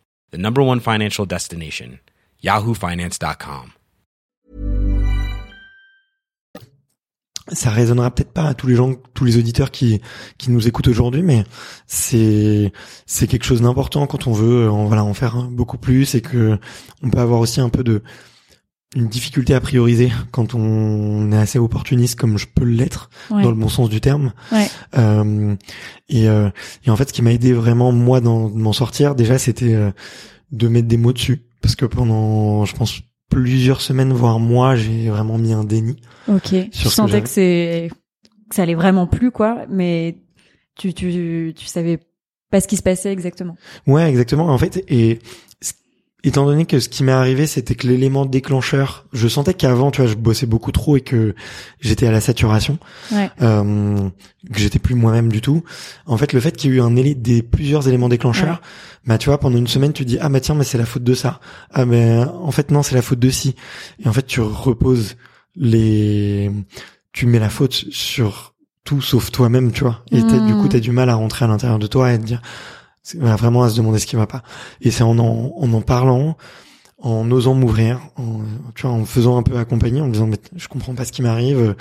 the 0.31 0.37
number 0.37 0.61
one 0.61 0.79
financial 0.79 1.25
destination, 1.25 1.99
yahoofinance.com. 2.43 3.73
ça 7.53 7.69
résonnera 7.69 8.11
peut-être 8.11 8.31
pas 8.31 8.45
à 8.45 8.53
tous 8.53 8.67
les 8.67 8.75
gens, 8.75 8.93
tous 9.13 9.25
les 9.25 9.37
auditeurs 9.37 9.71
qui 9.71 10.01
qui 10.37 10.51
nous 10.51 10.67
écoutent 10.67 10.87
aujourd'hui, 10.87 11.21
mais 11.21 11.43
c'est 11.87 12.71
c'est 13.05 13.27
quelque 13.27 13.43
chose 13.45 13.61
d'important 13.61 14.07
quand 14.07 14.27
on 14.27 14.33
veut, 14.33 14.69
en, 14.69 14.85
voilà, 14.85 15.03
en 15.03 15.13
faire 15.13 15.43
beaucoup 15.43 15.77
plus 15.77 16.15
et 16.15 16.21
que 16.21 16.57
on 17.03 17.09
peut 17.09 17.19
avoir 17.19 17.39
aussi 17.39 17.61
un 17.61 17.69
peu 17.69 17.83
de 17.83 18.01
une 18.95 19.07
difficulté 19.07 19.53
à 19.53 19.61
prioriser 19.61 20.11
quand 20.31 20.53
on 20.53 21.31
est 21.31 21.37
assez 21.37 21.57
opportuniste 21.57 22.19
comme 22.19 22.37
je 22.37 22.45
peux 22.53 22.65
l'être 22.65 23.09
Ouais. 23.29 23.41
dans 23.41 23.49
le 23.49 23.55
bon 23.55 23.69
sens 23.69 23.89
du 23.89 24.01
terme. 24.01 24.33
Ouais. 24.51 24.67
Euh, 24.97 25.55
et, 26.09 26.27
euh, 26.27 26.49
et 26.85 26.89
en 26.89 26.97
fait, 26.97 27.07
ce 27.09 27.13
qui 27.13 27.21
m'a 27.21 27.31
aidé 27.31 27.53
vraiment 27.53 27.91
moi 27.93 28.19
dans 28.19 28.49
de 28.49 28.57
m'en 28.57 28.73
sortir, 28.73 29.15
déjà, 29.15 29.37
c'était 29.37 29.73
euh, 29.73 29.91
de 30.51 30.67
mettre 30.67 30.89
des 30.89 30.97
mots 30.97 31.13
dessus, 31.13 31.41
parce 31.61 31.75
que 31.75 31.85
pendant, 31.85 32.65
je 32.65 32.75
pense, 32.75 32.99
plusieurs 33.29 33.79
semaines 33.79 34.11
voire 34.11 34.39
mois, 34.39 34.75
j'ai 34.75 35.09
vraiment 35.09 35.37
mis 35.37 35.53
un 35.53 35.63
déni. 35.63 35.95
Ok. 36.27 36.49
Que 36.49 36.89
sentais 36.89 37.21
que 37.21 37.29
c'est 37.29 37.89
que 38.49 38.55
ça 38.55 38.63
allait 38.63 38.75
vraiment 38.75 39.07
plus 39.07 39.31
quoi, 39.31 39.65
mais 39.69 40.17
tu 40.77 40.93
tu 40.93 41.53
tu 41.55 41.65
savais 41.65 41.99
pas 42.49 42.59
ce 42.59 42.67
qui 42.67 42.75
se 42.75 42.83
passait 42.83 43.13
exactement. 43.13 43.55
Ouais, 43.87 44.09
exactement. 44.09 44.47
En 44.47 44.57
fait, 44.57 44.83
et 44.89 45.19
étant 46.23 46.45
donné 46.45 46.65
que 46.65 46.79
ce 46.79 46.87
qui 46.89 47.03
m'est 47.03 47.11
arrivé, 47.11 47.47
c'était 47.47 47.73
que 47.75 47.87
l'élément 47.87 48.25
déclencheur, 48.25 49.05
je 49.13 49.27
sentais 49.27 49.53
qu'avant, 49.55 49.89
tu 49.91 50.01
vois, 50.01 50.09
je 50.09 50.15
bossais 50.15 50.45
beaucoup 50.45 50.71
trop 50.71 50.95
et 50.97 51.01
que 51.01 51.33
j'étais 51.79 52.05
à 52.07 52.11
la 52.11 52.21
saturation, 52.21 52.77
Ouais. 53.11 53.29
euh, 53.41 53.95
que 54.53 54.59
j'étais 54.59 54.77
plus 54.79 54.93
moi-même 54.95 55.31
du 55.31 55.41
tout. 55.41 55.63
En 56.05 56.17
fait, 56.17 56.33
le 56.33 56.39
fait 56.39 56.55
qu'il 56.55 56.69
y 56.69 56.73
ait 56.73 56.77
eu 56.77 56.81
un 56.81 56.91
des 56.91 57.41
plusieurs 57.41 57.87
éléments 57.87 58.09
déclencheurs, 58.09 58.61
bah 59.05 59.17
tu 59.17 59.29
vois, 59.29 59.39
pendant 59.39 59.57
une 59.57 59.67
semaine, 59.67 59.93
tu 59.93 60.05
dis 60.05 60.17
ah 60.21 60.29
bah 60.29 60.39
tiens, 60.39 60.53
mais 60.55 60.63
c'est 60.63 60.77
la 60.77 60.85
faute 60.85 61.03
de 61.03 61.13
ça. 61.15 61.39
Ah 61.73 61.85
mais 61.85 62.17
en 62.19 62.51
fait 62.51 62.69
non, 62.69 62.83
c'est 62.83 62.93
la 62.95 63.01
faute 63.01 63.19
de 63.19 63.29
ci. 63.31 63.55
Et 64.03 64.07
en 64.07 64.13
fait, 64.13 64.25
tu 64.27 64.41
reposes 64.41 65.15
les, 65.55 66.51
tu 67.13 67.25
mets 67.25 67.39
la 67.39 67.49
faute 67.49 67.73
sur 67.91 68.53
tout 68.83 69.01
sauf 69.01 69.31
toi-même, 69.31 69.71
tu 69.71 69.81
vois. 69.81 70.03
Et 70.11 70.21
du 70.21 70.27
coup, 70.55 70.65
Mm. 70.65 70.69
t'as 70.69 70.79
du 70.79 70.91
mal 70.91 71.09
à 71.09 71.15
rentrer 71.15 71.45
à 71.45 71.47
l'intérieur 71.47 71.79
de 71.79 71.87
toi 71.87 72.13
et 72.13 72.19
te 72.19 72.25
dire 72.25 72.41
c'est 73.03 73.19
vraiment 73.19 73.63
à 73.63 73.69
se 73.69 73.77
demander 73.77 73.99
ce 73.99 74.05
qui 74.05 74.15
va 74.15 74.27
pas. 74.27 74.43
Et 74.81 74.91
c'est 74.91 75.03
en 75.03 75.17
en, 75.19 75.53
en 75.57 75.73
en 75.73 75.81
parlant, 75.81 76.37
en 77.03 77.29
osant 77.31 77.55
m'ouvrir, 77.55 77.99
en, 78.15 78.41
tu 78.75 78.83
vois, 78.83 78.91
en 78.91 78.99
me 78.99 79.05
faisant 79.05 79.35
un 79.37 79.41
peu 79.41 79.57
accompagner, 79.57 80.01
en 80.01 80.07
me 80.07 80.13
disant 80.13 80.27
mais 80.27 80.37
je 80.55 80.67
comprends 80.67 80.93
pas 80.93 81.03
ce 81.03 81.11
qui 81.11 81.23
m'arrive, 81.23 81.57
euh, 81.59 81.73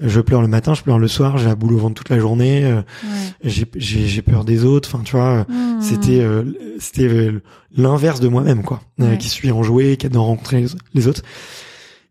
je 0.00 0.20
pleure 0.22 0.40
le 0.40 0.48
matin, 0.48 0.72
je 0.72 0.82
pleure 0.82 0.98
le 0.98 1.06
soir, 1.06 1.36
j'ai 1.36 1.44
la 1.46 1.54
boule 1.54 1.74
au 1.74 1.78
ventre 1.78 1.94
toute 1.96 2.08
la 2.08 2.18
journée, 2.18 2.64
euh, 2.64 2.76
Ouais. 2.76 3.32
j'ai 3.44 3.66
j'ai 3.76 4.06
j'ai 4.06 4.22
peur 4.22 4.44
des 4.44 4.64
autres, 4.64 4.88
enfin 4.92 5.04
tu 5.04 5.16
vois, 5.16 5.44
Hmm. 5.50 5.82
c'était 5.82 6.20
euh, 6.20 6.44
c'était 6.78 7.08
euh, 7.08 7.42
l'inverse 7.76 8.20
de 8.20 8.28
moi-même 8.28 8.62
quoi, 8.62 8.80
euh, 9.00 9.10
Ouais. 9.10 9.18
qui 9.18 9.28
suis 9.28 9.50
enjoué, 9.50 9.98
qui 9.98 10.06
adore 10.06 10.24
rencontrer 10.26 10.62
les, 10.62 10.68
les 10.94 11.08
autres. 11.08 11.22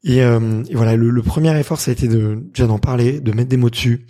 Et, 0.03 0.21
euh, 0.21 0.61
et 0.69 0.75
voilà, 0.75 0.95
le, 0.95 1.09
le 1.09 1.21
premier 1.23 1.57
effort 1.59 1.79
ça 1.79 1.89
a 1.89 1.93
été 1.93 2.07
de 2.07 2.43
déjà 2.53 2.67
d'en 2.67 2.77
parler, 2.77 3.19
de 3.19 3.31
mettre 3.31 3.49
des 3.49 3.57
mots 3.57 3.71
dessus, 3.71 4.05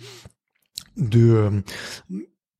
de 0.98 1.20
euh, 1.30 1.50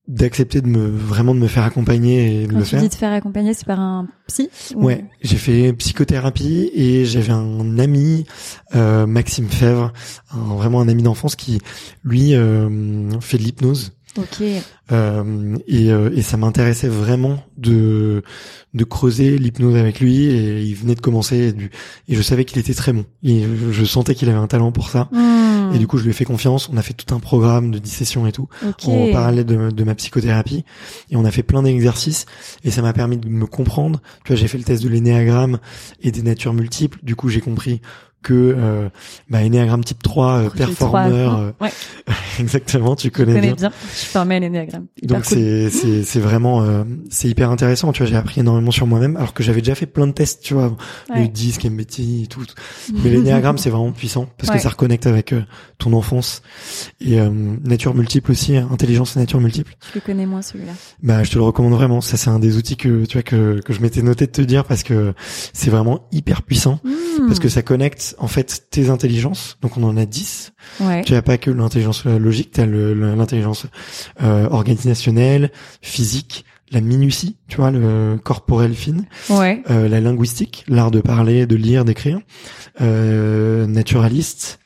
d'accepter 0.07 0.61
de 0.61 0.67
me 0.67 0.87
vraiment 0.87 1.33
de 1.33 1.39
me 1.39 1.47
faire 1.47 1.63
accompagner 1.63 2.43
et 2.43 2.47
de 2.47 2.51
Quand 2.51 2.59
le 2.59 2.63
tu 2.63 2.69
faire. 2.71 2.81
dis 2.81 2.89
te 2.89 2.95
faire 2.95 3.11
accompagner, 3.11 3.53
c'est 3.55 3.65
par 3.65 3.79
un 3.79 4.07
psy 4.27 4.49
ou- 4.75 4.85
Ouais, 4.85 5.05
j'ai 5.21 5.37
fait 5.37 5.73
psychothérapie 5.73 6.69
et 6.75 7.05
j'avais 7.05 7.31
un 7.31 7.79
ami, 7.79 8.25
euh, 8.75 9.07
Maxime 9.07 9.47
Fèvre, 9.47 9.93
un- 10.31 10.55
vraiment 10.55 10.79
un 10.81 10.87
ami 10.89 11.01
d'enfance 11.01 11.35
qui, 11.35 11.59
lui, 12.03 12.35
euh, 12.35 13.19
fait 13.19 13.37
de 13.39 13.43
l'hypnose. 13.43 13.93
Ok. 14.17 14.43
Euh, 14.91 15.57
et, 15.67 15.91
euh, 15.91 16.11
et 16.15 16.21
ça 16.21 16.37
m'intéressait 16.37 16.87
vraiment 16.87 17.43
de 17.57 18.23
de 18.73 18.83
creuser 18.83 19.37
l'hypnose 19.37 19.75
avec 19.77 19.99
lui 19.99 20.25
et 20.25 20.61
il 20.61 20.75
venait 20.75 20.95
de 20.95 21.01
commencer 21.01 21.37
et, 21.37 21.53
du, 21.53 21.71
et 22.09 22.15
je 22.15 22.21
savais 22.21 22.43
qu'il 22.43 22.59
était 22.59 22.73
très 22.73 22.91
bon. 22.91 23.05
Et 23.23 23.43
je, 23.71 23.85
sentais 23.85 24.15
qu'il 24.15 24.29
avait 24.29 24.37
un 24.37 24.47
talent 24.47 24.71
pour 24.71 24.89
ça. 24.89 25.07
Hmm. 25.11 25.73
et 25.73 25.79
du 25.79 25.87
coup 25.87 25.97
je 25.97 26.03
lui 26.03 26.11
ai 26.11 26.13
fait 26.13 26.25
confiance. 26.25 26.69
On 26.71 26.77
a 26.77 26.81
fait 26.81 26.93
tout 26.93 27.15
un 27.15 27.19
programme 27.19 27.71
de 27.71 27.79
10 27.79 27.89
sessions 27.89 28.27
et 28.27 28.31
tout. 28.31 28.47
En 28.85 29.11
parallèle 29.11 29.45
de, 29.45 29.71
de 29.71 29.83
ma 29.83 29.95
psychothérapie 29.95 30.65
et 31.09 31.15
on 31.15 31.25
a 31.25 31.31
fait 31.31 31.43
plein 31.43 31.63
d'exercices 31.63 32.25
et 32.63 32.71
ça 32.71 32.81
m'a 32.81 32.93
permis 32.93 33.17
de 33.17 33.27
me 33.27 33.45
comprendre. 33.45 34.01
Tu 34.23 34.33
vois 34.33 34.39
j'ai 34.39 34.47
fait 34.47 34.57
le 34.57 34.65
test 34.65 34.83
de 34.83 34.89
l'énéagramme 34.89 35.59
et 36.01 36.11
des 36.11 36.21
natures 36.21 36.53
multiples. 36.53 36.99
Du 37.01 37.15
coup 37.15 37.29
j'ai 37.29 37.41
compris 37.41 37.81
que 38.25 38.33
euh, 38.57 38.89
bah, 39.29 39.41
énéagramme 39.43 39.83
type 39.83 40.01
3 40.03 40.31
euh, 40.45 40.49
performeur 40.49 41.29
trois, 41.31 41.39
euh, 41.39 41.51
Ouais. 41.61 41.71
exactement 42.39 42.95
tu 42.95 43.07
Je 43.07 43.13
connais, 43.13 43.33
connais 43.35 43.53
bien 43.53 43.55
bien. 43.55 43.71
Je 43.93 43.97
suis 43.99 44.07
formée 44.07 44.35
à 44.35 44.39
l'énéagramme. 44.39 44.87
Hyper 45.01 45.17
donc 45.17 45.25
cool. 45.27 45.37
c'est 45.37 45.69
c'est 45.69 46.03
c'est 46.03 46.19
vraiment 46.19 46.61
euh, 46.63 46.83
c'est 47.09 47.27
hyper 47.29 47.51
intéressant 47.51 47.91
tu 47.93 48.01
vois 48.03 48.09
j'ai 48.09 48.17
appris 48.17 48.41
énormément 48.41 48.71
sur 48.71 48.87
moi-même 48.87 49.15
alors 49.17 49.33
que 49.33 49.43
j'avais 49.43 49.61
déjà 49.61 49.75
fait 49.75 49.85
plein 49.85 50.07
de 50.07 50.11
tests 50.11 50.41
tu 50.43 50.53
vois 50.55 50.75
le 51.15 51.27
disque 51.27 51.63
MBTI 51.65 52.23
et 52.23 52.27
tout 52.27 52.43
mais 53.03 53.09
l'énéagramme 53.11 53.57
c'est 53.57 53.69
vraiment 53.69 53.91
puissant 53.91 54.27
parce 54.37 54.49
Ouais. 54.49 54.57
que 54.57 54.61
ça 54.63 54.69
reconnecte 54.69 55.07
avec 55.07 55.31
euh, 55.33 55.41
ton 55.77 55.93
enfance 55.93 56.41
et 57.01 57.19
euh, 57.19 57.29
nature 57.63 57.93
multiple 57.95 58.31
aussi 58.31 58.57
hein, 58.57 58.67
intelligence 58.71 59.15
et 59.15 59.19
nature 59.19 59.39
multiple 59.41 59.75
Je 59.89 59.95
le 59.95 60.01
connais 60.01 60.25
moins 60.25 60.41
celui-là. 60.41 60.71
bah, 61.03 61.23
je 61.23 61.31
te 61.31 61.35
le 61.37 61.43
recommande 61.43 61.73
vraiment. 61.73 62.01
Ça, 62.01 62.17
c'est 62.17 62.29
un 62.29 62.39
des 62.39 62.57
outils 62.57 62.77
que 62.77 63.05
tu 63.05 63.13
vois 63.17 63.23
que 63.23 63.59
que 63.63 63.73
je 63.73 63.81
m'étais 63.81 64.01
noté 64.01 64.25
de 64.27 64.31
te 64.31 64.41
dire 64.41 64.63
parce 64.65 64.83
que 64.83 65.13
c'est 65.53 65.69
vraiment 65.69 66.07
hyper 66.11 66.41
puissant 66.41 66.79
Hmm. 66.83 67.27
parce 67.27 67.39
que 67.39 67.47
ça 67.49 67.61
connecte 67.61 68.14
en 68.17 68.27
fait 68.27 68.67
tes 68.69 68.89
intelligences. 68.89 69.57
Donc 69.61 69.77
on 69.77 69.83
en 69.83 69.97
a 69.97 70.05
10. 70.05 70.53
Ouais. 70.81 71.03
Tu 71.03 71.15
as 71.15 71.21
pas 71.21 71.37
que 71.37 71.51
l'intelligence 71.51 72.05
logique, 72.05 72.51
tu 72.53 72.61
as 72.61 72.65
l'intelligence 72.65 73.65
euh, 74.21 74.47
organisationnelle, 74.49 75.51
physique, 75.81 76.45
la 76.71 76.81
minutie, 76.81 77.37
tu 77.47 77.57
vois, 77.57 77.71
le 77.71 78.17
corporel 78.23 78.73
fine, 78.73 79.05
Ouais. 79.29 79.61
euh, 79.69 79.87
la 79.87 80.01
linguistique, 80.01 80.65
l'art 80.67 80.89
de 80.91 80.99
parler, 80.99 81.45
de 81.45 81.55
lire, 81.55 81.85
d'écrire, 81.85 82.19
euh, 82.81 83.67
naturaliste. 83.67 84.59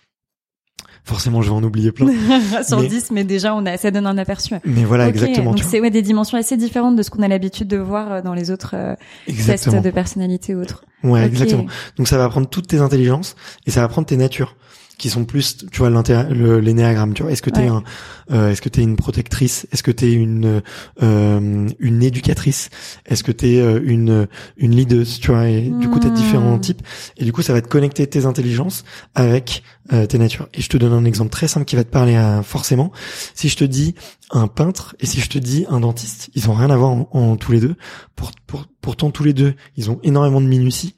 Forcément, 1.09 1.41
je 1.41 1.49
vais 1.49 1.55
en 1.55 1.63
oublier 1.63 1.91
plein. 1.91 2.05
Sur 2.63 2.81
Mais- 2.81 2.87
10, 2.87 3.09
mais 3.09 3.23
déjà, 3.23 3.55
on 3.55 3.65
a, 3.65 3.77
ça 3.77 3.89
donne 3.89 4.05
un 4.05 4.19
aperçu. 4.19 4.53
Mais 4.63 4.83
voilà, 4.83 5.07
exactement. 5.07 5.51
Donc 5.55 5.63
c'est 5.63 5.79
ouais, 5.81 5.89
des 5.89 6.03
dimensions 6.03 6.37
assez 6.37 6.55
différentes 6.55 6.95
de 6.95 7.01
ce 7.01 7.09
qu'on 7.09 7.23
a 7.23 7.27
l'habitude 7.27 7.67
de 7.67 7.77
voir 7.77 8.11
euh, 8.11 8.21
dans 8.21 8.35
les 8.35 8.51
autres 8.51 8.75
euh, 8.75 8.95
tests 9.25 9.69
de 9.69 9.89
personnalité 9.89 10.53
ou 10.53 10.61
autres. 10.61 10.85
Ouais, 11.03 11.25
exactement. 11.25 11.65
Donc 11.97 12.07
ça 12.07 12.19
va 12.19 12.29
prendre 12.29 12.47
toutes 12.47 12.67
tes 12.67 12.79
intelligences 12.79 13.35
et 13.65 13.71
ça 13.71 13.81
va 13.81 13.87
prendre 13.87 14.05
tes 14.05 14.17
natures 14.17 14.55
qui 14.99 15.09
sont 15.09 15.25
plus 15.25 15.57
tu 15.71 15.79
vois 15.79 15.89
l'énéagramme 15.89 17.13
tu 17.15 17.23
vois. 17.23 17.31
Est-ce 17.31 17.41
que 17.41 17.49
t'es 17.49 17.61
Ouais. 17.61 17.67
un 17.69 17.83
euh, 18.31 18.51
est-ce 18.51 18.61
que 18.61 18.69
t'es 18.69 18.83
une 18.83 18.95
protectrice? 18.95 19.65
Est-ce 19.71 19.81
que 19.81 19.89
t'es 19.91 20.11
une 20.13 20.61
euh, 21.01 21.67
une 21.79 22.03
éducatrice? 22.03 22.69
Est-ce 23.07 23.23
que 23.23 23.31
t'es 23.31 23.57
euh, 23.59 23.79
une 23.83 24.27
une 24.57 24.75
leaduse 24.75 25.19
tu 25.19 25.31
vois? 25.31 25.47
Et 25.47 25.61
du 25.61 25.89
coup 25.89 25.97
t'as 25.99 26.09
Hmm. 26.09 26.13
différents 26.13 26.59
types. 26.59 26.81
Et 27.17 27.25
du 27.25 27.31
coup 27.33 27.41
ça 27.41 27.53
va 27.53 27.61
te 27.61 27.67
connecter 27.67 28.05
tes 28.05 28.25
intelligences 28.25 28.83
avec 29.15 29.63
euh, 29.93 30.05
tes 30.05 30.19
natures. 30.19 30.47
Et 30.53 30.61
je 30.61 30.69
te 30.69 30.77
donne 30.77 30.93
un 30.93 31.05
exemple 31.05 31.31
très 31.31 31.47
simple 31.47 31.65
qui 31.65 31.75
va 31.75 31.83
te 31.83 31.89
parler 31.89 32.15
à, 32.15 32.43
forcément. 32.43 32.91
Si 33.33 33.49
je 33.49 33.57
te 33.57 33.63
dis 33.63 33.95
un 34.31 34.47
peintre 34.47 34.95
et 34.99 35.05
si 35.07 35.21
je 35.21 35.29
te 35.29 35.39
dis 35.39 35.65
un 35.69 35.79
dentiste 35.79 36.29
ils 36.35 36.49
ont 36.49 36.53
rien 36.53 36.69
à 36.69 36.77
voir 36.77 36.91
en, 36.91 37.09
en 37.13 37.35
tous 37.37 37.51
les 37.53 37.59
deux. 37.61 37.75
Pour, 38.15 38.31
pour, 38.45 38.65
pourtant 38.81 39.09
tous 39.11 39.23
les 39.23 39.33
deux 39.33 39.55
ils 39.77 39.89
ont 39.89 39.99
énormément 40.03 40.41
de 40.41 40.45
minutie 40.47 40.95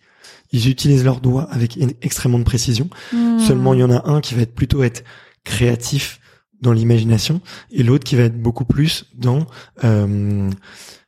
ils 0.51 0.69
utilisent 0.69 1.03
leurs 1.03 1.21
doigts 1.21 1.47
avec 1.51 1.79
extrêmement 2.01 2.39
de 2.39 2.43
précision. 2.43 2.89
Hmm. 3.13 3.39
Seulement, 3.39 3.73
il 3.73 3.79
y 3.79 3.83
en 3.83 3.91
a 3.91 4.09
un 4.09 4.21
qui 4.21 4.35
va 4.35 4.41
être 4.41 4.55
plutôt 4.55 4.83
être 4.83 5.03
créatif 5.43 6.19
dans 6.61 6.73
l'imagination 6.73 7.41
et 7.71 7.83
l'autre 7.83 8.03
qui 8.03 8.15
va 8.15 8.23
être 8.23 8.39
beaucoup 8.39 8.65
plus 8.65 9.05
dans 9.15 9.47
euh, 9.83 10.49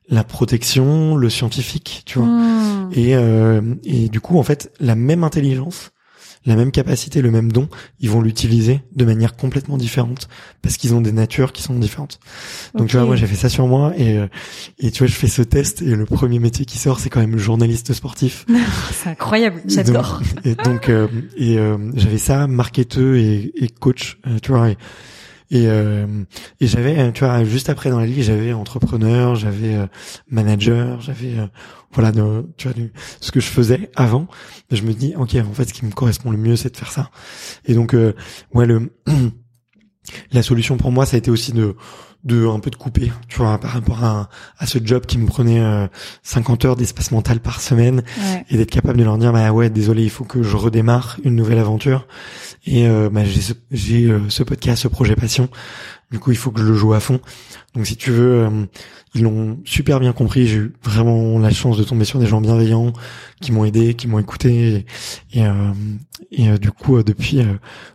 la 0.08 0.24
protection, 0.24 1.16
le 1.16 1.30
scientifique, 1.30 2.02
tu 2.06 2.18
vois. 2.18 2.28
Hmm. 2.28 2.90
Et, 2.92 3.14
euh, 3.14 3.74
et 3.84 4.08
du 4.08 4.20
coup, 4.20 4.38
en 4.38 4.42
fait, 4.42 4.72
la 4.80 4.94
même 4.94 5.24
intelligence, 5.24 5.92
la 6.46 6.56
même 6.56 6.70
capacité, 6.70 7.22
le 7.22 7.30
même 7.30 7.50
don, 7.52 7.68
ils 8.00 8.10
vont 8.10 8.20
l'utiliser 8.20 8.82
de 8.94 9.04
manière 9.04 9.34
complètement 9.36 9.76
différente 9.78 10.28
parce 10.62 10.76
qu'ils 10.76 10.94
ont 10.94 11.00
des 11.00 11.12
natures 11.12 11.52
qui 11.52 11.62
sont 11.62 11.74
différentes. 11.78 12.20
Donc 12.74 12.88
tu 12.88 12.96
vois, 12.96 13.06
moi 13.06 13.16
j'ai 13.16 13.26
fait 13.26 13.34
ça 13.36 13.48
sur 13.48 13.66
moi 13.66 13.92
et 13.96 14.18
euh, 14.18 14.26
et 14.78 14.90
tu 14.90 14.98
vois, 14.98 15.06
je 15.06 15.14
fais 15.14 15.28
ce 15.28 15.42
test 15.42 15.80
et 15.82 15.94
le 15.94 16.04
premier 16.04 16.38
métier 16.38 16.64
qui 16.64 16.78
sort, 16.78 17.00
c'est 17.00 17.08
quand 17.10 17.20
même 17.20 17.38
journaliste 17.38 17.92
sportif. 17.94 18.44
C'est 18.92 19.10
incroyable. 19.10 19.62
Et 19.66 19.70
J'adore. 19.70 20.20
donc- 20.34 20.46
Et 20.46 20.54
donc, 20.54 20.88
euh, 20.88 21.08
et 21.36 21.58
euh, 21.58 21.76
j'avais 21.96 22.18
ça, 22.18 22.46
marketeur 22.46 23.14
et, 23.14 23.52
et 23.56 23.68
coach, 23.68 24.18
euh, 24.26 24.38
tu 24.42 24.52
vois. 24.52 24.70
Et, 24.70 24.76
et, 25.50 25.66
euh, 25.68 26.06
et 26.60 26.66
j'avais, 26.66 26.98
euh, 26.98 27.12
tu 27.12 27.24
vois, 27.24 27.44
juste 27.44 27.68
après 27.68 27.90
dans 27.90 27.98
la 28.00 28.06
ligue, 28.06 28.22
j'avais 28.22 28.52
entrepreneur, 28.52 29.34
j'avais 29.34 29.74
euh, 29.74 29.86
manager, 30.30 31.00
j'avais, 31.00 31.38
euh, 31.38 31.46
voilà, 31.92 32.12
de, 32.12 32.46
tu 32.56 32.68
vois, 32.68 32.74
du- 32.74 32.92
ce 33.20 33.30
que 33.30 33.40
je 33.40 33.46
faisais 33.46 33.90
avant. 33.96 34.26
Je 34.70 34.82
me 34.82 34.92
dis, 34.92 35.14
ok, 35.16 35.36
en 35.36 35.52
fait, 35.52 35.64
ce 35.68 35.72
qui 35.74 35.84
me 35.84 35.92
correspond 35.92 36.30
le 36.30 36.38
mieux, 36.38 36.56
c'est 36.56 36.70
de 36.72 36.76
faire 36.76 36.90
ça. 36.92 37.10
Et 37.66 37.74
donc, 37.74 37.94
euh, 37.94 38.14
ouais, 38.54 38.66
le 38.66 38.92
la 40.32 40.42
solution 40.42 40.76
pour 40.76 40.92
moi, 40.92 41.06
ça 41.06 41.16
a 41.16 41.18
été 41.18 41.30
aussi 41.30 41.52
de 41.52 41.76
de 42.24 42.46
un 42.46 42.58
peu 42.58 42.70
de 42.70 42.76
couper, 42.76 43.12
tu 43.28 43.36
vois, 43.38 43.58
par 43.58 43.72
rapport 43.72 44.02
à, 44.02 44.28
à 44.58 44.66
ce 44.66 44.78
job 44.82 45.04
qui 45.06 45.18
me 45.18 45.26
prenait 45.26 45.60
euh, 45.60 45.86
50 46.22 46.64
heures 46.64 46.76
d'espace 46.76 47.10
mental 47.10 47.40
par 47.40 47.60
semaine 47.60 48.02
Ouais. 48.18 48.44
et 48.48 48.56
d'être 48.56 48.70
capable 48.70 48.98
de 48.98 49.04
leur 49.04 49.18
dire 49.18 49.32
bah 49.32 49.52
ouais 49.52 49.68
désolé 49.70 50.02
il 50.04 50.10
faut 50.10 50.24
que 50.24 50.42
je 50.42 50.56
redémarre 50.56 51.18
une 51.24 51.34
nouvelle 51.36 51.58
aventure. 51.58 52.06
Et 52.66 52.86
euh, 52.88 53.10
bah, 53.10 53.24
j'ai 53.24 53.40
ce, 53.42 53.52
j'ai 53.70 54.04
euh, 54.06 54.20
ce 54.30 54.42
podcast 54.42 54.82
ce 54.82 54.88
projet 54.88 55.16
passion. 55.16 55.48
Du 56.10 56.18
coup 56.18 56.30
il 56.30 56.36
faut 56.36 56.50
que 56.50 56.60
je 56.60 56.66
le 56.66 56.74
joue 56.74 56.94
à 56.94 57.00
fond. 57.00 57.20
Donc 57.74 57.86
si 57.86 57.96
tu 57.96 58.10
veux 58.10 58.44
euh, 58.44 58.50
ils 59.14 59.22
l'ont 59.22 59.58
super 59.64 60.00
bien 60.00 60.12
compris. 60.12 60.46
J'ai 60.46 60.56
eu 60.56 60.72
vraiment 60.82 61.38
la 61.38 61.50
chance 61.50 61.76
de 61.76 61.84
tomber 61.84 62.04
sur 62.06 62.18
des 62.18 62.26
gens 62.26 62.40
bienveillants 62.40 62.92
qui 63.42 63.52
m'ont 63.52 63.64
aidé 63.66 63.94
qui 63.94 64.06
m'ont 64.08 64.18
écouté. 64.18 64.86
Et, 65.32 65.38
et, 65.40 65.44
euh, 65.46 65.72
et, 66.30 66.48
euh, 66.50 66.56
du 66.58 66.70
coup 66.70 67.02
depuis 67.02 67.40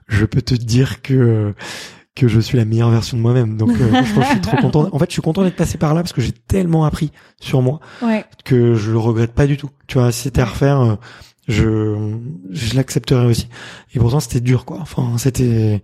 je 0.07 0.25
peux 0.25 0.41
te 0.41 0.53
dire 0.53 1.01
que 1.01 1.13
euh, 1.13 1.51
que 2.19 2.27
je 2.27 2.39
suis 2.39 2.57
la 2.57 2.65
meilleure 2.65 2.89
version 2.89 3.15
de 3.17 3.21
moi-même 3.21 3.57
donc 3.57 3.71
euh, 3.71 4.03
je 4.03 4.21
suis 4.23 4.41
trop 4.41 4.57
content 4.57 4.89
en 4.91 4.99
fait 4.99 5.05
je 5.09 5.13
suis 5.13 5.21
content 5.21 5.43
d'être 5.43 5.55
passé 5.55 5.77
par 5.77 5.93
là 5.93 6.01
parce 6.01 6.13
que 6.13 6.21
j'ai 6.21 6.31
tellement 6.31 6.83
appris 6.85 7.11
sur 7.39 7.61
moi 7.61 7.79
Ouais. 8.01 8.25
que 8.45 8.75
je 8.75 8.91
le 8.91 8.97
regrette 8.97 9.33
pas 9.33 9.47
du 9.47 9.57
tout. 9.57 9.69
Tu 9.87 9.97
vois, 9.97 10.11
si 10.11 10.23
c'était 10.23 10.41
à 10.41 10.45
refaire, 10.45 10.81
euh, 10.81 10.95
je 11.47 12.15
je 12.51 12.75
l'accepterais 12.75 13.25
aussi. 13.25 13.47
Et 13.95 13.99
pourtant, 13.99 14.19
c'était 14.19 14.39
dur, 14.41 14.65
quoi. 14.65 14.77
Enfin, 14.81 15.17
c'était, 15.17 15.81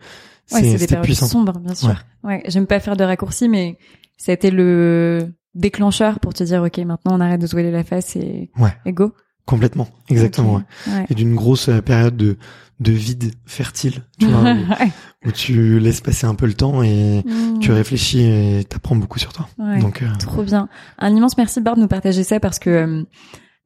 Ouais, 0.51 0.59
c'est 0.59 0.61
des 0.61 0.67
c'était 0.77 0.87
périodes 0.87 1.05
puissant. 1.05 1.25
sombres, 1.27 1.57
bien 1.59 1.73
sûr. 1.73 1.95
Ouais, 2.23 2.43
j'aime 2.47 2.67
pas 2.67 2.79
faire 2.79 2.95
de 2.95 3.03
raccourcis, 3.03 3.49
mais 3.49 3.77
ça 4.17 4.31
a 4.31 4.35
été 4.35 4.51
le 4.51 5.33
déclencheur 5.55 6.19
pour 6.19 6.33
te 6.33 6.43
dire, 6.43 6.61
ok, 6.61 6.77
maintenant 6.79 7.15
on 7.17 7.21
arrête 7.21 7.41
de 7.41 7.47
se 7.47 7.53
voiler 7.53 7.71
la 7.71 7.83
face 7.83 8.15
et 8.15 8.51
go. 8.87 9.11
Complètement, 9.45 9.87
exactement. 10.09 10.55
Ouais. 10.55 10.93
Ouais. 10.93 11.05
Et 11.09 11.13
d'une 11.15 11.35
grosse 11.35 11.69
euh, 11.69 11.81
période 11.81 12.17
de 12.17 12.37
de 12.81 12.91
vide 12.91 13.31
fertile, 13.45 14.01
tu 14.19 14.25
vois, 14.27 14.53
où, 15.25 15.31
tu 15.31 15.79
laisses 15.79 16.01
passer 16.01 16.27
un 16.27 16.35
peu 16.35 16.45
le 16.45 16.53
temps 16.55 16.83
et 16.83 17.23
Mm. 17.25 17.59
tu 17.59 17.71
réfléchis 17.71 18.19
et 18.21 18.65
t'apprends 18.67 18.97
beaucoup 18.97 19.17
sur 19.17 19.31
toi. 19.31 19.47
Ouais. 19.57 19.79
Donc, 19.79 20.01
euh, 20.01 20.07
Trop 20.19 20.43
bien. 20.43 20.67
Un 20.99 21.15
immense 21.15 21.37
merci 21.37 21.61
Bart 21.61 21.77
de 21.77 21.81
nous 21.81 21.87
partager 21.87 22.23
ça 22.25 22.41
parce 22.41 22.59
que 22.59 22.69
euh, 22.69 23.03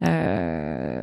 euh, 0.06 1.02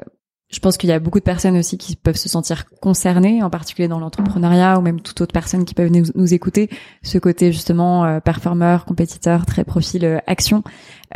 je 0.48 0.60
pense 0.60 0.76
qu'il 0.76 0.88
y 0.88 0.92
a 0.92 1.00
beaucoup 1.00 1.18
de 1.18 1.24
personnes 1.24 1.56
aussi 1.56 1.76
qui 1.76 1.96
peuvent 1.96 2.16
se 2.16 2.28
sentir 2.28 2.66
concernées, 2.80 3.42
en 3.42 3.50
particulier 3.50 3.88
dans 3.88 3.98
l'entrepreneuriat 3.98 4.78
ou 4.78 4.80
même 4.80 5.00
toute 5.00 5.20
autre 5.20 5.32
personne 5.32 5.64
qui 5.64 5.74
peuvent 5.74 5.90
nous, 5.90 6.04
nous 6.14 6.34
écouter. 6.34 6.70
Ce 7.02 7.18
côté 7.18 7.50
justement 7.50 8.04
euh, 8.04 8.20
performeur, 8.20 8.84
compétiteur, 8.84 9.44
très 9.44 9.64
profil 9.64 10.04
euh, 10.04 10.18
action 10.28 10.62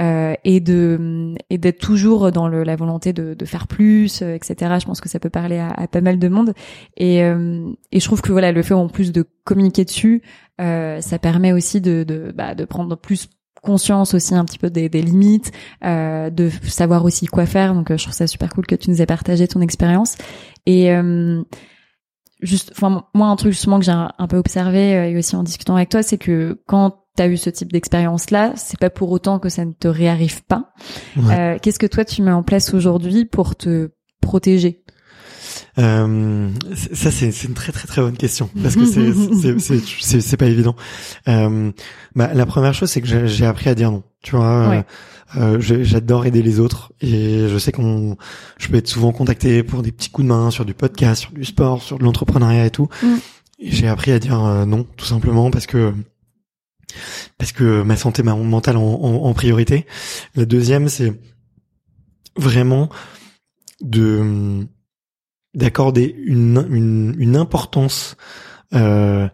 euh, 0.00 0.34
et 0.44 0.58
de 0.58 1.34
et 1.48 1.58
d'être 1.58 1.78
toujours 1.78 2.32
dans 2.32 2.48
le, 2.48 2.64
la 2.64 2.74
volonté 2.74 3.12
de, 3.12 3.34
de 3.34 3.44
faire 3.44 3.68
plus, 3.68 4.20
euh, 4.22 4.34
etc. 4.34 4.78
Je 4.80 4.86
pense 4.86 5.00
que 5.00 5.08
ça 5.08 5.20
peut 5.20 5.30
parler 5.30 5.58
à, 5.58 5.68
à 5.70 5.86
pas 5.86 6.00
mal 6.00 6.18
de 6.18 6.28
monde. 6.28 6.52
Et, 6.96 7.18
et 7.18 8.00
je 8.00 8.04
trouve 8.04 8.22
que 8.22 8.32
voilà 8.32 8.50
le 8.50 8.62
fait 8.62 8.74
en 8.74 8.88
plus 8.88 9.12
de 9.12 9.24
communiquer 9.44 9.84
dessus, 9.84 10.22
ça 10.58 11.18
permet 11.20 11.52
aussi 11.52 11.80
de 11.80 12.02
de, 12.02 12.32
bah, 12.34 12.54
de 12.54 12.64
prendre 12.64 12.96
plus 12.96 13.28
conscience 13.62 14.14
aussi 14.14 14.34
un 14.34 14.44
petit 14.44 14.58
peu 14.58 14.70
des, 14.70 14.88
des 14.88 15.02
limites, 15.02 15.52
euh, 15.84 16.30
de 16.30 16.50
savoir 16.62 17.04
aussi 17.04 17.26
quoi 17.26 17.46
faire. 17.46 17.74
Donc, 17.74 17.90
euh, 17.90 17.96
je 17.96 18.04
trouve 18.04 18.14
ça 18.14 18.26
super 18.26 18.50
cool 18.50 18.66
que 18.66 18.74
tu 18.74 18.90
nous 18.90 19.00
aies 19.00 19.06
partagé 19.06 19.46
ton 19.48 19.61
expérience. 19.61 20.16
Et 20.66 20.92
euh, 20.92 21.42
juste, 22.40 22.72
enfin, 22.74 23.04
moi, 23.14 23.28
un 23.28 23.36
truc 23.36 23.52
justement 23.52 23.78
que 23.78 23.84
j'ai 23.84 23.92
un, 23.92 24.12
un 24.18 24.26
peu 24.26 24.36
observé 24.36 24.96
euh, 24.96 25.08
et 25.11 25.16
aussi 25.16 25.36
en 25.36 25.42
discutant 25.42 25.76
avec 25.76 25.88
toi, 25.88 26.02
c'est 26.02 26.18
que 26.18 26.61
quand 26.66 27.04
tu 27.16 27.22
as 27.22 27.26
eu 27.26 27.36
ce 27.36 27.50
type 27.50 27.72
d'expérience-là, 27.72 28.52
c'est 28.56 28.78
pas 28.78 28.90
pour 28.90 29.11
autant 29.11 29.38
que 29.38 29.48
ça 29.48 29.64
ne 29.64 29.72
te 29.72 29.88
réarrive 29.88 30.44
pas. 30.44 30.72
Ouais. 31.16 31.38
Euh, 31.38 31.58
Qu'est-ce 31.61 31.78
que 31.78 31.86
toi 31.86 32.04
tu 32.04 32.22
mets 32.22 32.30
en 32.32 32.42
place 32.42 32.72
aujourd'hui 32.72 33.24
pour 33.24 33.56
te 33.56 33.90
protéger? 34.20 34.84
Euh, 35.78 36.48
ça 36.94 37.10
c'est 37.12 37.30
une 37.44 37.54
très 37.54 37.70
très 37.72 37.86
très 37.86 38.02
bonne 38.02 38.16
question 38.16 38.50
parce 38.62 38.74
que 38.74 38.84
c'est 38.86 40.20
c'est 40.20 40.36
pas 40.36 40.46
évident. 40.46 40.74
Euh, 41.28 41.70
bah 42.16 42.34
la 42.34 42.44
première 42.46 42.74
chose 42.74 42.90
c'est 42.90 43.00
que 43.00 43.26
j'ai 43.26 43.46
appris 43.46 43.70
à 43.70 43.74
dire 43.74 43.90
non. 43.92 44.02
Tu 44.22 44.36
vois, 44.36 44.68
Ouais. 44.68 44.84
euh, 45.36 45.58
euh, 45.60 45.82
j'adore 45.84 46.26
aider 46.26 46.42
les 46.42 46.58
autres 46.60 46.92
et 47.00 47.46
je 47.48 47.56
sais 47.58 47.72
qu'on 47.72 48.16
je 48.58 48.68
peux 48.68 48.76
être 48.76 48.88
souvent 48.88 49.12
contacté 49.12 49.62
pour 49.62 49.82
des 49.82 49.92
petits 49.92 50.10
coups 50.10 50.24
de 50.26 50.28
main 50.32 50.50
sur 50.50 50.64
du 50.64 50.74
podcast, 50.74 51.22
sur 51.22 51.30
du 51.32 51.44
sport, 51.44 51.82
sur 51.82 51.98
de 51.98 52.04
l'entrepreneuriat 52.04 52.66
et 52.66 52.70
tout. 52.70 52.88
Mm. 53.02 53.14
J'ai 53.62 53.88
appris 53.88 54.10
à 54.12 54.18
dire 54.18 54.44
euh, 54.44 54.66
non 54.66 54.84
tout 54.96 55.06
simplement 55.06 55.50
parce 55.50 55.66
que 55.66 55.94
parce 57.38 57.52
que 57.52 57.82
ma 57.82 57.96
santé 57.96 58.22
ma 58.24 58.34
mentale 58.34 58.76
en, 58.76 58.82
en, 58.82 59.14
en 59.24 59.34
priorité. 59.34 59.86
La 60.34 60.44
deuxième 60.44 60.88
c'est 60.88 61.12
vraiment 62.36 62.90
de 63.80 64.66
d'accorder 65.55 66.14
une, 66.26 66.66
une, 66.70 67.14
une 67.18 67.36
importance 67.36 68.16
euh, 68.74 69.28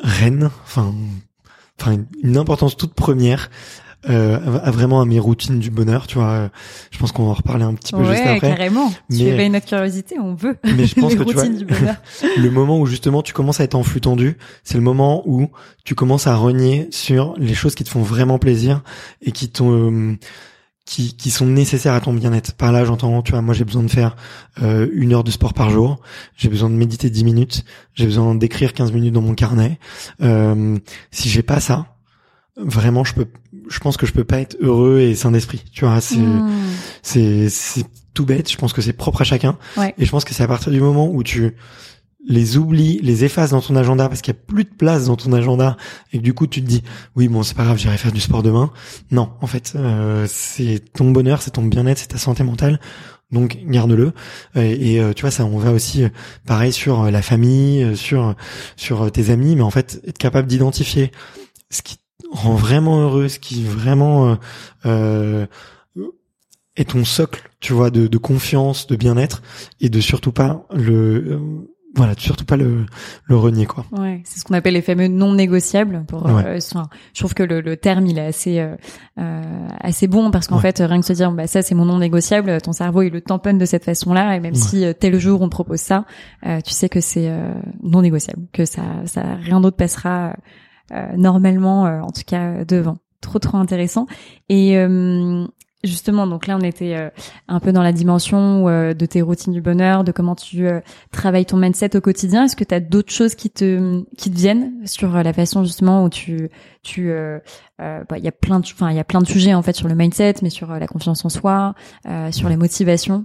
reine, 0.00 0.50
enfin, 0.64 0.94
enfin 1.80 1.92
une- 1.92 2.06
une 2.22 2.36
importance 2.36 2.76
toute 2.76 2.94
première 2.94 3.50
euh, 4.08 4.38
à, 4.62 4.70
vraiment 4.70 5.00
à 5.00 5.04
mes 5.04 5.18
routines 5.18 5.58
du 5.58 5.70
bonheur. 5.70 6.06
Tu 6.06 6.16
vois, 6.18 6.50
je 6.92 6.98
pense 6.98 7.10
qu'on 7.10 7.24
va 7.24 7.30
en 7.30 7.34
reparler 7.34 7.64
un 7.64 7.74
petit 7.74 7.92
peu 7.92 8.04
juste 8.04 8.20
après. 8.24 8.40
carrément. 8.50 8.88
Tu 8.90 8.96
Mais- 9.10 9.18
éveilles 9.30 9.50
notre 9.50 9.66
curiosité, 9.66 10.16
on 10.20 10.34
veut. 10.34 10.58
Mais 10.64 10.86
je 10.86 10.94
pense 11.00 11.12
Les 11.12 11.18
que 11.18 11.24
tu 11.24 11.34
vois, 11.34 11.44
le 12.36 12.50
moment 12.50 12.78
où 12.78 12.86
justement 12.86 13.22
tu 13.22 13.32
commences 13.32 13.58
à 13.58 13.64
être 13.64 13.74
en 13.74 13.82
flux 13.82 14.00
tendu, 14.02 14.36
c'est 14.62 14.76
le 14.76 14.84
moment 14.84 15.22
où 15.26 15.48
tu 15.84 15.94
commences 15.96 16.26
à 16.28 16.36
renier 16.36 16.86
sur 16.92 17.34
les 17.38 17.54
choses 17.54 17.74
qui 17.74 17.82
te 17.82 17.88
font 17.88 18.02
vraiment 18.02 18.38
plaisir 18.38 18.82
et 19.22 19.32
qui 19.32 19.48
t'ont 19.48 19.72
euh, 19.90 20.16
qui, 20.86 21.16
qui 21.16 21.30
sont 21.30 21.46
nécessaires 21.46 21.92
à 21.94 22.00
ton 22.00 22.14
bien-être. 22.14 22.54
Par 22.54 22.72
là, 22.72 22.84
j'entends, 22.84 23.20
tu 23.20 23.32
vois, 23.32 23.42
moi 23.42 23.52
j'ai 23.54 23.64
besoin 23.64 23.82
de 23.82 23.90
faire 23.90 24.16
euh, 24.62 24.88
une 24.92 25.12
heure 25.12 25.24
de 25.24 25.30
sport 25.30 25.52
par 25.52 25.68
jour, 25.68 26.00
j'ai 26.36 26.48
besoin 26.48 26.70
de 26.70 26.76
méditer 26.76 27.10
10 27.10 27.24
minutes, 27.24 27.64
j'ai 27.94 28.06
besoin 28.06 28.34
d'écrire 28.34 28.72
15 28.72 28.92
minutes 28.92 29.12
dans 29.12 29.20
mon 29.20 29.34
carnet. 29.34 29.78
Euh, 30.22 30.78
si 31.10 31.28
j'ai 31.28 31.42
pas 31.42 31.60
ça, 31.60 31.86
vraiment, 32.56 33.04
je 33.04 33.14
peux, 33.14 33.26
je 33.68 33.78
pense 33.80 33.96
que 33.96 34.06
je 34.06 34.12
peux 34.12 34.24
pas 34.24 34.40
être 34.40 34.56
heureux 34.60 35.00
et 35.00 35.14
sain 35.14 35.32
d'esprit. 35.32 35.62
Tu 35.72 35.84
vois, 35.84 36.00
c'est, 36.00 36.16
Mmh. 36.16 36.50
c'est, 37.02 37.48
c'est 37.50 37.84
tout 38.14 38.24
bête. 38.24 38.50
Je 38.50 38.56
pense 38.56 38.72
que 38.72 38.80
c'est 38.80 38.92
propre 38.94 39.22
à 39.22 39.24
chacun. 39.24 39.58
Ouais. 39.76 39.92
Et 39.98 40.06
je 40.06 40.10
pense 40.10 40.24
que 40.24 40.32
c'est 40.34 40.42
à 40.44 40.48
partir 40.48 40.72
du 40.72 40.80
moment 40.80 41.08
où 41.08 41.22
tu 41.22 41.54
les 42.28 42.56
oublies, 42.56 42.98
les 43.02 43.24
effaces 43.24 43.50
dans 43.50 43.60
ton 43.60 43.76
agenda 43.76 44.08
parce 44.08 44.20
qu'il 44.20 44.34
y 44.34 44.36
a 44.36 44.40
plus 44.46 44.64
de 44.64 44.74
place 44.76 45.06
dans 45.06 45.16
ton 45.16 45.32
agenda 45.32 45.76
et 46.12 46.18
que 46.18 46.22
du 46.22 46.34
coup 46.34 46.46
tu 46.46 46.62
te 46.62 46.66
dis 46.66 46.82
oui 47.14 47.28
bon 47.28 47.42
c'est 47.42 47.56
pas 47.56 47.64
grave 47.64 47.78
j'irai 47.78 47.96
faire 47.96 48.12
du 48.12 48.20
sport 48.20 48.42
demain. 48.42 48.70
Non 49.10 49.30
en 49.40 49.46
fait 49.46 49.74
euh, 49.76 50.26
c'est 50.28 50.82
ton 50.92 51.10
bonheur, 51.10 51.42
c'est 51.42 51.52
ton 51.52 51.62
bien-être, 51.62 51.98
c'est 51.98 52.08
ta 52.08 52.18
santé 52.18 52.42
mentale. 52.42 52.80
Donc 53.32 53.58
garde-le 53.66 54.12
et, 54.54 54.94
et, 54.94 55.00
euh, 55.00 55.12
tu 55.12 55.22
vois 55.22 55.32
ça 55.32 55.44
on 55.44 55.58
va 55.58 55.72
aussi 55.72 56.04
euh, 56.04 56.08
pareil 56.46 56.72
sur 56.72 57.02
euh, 57.04 57.10
la 57.10 57.22
famille, 57.22 57.82
euh, 57.82 57.94
sur 57.96 58.34
sur 58.76 59.02
euh, 59.02 59.10
tes 59.10 59.30
amis 59.30 59.56
mais 59.56 59.62
en 59.62 59.70
fait 59.70 60.00
être 60.06 60.18
capable 60.18 60.46
d'identifier 60.46 61.10
ce 61.70 61.82
qui 61.82 61.96
te 61.96 62.02
rend 62.30 62.54
vraiment 62.54 63.00
heureux, 63.00 63.28
ce 63.28 63.38
qui 63.38 63.64
vraiment 63.64 64.30
euh, 64.30 64.36
euh, 64.86 65.46
est 66.76 66.90
ton 66.90 67.04
socle, 67.04 67.50
tu 67.60 67.72
vois, 67.72 67.90
de, 67.90 68.06
de 68.06 68.18
confiance, 68.18 68.86
de 68.86 68.96
bien-être, 68.96 69.42
et 69.80 69.88
de 69.88 70.00
surtout 70.00 70.32
pas 70.32 70.66
le, 70.74 70.92
euh, 71.32 71.38
voilà, 71.96 72.12
surtout 72.16 72.44
pas 72.44 72.56
le, 72.56 72.86
le 73.24 73.36
renier, 73.36 73.66
quoi. 73.66 73.84
Ouais, 73.92 74.20
c'est 74.24 74.38
ce 74.38 74.44
qu'on 74.44 74.54
appelle 74.54 74.74
les 74.74 74.82
fameux 74.82 75.08
non 75.08 75.32
négociables. 75.34 76.04
Pour, 76.06 76.24
Ouais. 76.26 76.44
euh, 76.46 76.58
je 77.14 77.18
trouve 77.20 77.34
que 77.34 77.42
le, 77.42 77.60
le 77.60 77.76
terme 77.76 78.06
il 78.06 78.18
est 78.18 78.26
assez 78.26 78.60
euh, 78.60 78.76
euh, 79.18 79.42
assez 79.80 80.06
bon 80.06 80.30
parce 80.30 80.46
qu'en 80.46 80.56
Ouais. 80.56 80.62
fait 80.72 80.84
rien 80.84 81.00
que 81.00 81.06
se 81.06 81.12
dire 81.12 81.32
bah 81.32 81.46
ça 81.46 81.62
c'est 81.62 81.74
mon 81.74 81.84
non 81.86 81.98
négociable, 81.98 82.60
ton 82.60 82.72
cerveau 82.72 83.02
il 83.02 83.12
le 83.12 83.20
tamponne 83.20 83.58
de 83.58 83.64
cette 83.64 83.84
façon-là 83.84 84.36
et 84.36 84.40
même 84.40 84.52
Ouais. 84.54 84.58
si 84.60 84.84
euh, 84.84 84.92
tel 84.92 85.18
jour 85.18 85.40
on 85.40 85.46
te 85.46 85.50
propose 85.50 85.80
ça, 85.80 86.04
euh, 86.46 86.60
tu 86.60 86.72
sais 86.72 86.88
que 86.88 87.00
c'est 87.00 87.28
euh, 87.30 87.52
non 87.82 88.02
négociable, 88.02 88.42
que 88.52 88.64
ça 88.64 88.82
ça 89.06 89.22
rien 89.40 89.60
d'autre 89.60 89.76
passera 89.76 90.34
euh, 90.92 91.16
normalement 91.16 91.86
euh, 91.86 92.00
en 92.00 92.10
tout 92.10 92.22
cas 92.26 92.64
devant. 92.64 92.98
Trop 93.22 93.38
trop 93.38 93.56
intéressant 93.56 94.06
et 94.48 94.76
euh, 94.76 95.46
Justement, 95.86 96.26
donc 96.26 96.46
là, 96.46 96.56
on 96.60 96.64
était 96.64 96.94
euh, 96.96 97.08
un 97.48 97.60
peu 97.60 97.72
dans 97.72 97.82
la 97.82 97.92
dimension 97.92 98.68
euh, 98.68 98.92
de 98.92 99.06
tes 99.06 99.22
routines 99.22 99.52
du 99.52 99.60
bonheur, 99.60 100.04
de 100.04 100.12
comment 100.12 100.34
tu 100.34 100.66
euh, 100.66 100.80
travailles 101.12 101.46
ton 101.46 101.56
mindset 101.56 101.96
au 101.96 102.00
quotidien. 102.00 102.44
Est-ce 102.44 102.56
que 102.56 102.64
tu 102.64 102.74
as 102.74 102.80
d'autres 102.80 103.12
choses 103.12 103.34
qui 103.34 103.50
te 103.50 104.02
qui 104.16 104.30
viennent 104.30 104.86
sur 104.86 105.10
la 105.12 105.32
façon 105.32 105.64
justement 105.64 106.04
où 106.04 106.08
tu 106.10 106.50
tu 106.82 107.12
bah, 107.78 108.04
il 108.18 108.24
y 108.24 108.28
a 108.28 108.32
plein 108.32 108.60
de 108.60 108.64
enfin 108.66 108.90
il 108.90 108.96
y 108.96 109.00
a 109.00 109.04
plein 109.04 109.20
de 109.20 109.26
sujets 109.26 109.54
en 109.54 109.62
fait 109.62 109.74
sur 109.74 109.88
le 109.88 109.94
mindset, 109.94 110.34
mais 110.42 110.50
sur 110.50 110.68
la 110.68 110.86
confiance 110.86 111.24
en 111.24 111.28
soi, 111.28 111.74
sur 112.30 112.48
les 112.48 112.56
motivations? 112.56 113.24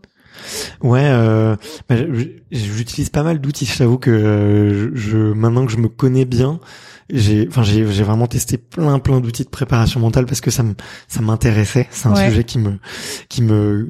Ouais, 0.81 1.03
euh, 1.05 1.55
bah, 1.89 1.95
je- 1.97 2.25
j'utilise 2.51 3.09
pas 3.09 3.23
mal 3.23 3.39
d'outils. 3.39 3.65
Je 3.65 3.77
t'avoue 3.77 3.97
que 3.97 4.09
euh, 4.11 4.91
je, 4.95 5.17
maintenant 5.17 5.65
que 5.65 5.71
je 5.71 5.77
me 5.77 5.87
connais 5.89 6.25
bien, 6.25 6.59
j'ai, 7.11 7.47
enfin, 7.47 7.63
j'ai, 7.63 7.85
j'ai 7.91 8.03
vraiment 8.03 8.27
testé 8.27 8.57
plein, 8.57 8.99
plein 8.99 9.19
d'outils 9.19 9.43
de 9.43 9.49
préparation 9.49 9.99
mentale 9.99 10.25
parce 10.25 10.41
que 10.41 10.51
ça 10.51 10.63
me, 10.63 10.73
ça 11.07 11.21
m'intéressait. 11.21 11.87
C'est 11.91 12.07
un 12.07 12.13
Ouais. 12.15 12.29
sujet 12.29 12.43
qui 12.43 12.59
me, 12.59 12.79
qui 13.29 13.41
me, 13.41 13.89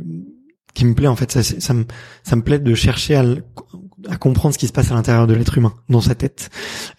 qui 0.74 0.86
me 0.86 0.94
plaît 0.94 1.08
en 1.08 1.16
fait. 1.16 1.32
Ça, 1.32 1.44
ça 1.44 1.74
me, 1.74 1.86
ça 2.24 2.36
me 2.36 2.42
plaît 2.42 2.60
de 2.60 2.74
chercher 2.76 3.16
à, 3.16 3.24
à 4.10 4.16
comprendre 4.18 4.54
ce 4.54 4.58
qui 4.60 4.68
se 4.68 4.72
passe 4.74 4.90
à 4.92 4.96
l'intérieur 4.96 5.28
de 5.28 5.34
l'être 5.34 5.58
humain, 5.58 5.74
dans 5.90 6.02
sa 6.02 6.16
tête. 6.16 6.50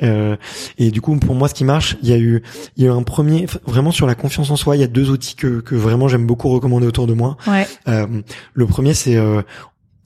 Euh, 0.02 0.36
et 0.78 0.90
du 0.90 1.00
coup, 1.00 1.16
pour 1.16 1.34
moi, 1.34 1.48
ce 1.48 1.54
qui 1.54 1.64
marche, 1.64 1.96
il 2.02 2.08
y 2.08 2.12
a 2.12 2.18
eu, 2.18 2.42
il 2.76 2.84
y 2.84 2.86
a 2.86 2.90
eu 2.90 2.92
un 2.94 3.02
premier, 3.02 3.46
vraiment 3.66 3.90
sur 3.90 4.06
la 4.06 4.14
confiance 4.14 4.50
en 4.50 4.56
soi. 4.56 4.76
Il 4.76 4.80
y 4.80 4.84
a 4.84 4.88
deux 4.88 5.10
outils 5.10 5.34
que, 5.34 5.60
que 5.60 5.74
vraiment 5.74 6.06
j'aime 6.08 6.26
beaucoup 6.26 6.48
recommander 6.48 6.86
autour 6.86 7.06
de 7.06 7.14
moi. 7.14 7.36
Ouais. 7.46 7.66
Euh, 7.88 8.06
le 8.54 8.66
premier, 8.66 8.94
c'est 8.94 9.16
euh, 9.16 9.42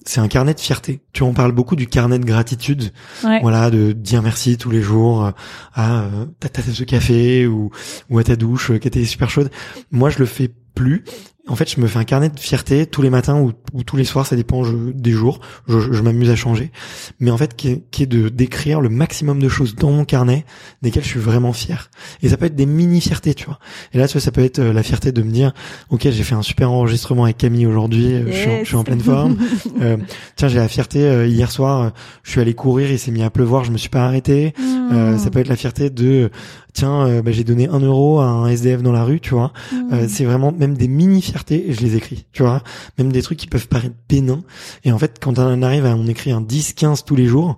c'est 0.07 0.20
un 0.20 0.28
carnet 0.28 0.54
de 0.54 0.61
fierté. 0.61 1.00
Tu 1.12 1.22
en 1.22 1.32
parles 1.32 1.52
beaucoup 1.52 1.76
du 1.76 1.86
carnet 1.86 2.18
de 2.18 2.24
gratitude. 2.24 2.92
Ouais. 3.24 3.40
Voilà, 3.40 3.70
de 3.70 3.92
dire 3.92 4.22
merci 4.22 4.57
tous 4.57 4.70
les 4.70 4.82
jours 4.82 5.26
euh, 5.26 5.30
à 5.74 6.02
euh, 6.02 6.26
ta 6.40 6.48
tasse 6.48 6.78
de 6.78 6.84
café 6.84 7.46
ou 7.46 7.70
ou 8.09 8.18
à 8.18 8.24
ta 8.24 8.36
douche 8.36 8.70
euh, 8.70 8.78
qui 8.78 8.88
était 8.88 9.04
super 9.04 9.28
chaude. 9.28 9.50
Moi, 9.90 10.11
je 10.11 10.18
le 10.18 10.26
fais 10.26 10.50
plus. 10.74 11.04
En 11.49 11.55
fait, 11.55 11.70
je 11.70 11.80
me 11.80 11.86
fais 11.86 11.99
un 11.99 12.05
carnet 12.05 12.28
de 12.28 12.40
fierté 12.40 12.86
tous 12.86 13.03
les 13.03 13.11
matins 13.11 13.38
ou, 13.40 13.53
ou 13.72 13.82
tous 13.84 13.97
les 13.97 14.05
soirs, 14.05 14.26
ça 14.26 14.34
dépend 14.36 14.64
je- 14.64 14.74
des 14.92 15.12
jours. 15.12 15.40
Je, 15.68 15.78
je 15.78 16.03
m'amuse 16.03 16.28
à 16.30 16.36
changer, 16.36 16.72
mais 17.20 17.30
en 17.30 17.36
fait, 17.36 17.55
qui 17.55 17.68
est, 17.68 17.82
qui 17.90 18.03
est 18.03 18.07
de 18.07 18.28
d'écrire 18.28 18.80
le 18.80 18.88
maximum 18.88 19.38
de 19.40 19.49
choses 19.49 19.74
dans 19.76 19.90
mon 19.90 20.05
carnet 20.05 20.44
desquelles 20.82 21.05
je 21.05 21.09
suis 21.09 21.20
vraiment 21.20 21.53
fier. 21.53 21.88
Et 22.22 22.28
ça 22.30 22.36
peut 22.36 22.47
être 22.47 22.57
des 22.57 22.66
mini 22.66 23.01
fiertés, 23.01 23.34
tu 23.34 23.44
vois. 23.47 23.59
Et 23.92 23.99
là, 23.99 24.09
tu 24.09 24.12
vois, 24.14 24.20
ça 24.20 24.32
peut 24.32 24.42
être 24.42 24.59
euh, 24.59 24.72
la 24.72 24.82
fierté 24.82 25.12
de 25.12 25.22
me 25.22 25.30
dire, 25.30 25.53
ok, 25.90 26.03
j'ai 26.11 26.22
fait 26.24 26.34
un 26.34 26.42
super 26.42 26.70
enregistrement 26.72 27.24
avec 27.24 27.38
Camille 27.38 27.66
aujourd'hui, 27.66 28.14
euh, 28.14 28.24
je, 28.26 28.32
suis 28.32 28.51
en, 28.51 28.59
je 28.61 28.64
suis 28.64 28.76
en 28.76 28.84
pleine 28.84 29.01
forme. 29.01 29.36
Euh, 29.82 29.99
tiens, 30.36 30.49
j'ai 30.49 30.57
la 30.59 30.68
fierté 30.68 31.26
hier 31.28 31.51
soir, 31.51 31.92
je 32.22 32.30
suis 32.30 32.40
allé 32.40 32.55
courir, 32.55 32.90
il 32.90 32.99
s'est 32.99 33.11
mis 33.11 33.22
à 33.22 33.28
pleuvoir, 33.30 33.62
je 33.64 33.70
me 33.72 33.76
suis 33.78 33.90
pas 33.90 34.05
arrêté. 34.07 34.55
Euh, 34.92 35.18
ça 35.18 35.28
peut 35.30 35.38
être 35.38 35.49
la 35.49 35.57
fierté 35.57 35.90
de 35.90 36.30
tiens, 36.77 37.07
euh, 37.07 37.22
bah, 37.22 37.33
j'ai 37.33 37.43
donné 37.43 37.68
un 37.68 37.81
euro 37.81 38.20
à 38.20 38.27
un 38.27 38.49
SDF 38.49 38.83
dans 38.83 38.93
la 38.93 39.03
rue, 39.03 39.18
tu 39.18 39.31
vois. 39.31 39.53
Mmh. 39.72 39.77
Euh, 39.93 40.07
c'est 40.09 40.24
vraiment 40.24 40.53
même 40.53 40.77
des 40.77 40.89
mini 40.89 41.22
fiertés 41.22 41.70
et 41.70 41.72
je 41.72 41.81
les 41.81 41.97
écris, 41.97 42.27
tu 42.33 42.43
vois. 42.43 42.62
Même 42.99 43.11
des 43.11 43.22
trucs 43.22 43.39
qui 43.39 43.47
peuvent 43.47 43.66
paraître 43.66 43.95
bénins. 44.09 44.43
Et 44.85 44.93
en 44.93 44.99
fait, 44.99 45.18
quand 45.20 45.39
on 45.39 45.62
arrive 45.62 45.87
à 45.87 45.97
on 45.97 46.07
écrit 46.07 46.31
un 46.31 46.43
10, 46.43 46.74
15 46.74 47.05
tous 47.05 47.16
les 47.16 47.27
jours, 47.27 47.57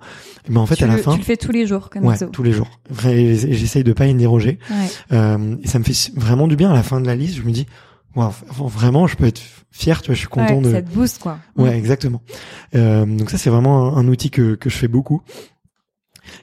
eh 0.49 0.53
ben 0.53 0.61
en 0.61 0.67
fait 0.67 0.77
tu 0.77 0.85
à 0.85 0.87
la 0.87 0.97
le, 0.97 1.03
fin, 1.03 1.13
tu 1.13 1.19
le 1.19 1.25
fais 1.25 1.37
tous 1.37 1.53
les 1.53 1.67
jours 1.67 1.91
comme 1.91 2.07
ouais, 2.07 2.15
exo. 2.15 2.27
tous 2.27 2.43
les 2.45 2.53
jours. 2.53 2.69
J'essaye 3.05 3.85
de 3.85 3.93
pas 3.93 4.07
y 4.07 4.15
déroger. 4.15 4.59
Ouais. 4.71 4.77
Euh, 5.13 5.57
et 5.63 5.67
ça 5.67 5.79
me 5.81 5.85
fait 5.85 6.13
vraiment 6.15 6.47
du 6.47 6.57
bien 6.57 6.71
à 6.71 6.75
la 6.75 6.85
fin 6.85 7.01
de 7.01 7.07
la 7.07 7.17
liste. 7.17 7.37
Je 7.37 7.43
me 7.43 7.51
dis, 7.51 7.67
waouh, 8.15 8.33
vraiment, 8.49 9.09
je 9.09 9.17
peux 9.17 9.27
être 9.27 9.43
fier, 9.73 10.01
tu 10.01 10.07
vois. 10.07 10.15
Je 10.15 10.21
suis 10.21 10.29
content 10.29 10.59
Ouais, 10.59 10.63
de. 10.63 10.71
Ça 10.71 10.83
te 10.83 10.95
booste 10.95 11.19
quoi. 11.19 11.39
Ouais, 11.57 11.77
exactement. 11.77 12.23
Euh, 12.77 13.05
donc 13.05 13.31
ça, 13.31 13.39
c'est 13.39 13.51
vraiment 13.51 13.97
un, 13.97 13.99
un 13.99 14.09
outil 14.09 14.31
que 14.31 14.55
que 14.55 14.71
je 14.71 14.77
fais 14.77 14.89
beaucoup. 14.89 15.23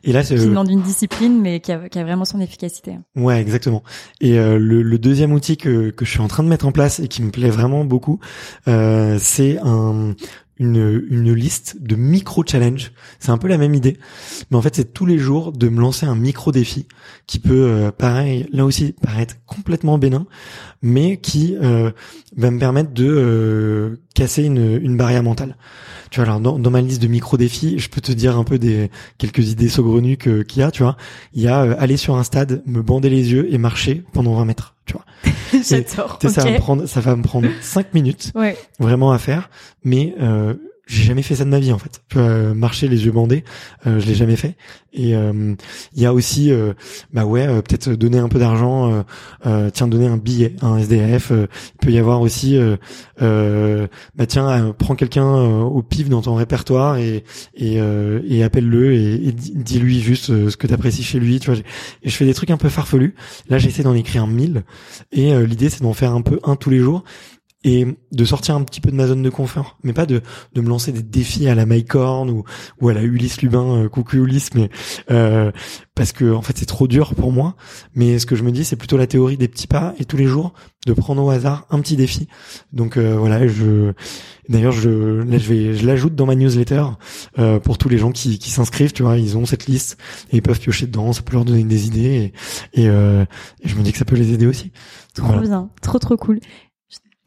Et 0.04 0.12
là, 0.12 0.24
c'est 0.24 0.36
Qui 0.36 0.46
demande 0.46 0.70
une 0.70 0.82
discipline, 0.82 1.42
mais 1.42 1.60
qui 1.60 1.72
a, 1.72 1.90
qui 1.90 2.00
a 2.00 2.04
vraiment 2.04 2.26
son 2.26 2.40
efficacité. 2.40 2.98
Ouais, 3.16 3.40
exactement. 3.42 3.84
Et 4.22 4.38
euh, 4.38 4.58
le, 4.58 4.82
le 4.82 4.98
deuxième 5.00 5.32
outil 5.34 5.58
que, 5.58 5.90
que 5.90 6.06
je 6.06 6.10
suis 6.12 6.22
en 6.22 6.28
train 6.28 6.44
de 6.44 6.50
mettre 6.50 6.66
en 6.68 6.72
place 6.72 7.00
et 7.00 7.08
qui 7.08 7.22
me 7.22 7.32
plaît 7.32 7.50
vraiment 7.50 7.86
beaucoup, 7.86 8.20
euh, 8.68 9.18
c'est 9.20 9.58
un, 9.64 10.16
une, 10.58 11.06
une 11.10 11.34
liste 11.34 11.82
de 11.82 11.96
micro-challenges. 11.96 12.92
C'est 13.20 13.32
un 13.32 13.38
peu 13.38 13.48
la 13.48 13.58
même 13.58 13.74
idée, 13.74 13.98
mais 14.50 14.58
en 14.58 14.62
fait, 14.62 14.76
c'est 14.76 14.94
tous 14.94 15.06
les 15.06 15.18
jours 15.18 15.52
de 15.52 15.70
me 15.70 15.82
lancer 15.82 16.06
un 16.06 16.16
micro-défi 16.16 16.88
qui 17.28 17.40
peut, 17.40 17.68
euh, 17.70 17.92
pareil, 17.92 18.48
là 18.52 18.66
aussi, 18.66 18.94
paraître 18.94 19.36
complètement 19.46 19.98
bénin, 19.98 20.26
mais 20.82 21.18
qui 21.18 21.58
euh, 21.62 21.92
va 22.38 22.52
me 22.52 22.60
permettre 22.60 22.92
de 22.94 23.06
euh, 23.08 23.96
casser 24.14 24.44
une, 24.44 24.80
une 24.82 24.98
barrière 24.98 25.24
mentale. 25.24 25.58
Tu 26.12 26.20
vois, 26.20 26.28
alors 26.30 26.39
dans, 26.39 26.60
dans 26.60 26.72
ma 26.72 26.82
liste 26.82 27.01
de 27.01 27.08
micro-défis, 27.08 27.80
je 27.80 27.89
peux 27.89 28.01
te 28.01 28.12
dire 28.12 28.38
un 28.38 28.43
peu 28.43 28.58
des 28.60 28.89
quelques 29.18 29.49
idées 29.51 29.70
saugrenues 29.70 30.18
que- 30.18 30.43
qu'il 30.43 30.60
y 30.62 30.64
a, 30.64 30.72
tu 30.72 30.84
vois. 30.84 30.97
Il 31.34 31.41
y 31.41 31.47
a 31.47 31.62
euh, 31.64 31.76
aller 31.80 31.97
sur 31.97 32.16
un 32.16 32.24
stade, 32.24 32.62
me 32.66 32.82
bander 32.82 33.10
les 33.10 33.32
yeux 33.32 33.53
et 33.53 33.58
marcher 33.58 34.03
pendant 34.14 34.34
20 34.36 34.45
mètres, 34.45 34.76
tu 34.86 34.93
vois. 34.93 35.06
J'adore. 35.68 36.20
Ça, 36.22 36.43
va 36.43 36.51
me 36.51 36.58
prendre, 36.58 36.86
ça 36.86 36.99
va 37.01 37.16
me 37.16 37.24
prendre 37.24 37.47
5 37.62 37.93
minutes 37.93 38.32
Ouais. 38.36 38.58
vraiment 38.80 39.12
à 39.12 39.18
faire, 39.18 39.49
mais 39.84 40.16
euh, 40.22 40.53
j'ai 40.88 41.04
jamais 41.04 41.22
fait 41.24 41.36
ça 41.36 41.46
de 41.46 41.50
ma 41.50 41.60
vie 41.60 41.72
en 41.72 41.78
fait. 41.80 42.02
Euh, 42.16 42.54
marcher 42.54 42.88
les 42.88 43.06
yeux 43.06 43.12
bandés, 43.12 43.44
euh, 43.88 44.00
je 44.00 44.06
l'ai 44.06 44.16
jamais 44.16 44.36
fait. 44.36 44.56
Et 44.94 45.14
euh, 45.16 45.56
il 45.94 46.02
y 46.02 46.06
a 46.06 46.14
aussi, 46.14 46.52
euh, 46.52 46.74
bah 47.12 47.26
ouais, 47.26 47.46
euh, 47.46 47.62
peut-être 47.62 47.90
donner 47.90 48.18
un 48.18 48.30
peu 48.30 48.40
d'argent, 48.40 49.04
tiens, 49.74 49.88
donner 49.88 50.08
un 50.08 50.18
billet, 50.18 50.56
un 50.62 50.78
SDF. 50.78 51.32
il 51.32 51.48
peut 51.82 51.92
y 51.92 51.98
avoir 51.98 52.22
aussi, 52.22 52.58
bah 53.20 54.26
tiens, 54.28 54.74
prends 54.78 54.96
quelqu'un 54.96 55.26
au 55.64 55.82
pif 55.82 56.10
dans 56.10 56.22
ton 56.22 56.36
répertoire 56.36 56.98
et 56.98 57.24
et, 57.56 57.78
et 58.28 58.44
appelle-le 58.44 58.94
et, 58.94 59.14
et 59.28 59.32
dis- 59.32 59.54
dis-lui 59.56 60.02
juste 60.02 60.50
ce 60.50 60.56
que 60.58 60.68
t'apprécies 60.68 61.04
chez 61.04 61.20
lui. 61.20 61.40
Tu 61.40 61.52
vois, 61.52 61.60
et 62.04 62.10
je 62.10 62.16
fais 62.16 62.26
des 62.26 62.34
trucs 62.34 62.52
un 62.52 62.58
peu 62.58 62.70
farfelus. 62.70 63.16
Là, 63.50 63.58
j'essaie 63.58 63.84
d'en 63.84 63.96
écrire 63.96 64.28
mille 64.28 64.64
et 65.12 65.36
l'idée 65.46 65.70
c'est 65.70 65.82
d'en 65.84 65.94
faire 65.94 66.14
un 66.14 66.22
peu 66.22 66.40
un 66.44 66.56
tous 66.56 66.70
les 66.70 66.80
jours 66.80 67.04
et 67.66 67.86
de 68.13 68.26
sortir 68.26 68.55
un 68.55 68.63
petit 68.63 68.80
peu 68.80 68.91
de 68.91 68.95
ma 68.95 69.07
zone 69.07 69.22
de 69.24 69.30
confort, 69.30 69.78
mais 69.84 69.91
pas 69.91 70.05
de 70.05 70.22
de 70.53 70.61
me 70.61 70.70
lancer 70.70 70.93
des 70.93 71.01
défis 71.03 71.49
à 71.49 71.55
la 71.55 71.66
Mycorn 71.66 72.30
ou 72.30 72.43
ou 72.80 72.88
à 72.89 72.93
la 72.93 73.01
Ulysse 73.01 73.41
Lubin, 73.41 73.84
euh, 73.86 73.89
coucou 73.89 74.18
Ulysse, 74.18 74.51
mais 74.53 74.70
euh, 75.11 75.51
parce 75.95 76.11
que 76.13 76.32
en 76.32 76.41
fait 76.41 76.57
c'est 76.57 76.66
trop 76.68 76.88
dur 76.88 77.16
pour 77.16 77.32
moi. 77.34 77.55
Mais 77.95 78.20
ce 78.20 78.26
que 78.26 78.36
je 78.36 78.43
me 78.43 78.51
dis, 78.51 78.63
c'est 78.63 78.76
plutôt 78.78 78.97
la 78.97 79.07
théorie 79.07 79.36
des 79.38 79.47
petits 79.49 79.68
pas 79.68 79.93
et 79.99 80.05
tous 80.05 80.16
les 80.18 80.28
jours 80.28 80.53
de 80.86 80.93
prendre 80.93 81.24
au 81.24 81.30
hasard 81.32 81.66
un 81.72 81.80
petit 81.82 81.95
défi. 81.95 82.28
Donc 82.72 82.97
euh, 82.97 83.16
voilà, 83.18 83.47
je 83.47 83.93
d'ailleurs 84.47 84.72
je 84.72 85.24
là 85.24 85.38
je 85.39 85.51
vais 85.51 85.74
je 85.74 85.88
l'ajoute 85.88 86.13
dans 86.13 86.28
ma 86.28 86.36
newsletter 86.36 86.84
euh, 87.39 87.59
pour 87.59 87.80
tous 87.80 87.89
les 87.89 87.97
gens 87.97 88.11
qui 88.11 88.38
qui 88.38 88.51
s'inscrivent. 88.51 88.93
Tu 88.93 89.01
vois, 89.01 89.18
ils 89.18 89.36
ont 89.38 89.45
cette 89.47 89.66
liste 89.66 89.97
et 90.32 90.38
ils 90.38 90.41
peuvent 90.43 90.59
piocher 90.59 90.86
dedans, 90.86 91.11
ça 91.13 91.24
peut 91.24 91.34
leur 91.34 91.45
donner 91.45 91.63
des 91.63 91.88
idées 91.88 92.32
et 92.76 92.82
et, 92.84 92.88
euh, 92.89 93.26
et 93.63 93.68
je 93.68 93.76
me 93.76 93.82
dis 93.82 93.91
que 93.91 93.97
ça 93.97 94.05
peut 94.05 94.16
les 94.16 94.32
aider 94.34 94.45
aussi. 94.45 94.72
Trop 95.16 95.28
Voilà. 95.28 95.41
bien. 95.41 95.70
Trop, 95.82 95.97
trop 95.97 96.18
cool. 96.18 96.39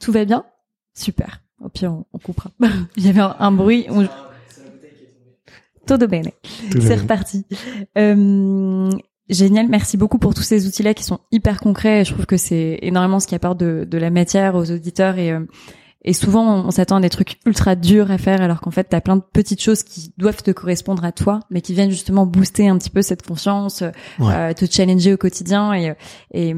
Tout 0.01 0.13
va 0.13 0.25
bien? 0.25 0.45
Super. 0.95 1.43
Au 1.63 1.69
pire, 1.69 1.93
on, 1.93 2.05
on 2.13 2.19
coupera. 2.19 2.51
Il 2.97 3.07
y 3.07 3.09
avait 3.09 3.21
un, 3.21 3.35
un 3.39 3.51
bruit. 3.53 3.87
On... 3.91 4.07
Todo 5.87 6.07
bene. 6.07 6.31
C'est 6.81 6.97
reparti. 6.97 7.47
Euh, 7.97 8.91
génial. 9.31 9.69
Merci 9.69 9.97
beaucoup 9.97 10.19
pour 10.19 10.35
tous 10.35 10.43
ces 10.43 10.67
outils-là 10.67 10.93
qui 10.95 11.03
sont 11.05 11.21
hyper 11.33 11.61
concrets. 11.61 12.05
Je 12.05 12.13
trouve 12.13 12.27
que 12.27 12.37
c'est 12.37 12.79
énormément 12.83 13.21
ce 13.21 13.27
qui 13.27 13.35
apporte 13.35 13.59
de, 13.59 13.87
de 13.89 13.99
la 13.99 14.11
matière 14.11 14.55
aux 14.55 14.71
auditeurs 14.71 15.17
et, 15.19 15.33
euh, 15.33 15.41
et 16.05 16.13
souvent 16.13 16.63
on 16.67 16.71
s'attend 16.71 16.97
à 16.97 17.01
des 17.01 17.09
trucs 17.09 17.39
ultra 17.47 17.75
durs 17.75 18.11
à 18.11 18.19
faire 18.19 18.41
alors 18.43 18.61
qu'en 18.61 18.71
fait 18.71 18.85
t'as 18.85 19.01
plein 19.01 19.17
de 19.17 19.23
petites 19.33 19.63
choses 19.63 19.83
qui 19.83 20.13
doivent 20.19 20.43
te 20.43 20.51
correspondre 20.51 21.05
à 21.05 21.11
toi 21.13 21.41
mais 21.51 21.61
qui 21.63 21.73
viennent 21.75 21.91
justement 21.91 22.25
booster 22.27 22.69
un 22.69 22.77
petit 22.79 22.91
peu 22.91 23.03
cette 23.03 23.27
confiance, 23.27 23.83
Ouais. 24.19 24.33
euh, 24.35 24.53
te 24.53 24.67
challenger 24.71 25.15
au 25.15 25.17
quotidien 25.17 25.73
et, 25.75 25.95
et 26.33 26.55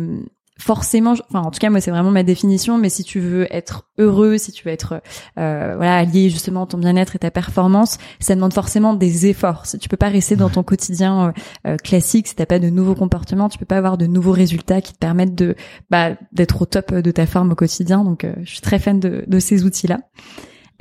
forcément, 0.61 1.15
enfin 1.31 1.41
en 1.41 1.51
tout 1.51 1.59
cas 1.59 1.71
moi 1.71 1.81
c'est 1.81 1.91
vraiment 1.91 2.11
ma 2.11 2.23
définition, 2.23 2.79
mais 2.79 2.91
si 2.91 3.03
tu 3.03 3.19
veux 3.19 3.53
être 3.53 3.89
heureux, 3.99 4.39
si 4.39 4.53
tu 4.53 4.65
veux 4.65 4.73
être 4.73 5.03
euh, 5.39 5.75
voilà 5.77 5.97
allier 5.97 6.29
justement 6.29 6.67
ton 6.67 6.79
bien-être 6.79 7.17
et 7.17 7.19
ta 7.19 7.31
performance, 7.31 7.99
ça 8.21 8.35
demande 8.35 8.53
forcément 8.53 8.95
des 8.95 9.27
efforts. 9.27 9.65
Tu 9.81 9.89
peux 9.89 9.97
pas 9.97 10.09
rester 10.09 10.37
dans 10.37 10.51
ton 10.51 10.63
quotidien 10.63 11.29
euh, 11.29 11.33
euh, 11.67 11.77
classique, 11.77 12.29
si 12.29 12.37
t'as 12.37 12.47
pas 12.47 12.59
de 12.59 12.69
nouveaux 12.69 12.95
comportements, 12.95 13.49
tu 13.49 13.59
peux 13.59 13.65
pas 13.65 13.79
avoir 13.79 13.97
de 13.97 14.07
nouveaux 14.07 14.33
résultats 14.33 14.81
qui 14.81 14.93
te 14.93 14.99
permettent 14.99 15.35
de 15.35 15.57
bah, 15.91 16.11
d'être 16.33 16.61
au 16.61 16.67
top 16.67 16.95
de 16.95 17.11
ta 17.11 17.27
forme 17.27 17.53
au 17.53 17.57
quotidien. 17.57 18.05
Donc 18.05 18.25
euh, 18.25 18.35
je 18.43 18.51
suis 18.51 18.61
très 18.61 18.79
fan 18.79 19.01
de, 19.01 19.25
de 19.27 19.39
ces 19.39 19.65
outils-là. 19.65 20.01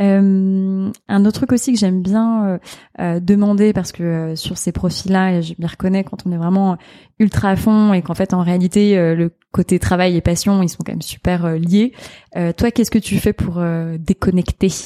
Euh, 0.02 0.90
un 1.10 1.26
autre 1.26 1.40
truc 1.40 1.52
aussi 1.52 1.74
que 1.74 1.80
j'aime 1.80 2.02
bien 2.02 2.46
euh, 2.46 2.58
euh, 3.00 3.20
demander 3.20 3.74
parce 3.74 3.92
que 3.92 4.04
euh, 4.04 4.36
sur 4.36 4.58
ces 4.58 4.72
profils-là, 4.72 5.42
je 5.42 5.54
m'y 5.60 5.68
reconnais 5.68 6.04
quand 6.04 6.26
on 6.26 6.32
est 6.32 6.38
vraiment 6.38 6.78
ultra 7.20 7.50
à 7.50 7.56
fond 7.58 7.92
et 7.94 8.02
qu'en 8.02 8.14
fait 8.14 8.34
en 8.34 8.42
réalité 8.42 8.98
euh, 8.98 9.14
le 9.14 9.32
côté 9.52 9.78
travail 9.78 10.16
et 10.16 10.22
passion 10.22 10.64
ils 10.64 10.70
sont 10.70 10.78
quand 10.86 10.94
même 10.94 11.02
super 11.02 11.56
liés. 11.58 11.92
Euh, 12.38 12.54
toi, 12.54 12.72
qu'est-ce 12.72 12.92
que 12.92 13.00
tu 13.00 13.18
fais 13.20 13.34
pour 13.34 13.56
euh, 13.58 13.98
déconnecter? 14.00 14.70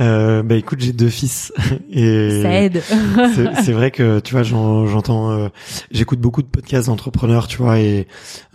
Euh, 0.00 0.42
bah 0.42 0.56
écoute, 0.56 0.80
j'ai 0.80 0.92
deux 0.92 1.08
fils 1.08 1.52
et 1.90 2.42
Ça 2.42 2.52
aide. 2.62 2.82
c'est 3.62 3.72
vrai 3.72 3.90
que 3.90 4.18
tu 4.20 4.32
vois, 4.34 4.42
j'en- 4.42 4.86
j'entends, 4.86 5.30
euh, 5.30 5.48
j'écoute 5.90 6.20
beaucoup 6.20 6.42
de 6.42 6.48
podcasts 6.48 6.86
d'entrepreneurs, 6.88 7.46
tu 7.46 7.58
vois, 7.58 7.78
et 7.78 8.06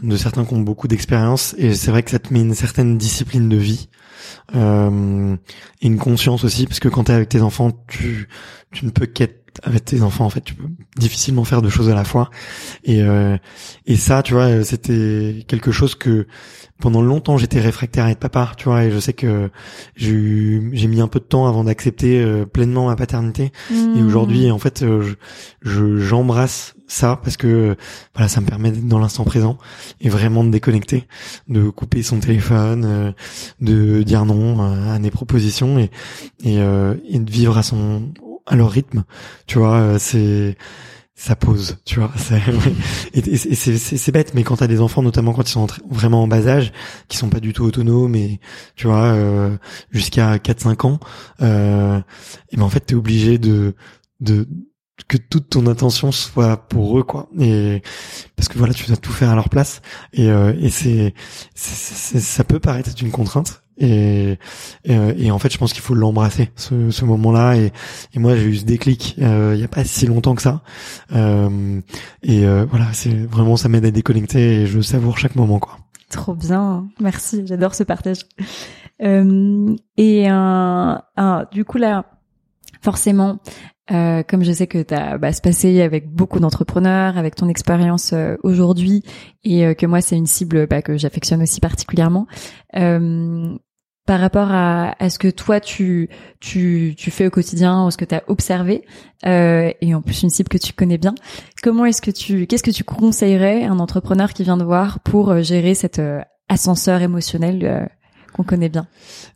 de 0.03 0.17
certains 0.17 0.43
qui 0.45 0.53
ont 0.53 0.59
beaucoup 0.61 0.87
d'expérience, 0.87 1.55
et 1.57 1.73
c'est 1.73 1.91
vrai 1.91 2.03
que 2.03 2.11
ça 2.11 2.19
te 2.19 2.33
met 2.33 2.41
une 2.41 2.53
certaine 2.55 2.97
discipline 2.97 3.47
de 3.49 3.55
vie 3.57 3.87
euh, 4.55 5.35
et 5.81 5.87
une 5.87 5.97
conscience 5.97 6.43
aussi, 6.43 6.65
parce 6.65 6.79
que 6.79 6.89
quand 6.89 7.05
t'es 7.05 7.13
avec 7.13 7.29
tes 7.29 7.41
enfants, 7.41 7.71
tu 7.87 8.27
tu 8.71 8.85
ne 8.85 8.91
peux 8.91 9.05
qu'être 9.07 9.35
avec 9.63 9.83
tes 9.83 10.03
enfants 10.03 10.25
en 10.25 10.29
fait, 10.29 10.41
tu 10.41 10.53
peux 10.53 10.67
difficilement 10.95 11.43
faire 11.43 11.61
deux 11.63 11.69
choses 11.69 11.89
à 11.89 11.95
la 11.95 12.03
fois, 12.03 12.29
et 12.83 13.01
euh, 13.01 13.35
et 13.87 13.95
ça, 13.95 14.21
tu 14.23 14.33
vois, 14.33 14.43
euh, 14.43 14.63
c'était 14.63 15.43
quelque 15.47 15.71
chose 15.71 15.95
que 15.95 16.27
pendant 16.79 17.01
longtemps 17.01 17.37
j'étais 17.37 17.59
réfractaire 17.59 18.05
à 18.05 18.11
être 18.11 18.19
papa, 18.19 18.51
tu 18.57 18.65
vois, 18.65 18.85
et 18.85 18.91
je 18.91 18.99
sais 18.99 19.13
que 19.13 19.49
j'ai 19.95 20.11
eu- 20.11 20.69
j'ai 20.73 20.87
mis 20.87 21.01
un 21.01 21.07
peu 21.07 21.19
de 21.19 21.25
temps 21.25 21.47
avant 21.47 21.63
d'accepter 21.63 22.21
euh, 22.21 22.45
pleinement 22.45 22.87
ma 22.87 22.95
paternité. 22.95 23.51
Hmm. 23.71 23.97
Et 23.97 24.03
aujourd'hui, 24.03 24.51
en 24.51 24.59
fait, 24.59 24.83
euh, 24.83 25.13
je- 25.63 25.97
j'embrasse 25.97 26.75
ça 26.89 27.19
parce 27.23 27.37
que 27.37 27.77
voilà, 28.15 28.27
ça 28.27 28.41
me 28.41 28.45
permet 28.47 28.71
d'être 28.71 28.87
dans 28.87 28.99
l'instant 28.99 29.23
présent 29.23 29.57
et 30.01 30.09
vraiment 30.09 30.43
de 30.43 30.49
déconnecter, 30.49 31.07
de 31.47 31.69
couper 31.69 32.03
son 32.03 32.19
téléphone, 32.19 32.83
euh, 32.85 33.11
de 33.61 34.03
dire 34.03 34.25
non 34.25 34.61
euh, 34.61 34.95
à 34.95 34.99
des 34.99 35.11
propositions 35.11 35.79
et 35.79 35.91
et, 36.43 36.59
euh, 36.59 36.95
et 37.07 37.19
de 37.19 37.31
vivre 37.31 37.57
à 37.57 37.63
son 37.63 38.11
à 38.45 38.55
leur 38.55 38.71
rythme. 38.71 39.03
Tu 39.47 39.59
vois, 39.59 39.75
euh, 39.77 39.97
c'est 39.99 40.57
ça 41.15 41.35
pose, 41.35 41.77
tu 41.85 41.99
vois. 41.99 42.11
c'est- 42.17 43.49
et 43.49 43.77
c'est 43.77 44.11
bête, 44.11 44.33
mais 44.33 44.43
quand 44.43 44.57
t'as 44.57 44.67
des 44.67 44.79
enfants, 44.81 45.01
notamment 45.03 45.33
quand 45.33 45.43
ils 45.49 45.51
sont 45.51 45.67
vraiment 45.89 46.23
en 46.23 46.27
bas 46.27 46.47
âge, 46.47 46.71
qui 47.09 47.17
sont 47.17 47.29
pas 47.29 47.41
du 47.41 47.53
tout 47.53 47.63
autonomes, 47.65 48.15
et 48.15 48.39
tu 48.75 48.87
vois, 48.87 49.03
euh, 49.13 49.57
jusqu'à 49.91 50.39
4-5 50.39 50.85
ans, 50.85 50.99
euh, 51.41 51.99
et 52.51 52.57
ben 52.57 52.63
en 52.63 52.69
fait 52.69 52.81
t'es 52.81 52.95
obligé 52.95 53.37
de 53.37 53.75
de 54.21 54.47
que 55.07 55.17
toute 55.17 55.49
ton 55.49 55.65
attention 55.67 56.11
soit 56.11 56.57
pour 56.67 56.99
eux 56.99 57.03
quoi. 57.03 57.29
Et 57.39 57.81
parce 58.35 58.47
que 58.47 58.57
voilà 58.57 58.73
tu 58.73 58.85
dois 58.87 58.97
tout 58.97 59.11
faire 59.11 59.29
à 59.29 59.35
leur 59.35 59.49
place. 59.49 59.81
Et 60.13 60.29
euh, 60.29 60.53
et 60.59 60.69
c'est 60.69 61.13
ça 61.55 62.43
peut 62.43 62.59
paraître 62.59 62.89
être 62.89 63.01
une 63.01 63.11
contrainte. 63.11 63.63
Et 63.81 64.37
et, 64.83 64.95
euh, 64.97 65.13
et 65.17 65.31
en 65.31 65.39
fait 65.39 65.51
je 65.53 65.57
pense 65.57 65.71
qu'il 65.71 65.81
faut 65.81 65.93
l'embrasser 65.95 66.49
ce, 66.57 66.89
ce 66.91 67.05
moment 67.05 67.31
là 67.31 67.55
et, 67.55 67.71
et 68.13 68.19
moi 68.19 68.35
j'ai 68.35 68.43
eu 68.43 68.55
ce 68.57 68.65
déclic 68.65 69.15
euh, 69.21 69.53
il 69.55 69.61
y 69.61 69.63
a 69.63 69.69
pas 69.69 69.85
si 69.85 70.05
longtemps 70.05 70.35
que 70.35 70.41
ça. 70.41 70.63
Euh, 71.13 71.79
et 72.21 72.45
euh, 72.45 72.65
voilà 72.69 72.87
c'est 72.91 73.13
vraiment 73.25 73.55
ça 73.55 73.69
m'aide 73.69 73.85
à 73.85 73.91
déconnecter 73.91 74.63
et 74.63 74.67
je 74.67 74.81
savoure 74.81 75.17
chaque 75.17 75.35
moment 75.35 75.59
quoi. 75.59 75.77
Trop 76.09 76.33
bien, 76.33 76.87
merci, 76.99 77.43
j'adore 77.45 77.75
ce 77.75 77.83
partage. 77.83 78.25
Et 78.99 80.27
un, 80.27 81.01
un- 81.15 81.45
du 81.51 81.63
coup 81.65 81.77
là, 81.77 82.05
forcément, 82.81 83.39
euh, 83.91 84.23
comme 84.23 84.43
je 84.43 84.51
sais 84.51 84.67
que 84.67 84.81
tu 84.81 84.93
as 84.93 85.17
bah, 85.17 85.31
passé 85.41 85.81
avec 85.81 86.09
beaucoup 86.09 86.39
d'entrepreneurs, 86.39 87.17
avec 87.17 87.35
ton 87.35 87.47
expérience 87.47 88.11
euh, 88.13 88.35
aujourd'hui, 88.43 89.03
et 89.43 89.65
euh, 89.65 89.73
que 89.73 89.85
moi 89.85 90.01
c'est 90.01 90.15
une 90.15 90.27
cible 90.27 90.67
bah, 90.67 90.81
que 90.81 90.97
j'affectionne 90.97 91.41
aussi 91.41 91.59
particulièrement. 91.59 92.27
Euh, 92.75 93.55
par 94.05 94.19
rapport 94.19 94.51
à, 94.51 94.95
à 94.97 95.09
ce 95.11 95.19
que 95.19 95.27
toi 95.27 95.59
tu 95.59 96.09
tu 96.39 96.95
tu 96.97 97.11
fais 97.11 97.27
au 97.27 97.29
quotidien 97.29 97.85
ou 97.85 97.91
ce 97.91 97.97
que 97.97 98.05
tu 98.05 98.15
as 98.15 98.23
observé 98.27 98.83
euh, 99.27 99.71
et 99.81 99.93
en 99.93 100.01
plus 100.01 100.23
une 100.23 100.31
cible 100.31 100.49
que 100.49 100.57
tu 100.57 100.73
connais 100.73 100.97
bien. 100.97 101.13
Comment 101.61 101.85
est-ce 101.85 102.01
que 102.01 102.09
tu 102.09 102.47
qu'est-ce 102.47 102.63
que 102.63 102.71
tu 102.71 102.83
conseillerais 102.83 103.65
à 103.65 103.71
un 103.71 103.77
entrepreneur 103.77 104.33
qui 104.33 104.43
vient 104.43 104.57
de 104.57 104.63
voir 104.63 104.99
pour 105.01 105.29
euh, 105.29 105.41
gérer 105.43 105.75
cet 105.75 106.01
ascenseur 106.47 107.03
émotionnel 107.03 107.89
qu'on 108.39 108.43
connaît 108.45 108.69
bien 108.69 108.87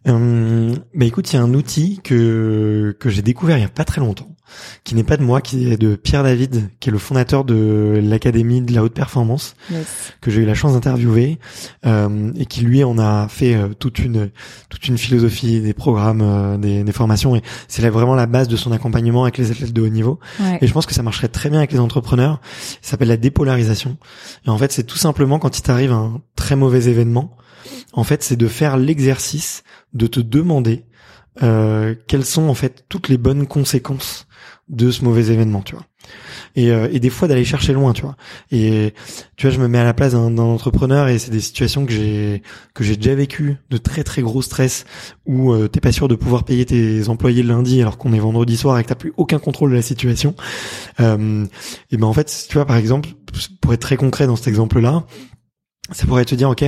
euh, 0.07 0.73
Bah 0.95 1.05
écoute, 1.05 1.31
il 1.31 1.35
y 1.35 1.39
a 1.39 1.41
un 1.41 1.53
outil 1.53 1.99
que 2.03 2.95
que 2.99 3.09
j'ai 3.09 3.21
découvert 3.21 3.57
il 3.57 3.61
y 3.61 3.65
a 3.65 3.69
pas 3.69 3.83
très 3.83 3.99
longtemps 3.99 4.33
qui 4.83 4.95
n'est 4.95 5.03
pas 5.03 5.17
de 5.17 5.23
moi, 5.23 5.41
qui 5.41 5.71
est 5.71 5.77
de 5.77 5.95
Pierre 5.95 6.23
David, 6.23 6.69
qui 6.79 6.89
est 6.89 6.91
le 6.91 6.97
fondateur 6.97 7.45
de 7.45 7.99
l'Académie 8.03 8.61
de 8.61 8.73
la 8.73 8.83
haute 8.83 8.93
performance, 8.93 9.55
que 10.21 10.31
j'ai 10.31 10.41
eu 10.41 10.45
la 10.45 10.53
chance 10.53 10.73
d'interviewer, 10.73 11.39
euh, 11.85 12.31
et 12.35 12.45
qui 12.45 12.61
lui 12.61 12.83
en 12.83 12.97
a 12.97 13.27
fait 13.27 13.55
euh, 13.55 13.69
toute 13.69 13.99
une 13.99 14.29
toute 14.69 14.87
une 14.87 14.97
philosophie, 14.97 15.61
des 15.61 15.73
programmes, 15.73 16.21
euh, 16.21 16.57
des, 16.57 16.83
des, 16.83 16.91
formations, 16.91 17.35
et 17.35 17.41
c'est 17.67 17.87
vraiment 17.89 18.15
la 18.15 18.25
base 18.25 18.47
de 18.47 18.55
son 18.55 18.71
accompagnement 18.71 19.23
avec 19.23 19.37
les 19.37 19.51
athlètes 19.51 19.73
de 19.73 19.81
haut 19.81 19.89
niveau. 19.89 20.19
Ouais. 20.39 20.59
Et 20.61 20.67
je 20.67 20.73
pense 20.73 20.85
que 20.85 20.93
ça 20.93 21.03
marcherait 21.03 21.27
très 21.27 21.49
bien 21.49 21.59
avec 21.59 21.71
les 21.71 21.79
entrepreneurs. 21.79 22.39
Ça 22.81 22.91
s'appelle 22.91 23.09
la 23.09 23.17
dépolarisation. 23.17 23.97
Et 24.45 24.49
en 24.49 24.57
fait, 24.57 24.71
c'est 24.71 24.83
tout 24.83 24.97
simplement 24.97 25.39
quand 25.39 25.57
il 25.57 25.61
t'arrive 25.61 25.91
un 25.91 26.21
très 26.35 26.55
mauvais 26.55 26.87
événement, 26.87 27.35
en 27.93 28.03
fait, 28.03 28.23
c'est 28.23 28.35
de 28.35 28.47
faire 28.47 28.77
l'exercice 28.77 29.63
de 29.93 30.07
te 30.07 30.19
demander 30.19 30.85
euh, 31.41 31.95
quelles 32.07 32.25
sont 32.25 32.47
en 32.47 32.53
fait 32.53 32.85
toutes 32.89 33.09
les 33.09 33.17
bonnes 33.17 33.47
conséquences 33.47 34.27
de 34.69 34.91
ce 34.91 35.03
mauvais 35.03 35.31
événement, 35.31 35.61
tu 35.61 35.75
vois. 35.75 35.85
Et, 36.55 36.71
euh, 36.71 36.87
et 36.91 36.99
des 36.99 37.09
fois 37.09 37.27
d'aller 37.27 37.45
chercher 37.45 37.73
loin, 37.73 37.93
tu 37.93 38.03
vois. 38.03 38.15
Et 38.51 38.93
tu 39.35 39.47
vois, 39.47 39.55
je 39.55 39.59
me 39.59 39.67
mets 39.67 39.79
à 39.79 39.83
la 39.83 39.93
place 39.93 40.13
d'un 40.13 40.37
entrepreneur 40.37 41.07
et 41.07 41.17
c'est 41.17 41.31
des 41.31 41.39
situations 41.39 41.85
que 41.85 41.91
j'ai 41.91 42.43
que 42.73 42.83
j'ai 42.83 42.95
déjà 42.95 43.15
vécues, 43.15 43.57
de 43.69 43.77
très 43.77 44.03
très 44.03 44.21
gros 44.21 44.41
stress 44.41 44.85
où 45.25 45.51
euh, 45.51 45.67
t'es 45.67 45.79
pas 45.79 45.91
sûr 45.91 46.07
de 46.07 46.15
pouvoir 46.15 46.43
payer 46.43 46.65
tes 46.65 47.09
employés 47.09 47.41
le 47.41 47.49
lundi 47.49 47.81
alors 47.81 47.97
qu'on 47.97 48.13
est 48.13 48.19
vendredi 48.19 48.57
soir 48.57 48.77
et 48.77 48.83
que 48.83 48.89
t'as 48.89 48.95
plus 48.95 49.13
aucun 49.17 49.39
contrôle 49.39 49.71
de 49.71 49.75
la 49.75 49.81
situation. 49.81 50.35
Euh, 50.99 51.45
et 51.91 51.97
ben 51.97 52.07
en 52.07 52.13
fait, 52.13 52.45
tu 52.47 52.53
vois, 52.53 52.65
par 52.65 52.77
exemple, 52.77 53.09
pour 53.61 53.73
être 53.73 53.81
très 53.81 53.97
concret 53.97 54.27
dans 54.27 54.35
cet 54.35 54.47
exemple-là, 54.47 55.05
ça 55.91 56.05
pourrait 56.05 56.25
te 56.25 56.35
dire, 56.35 56.49
ok, 56.49 56.63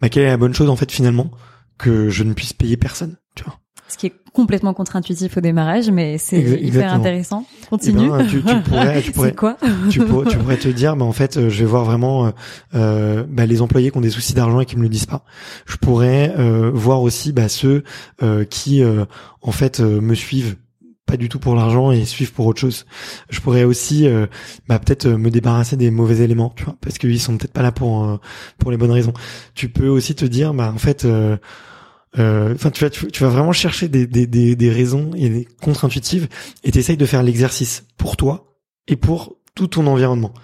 bah 0.00 0.08
quelle 0.08 0.24
est 0.24 0.28
la 0.28 0.36
bonne 0.36 0.54
chose 0.54 0.70
en 0.70 0.76
fait 0.76 0.90
finalement 0.90 1.30
que 1.78 2.08
je 2.10 2.22
ne 2.22 2.32
puisse 2.32 2.52
payer 2.52 2.76
personne, 2.76 3.16
tu 3.34 3.44
vois 3.44 3.58
ce 3.92 3.98
qui 3.98 4.06
est 4.06 4.14
complètement 4.32 4.72
contre-intuitif 4.72 5.36
au 5.36 5.40
démarrage, 5.40 5.90
mais 5.90 6.16
c'est 6.16 6.40
hyper 6.40 6.92
intéressant. 6.92 7.44
Continue. 7.68 8.06
Eh 8.06 8.08
ben, 8.08 8.26
tu, 8.26 8.42
tu, 8.42 8.60
pourrais, 8.62 9.02
tu 9.02 9.12
pourrais, 9.12 9.34
quoi 9.34 9.56
tu, 9.90 10.00
pourrais, 10.00 10.30
tu 10.30 10.38
pourrais 10.38 10.56
te 10.56 10.68
dire, 10.68 10.96
bah 10.96 11.04
en 11.04 11.12
fait, 11.12 11.36
euh, 11.36 11.50
je 11.50 11.58
vais 11.58 11.66
voir 11.66 11.84
vraiment 11.84 12.26
euh, 12.26 12.30
euh, 12.74 13.24
bah, 13.28 13.44
les 13.44 13.60
employés 13.60 13.90
qui 13.90 13.98
ont 13.98 14.02
des 14.02 14.10
soucis 14.10 14.32
d'argent 14.32 14.60
et 14.60 14.66
qui 14.66 14.76
me 14.76 14.82
le 14.82 14.88
disent 14.88 15.06
pas. 15.06 15.24
Je 15.66 15.76
pourrais 15.76 16.34
euh, 16.38 16.70
voir 16.72 17.02
aussi 17.02 17.32
bah, 17.32 17.50
ceux 17.50 17.84
euh, 18.22 18.44
qui, 18.44 18.82
euh, 18.82 19.04
en 19.42 19.52
fait, 19.52 19.80
me 19.80 20.14
suivent 20.14 20.56
pas 21.12 21.18
du 21.18 21.28
tout 21.28 21.38
pour 21.38 21.54
l'argent 21.54 21.92
et 21.92 22.06
suivent 22.06 22.32
pour 22.32 22.46
autre 22.46 22.60
chose. 22.60 22.86
Je 23.28 23.40
pourrais 23.40 23.64
aussi, 23.64 24.08
euh, 24.08 24.26
bah, 24.66 24.78
peut-être 24.78 25.06
me 25.06 25.30
débarrasser 25.30 25.76
des 25.76 25.90
mauvais 25.90 26.24
éléments, 26.24 26.54
tu 26.56 26.64
vois, 26.64 26.74
parce 26.80 26.96
qu'ils 26.96 27.20
sont 27.20 27.36
peut-être 27.36 27.52
pas 27.52 27.60
là 27.60 27.70
pour 27.70 28.04
euh, 28.04 28.16
pour 28.56 28.70
les 28.70 28.78
bonnes 28.78 28.90
raisons. 28.90 29.12
Tu 29.54 29.68
peux 29.68 29.88
aussi 29.88 30.14
te 30.14 30.24
dire, 30.24 30.54
bah 30.54 30.72
en 30.74 30.78
fait. 30.78 31.04
Euh, 31.04 31.36
enfin 32.18 32.70
tu 32.70 32.84
vas 32.84 32.90
tu, 32.90 33.22
vas 33.22 33.30
vraiment 33.30 33.52
chercher 33.52 33.88
des, 33.88 34.06
des, 34.06 34.26
des, 34.26 34.54
des 34.54 34.70
raisons 34.70 35.12
et 35.16 35.30
des 35.30 35.48
contre-intuitives 35.62 36.28
et 36.62 36.70
t'essayes 36.70 36.98
de 36.98 37.06
faire 37.06 37.22
l'exercice 37.22 37.86
pour 37.96 38.18
toi 38.18 38.54
et 38.86 38.96
pour 38.96 39.36
tout 39.54 39.66
ton 39.66 39.86
environnement 39.86 40.34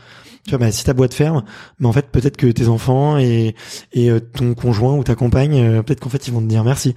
tu 0.45 0.51
vois 0.51 0.59
bah, 0.59 0.73
si 0.73 0.85
ta 0.85 0.93
boîte 0.93 1.15
ferme 1.15 1.45
mais 1.79 1.87
en 1.87 1.93
fait 1.93 2.09
peut-être 2.11 2.37
que 2.37 2.47
tes 2.47 2.69
enfants 2.69 3.19
et 3.19 3.55
et 3.93 4.11
euh, 4.11 4.21
ton 4.21 4.55
conjoint 4.55 4.95
ou 4.95 5.05
ta 5.05 5.15
compagne 5.15 5.61
euh, 5.61 5.83
peut-être 5.83 6.01
qu'en 6.01 6.09
fait 6.09 6.27
ils 6.29 6.35
vont 6.35 6.41
te 6.41 6.47
dire 6.47 6.65
merci. 6.65 6.95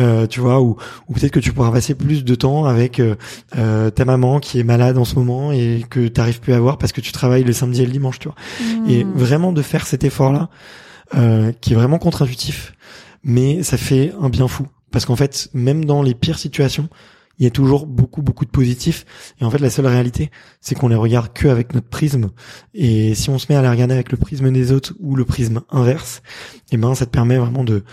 Euh, 0.00 0.26
tu 0.26 0.40
vois 0.40 0.60
ou 0.60 0.76
ou 1.08 1.14
peut-être 1.14 1.32
que 1.32 1.40
tu 1.40 1.52
pourras 1.52 1.70
passer 1.70 1.94
plus 1.94 2.24
de 2.24 2.34
temps 2.34 2.64
avec 2.64 3.00
euh, 3.00 3.90
ta 3.90 4.04
maman 4.04 4.40
qui 4.40 4.58
est 4.58 4.64
malade 4.64 4.98
en 4.98 5.04
ce 5.04 5.14
moment 5.16 5.52
et 5.52 5.84
que 5.88 6.08
t'arrives 6.08 6.40
plus 6.40 6.52
à 6.52 6.60
voir 6.60 6.78
parce 6.78 6.92
que 6.92 7.00
tu 7.00 7.12
travailles 7.12 7.44
le 7.44 7.52
samedi 7.52 7.82
et 7.82 7.86
le 7.86 7.92
dimanche 7.92 8.18
tu 8.18 8.28
vois. 8.28 8.36
Mmh. 8.60 8.90
et 8.90 9.04
vraiment 9.14 9.52
de 9.52 9.62
faire 9.62 9.86
cet 9.86 10.04
effort 10.04 10.32
là 10.32 10.48
qui 11.60 11.72
est 11.72 11.76
vraiment 11.76 11.98
contre-intuitif 11.98 12.74
mais 13.22 13.62
ça 13.62 13.76
fait 13.76 14.12
un 14.20 14.28
bien 14.28 14.48
fou. 14.48 14.66
Parce 14.90 15.06
qu'en 15.06 15.16
fait 15.16 15.48
même 15.54 15.84
dans 15.84 16.02
les 16.02 16.14
pires 16.14 16.38
situations 16.38 16.88
il 17.38 17.44
y 17.44 17.46
a 17.46 17.50
toujours 17.50 17.86
beaucoup 17.86 18.22
beaucoup 18.22 18.44
de 18.44 18.50
positifs. 18.50 19.04
Et 19.40 19.44
en 19.44 19.50
fait 19.50 19.58
la 19.58 19.70
seule 19.70 19.86
réalité 19.86 20.30
c'est 20.60 20.74
qu'on 20.74 20.88
les 20.88 20.96
regarde 20.96 21.32
que 21.32 21.48
avec 21.48 21.74
notre 21.74 21.88
prisme. 21.88 22.30
Et 22.74 23.14
si 23.14 23.30
on 23.30 23.38
se 23.38 23.46
met 23.48 23.56
à 23.56 23.62
les 23.62 23.68
regarder 23.68 23.94
avec 23.94 24.10
le 24.10 24.18
prisme 24.18 24.50
des 24.52 24.72
autres 24.72 24.94
ou 25.00 25.16
le 25.16 25.24
prisme 25.24 25.62
inverse 25.70 26.22
et 26.72 26.76
ben 26.76 26.94
ça 26.94 27.06
te 27.06 27.10
permet 27.10 27.38
vraiment 27.38 27.64
de 27.64 27.84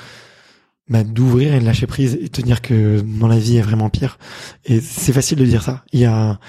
bah, 0.89 1.03
d'ouvrir 1.03 1.53
et 1.53 1.59
de 1.59 1.65
lâcher 1.65 1.87
prise 1.87 2.15
et 2.15 2.23
de 2.23 2.27
te 2.27 2.41
dire 2.41 2.61
que 2.61 3.01
dans 3.01 3.27
la 3.27 3.39
vie 3.39 3.57
est 3.57 3.61
vraiment 3.61 3.89
pire. 3.89 4.19
Et 4.65 4.81
c'est 4.81 5.13
facile 5.13 5.37
de 5.37 5.45
dire 5.45 5.63
ça. 5.63 5.85
Il 5.93 5.99
y 5.99 6.05
a 6.05 6.39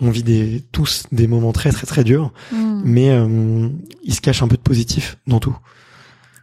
on 0.00 0.10
vit 0.10 0.22
des 0.22 0.64
tous 0.72 1.04
des 1.12 1.26
moments 1.26 1.52
très 1.52 1.70
très 1.70 1.86
très 1.86 2.02
durs. 2.02 2.32
Mmh. 2.52 2.82
mais 2.84 3.10
euh, 3.10 3.68
il 4.02 4.14
se 4.14 4.20
cache 4.20 4.42
un 4.42 4.48
peu 4.48 4.56
de 4.56 4.62
positif 4.62 5.18
dans 5.26 5.40
tout. 5.40 5.56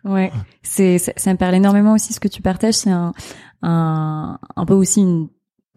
Ouais, 0.06 0.32
c'est 0.64 0.98
ça, 0.98 1.12
ça, 1.18 1.34
me 1.34 1.38
parle 1.38 1.56
énormément 1.56 1.94
aussi 1.94 2.14
ce 2.14 2.20
que 2.20 2.30
tu 2.30 2.42
partages. 2.42 2.76
C'est 2.76 2.92
un, 2.92 3.14
un 3.62 4.40
un 4.56 4.66
peu 4.66 4.74
aussi 4.74 5.02
une, 5.02 5.28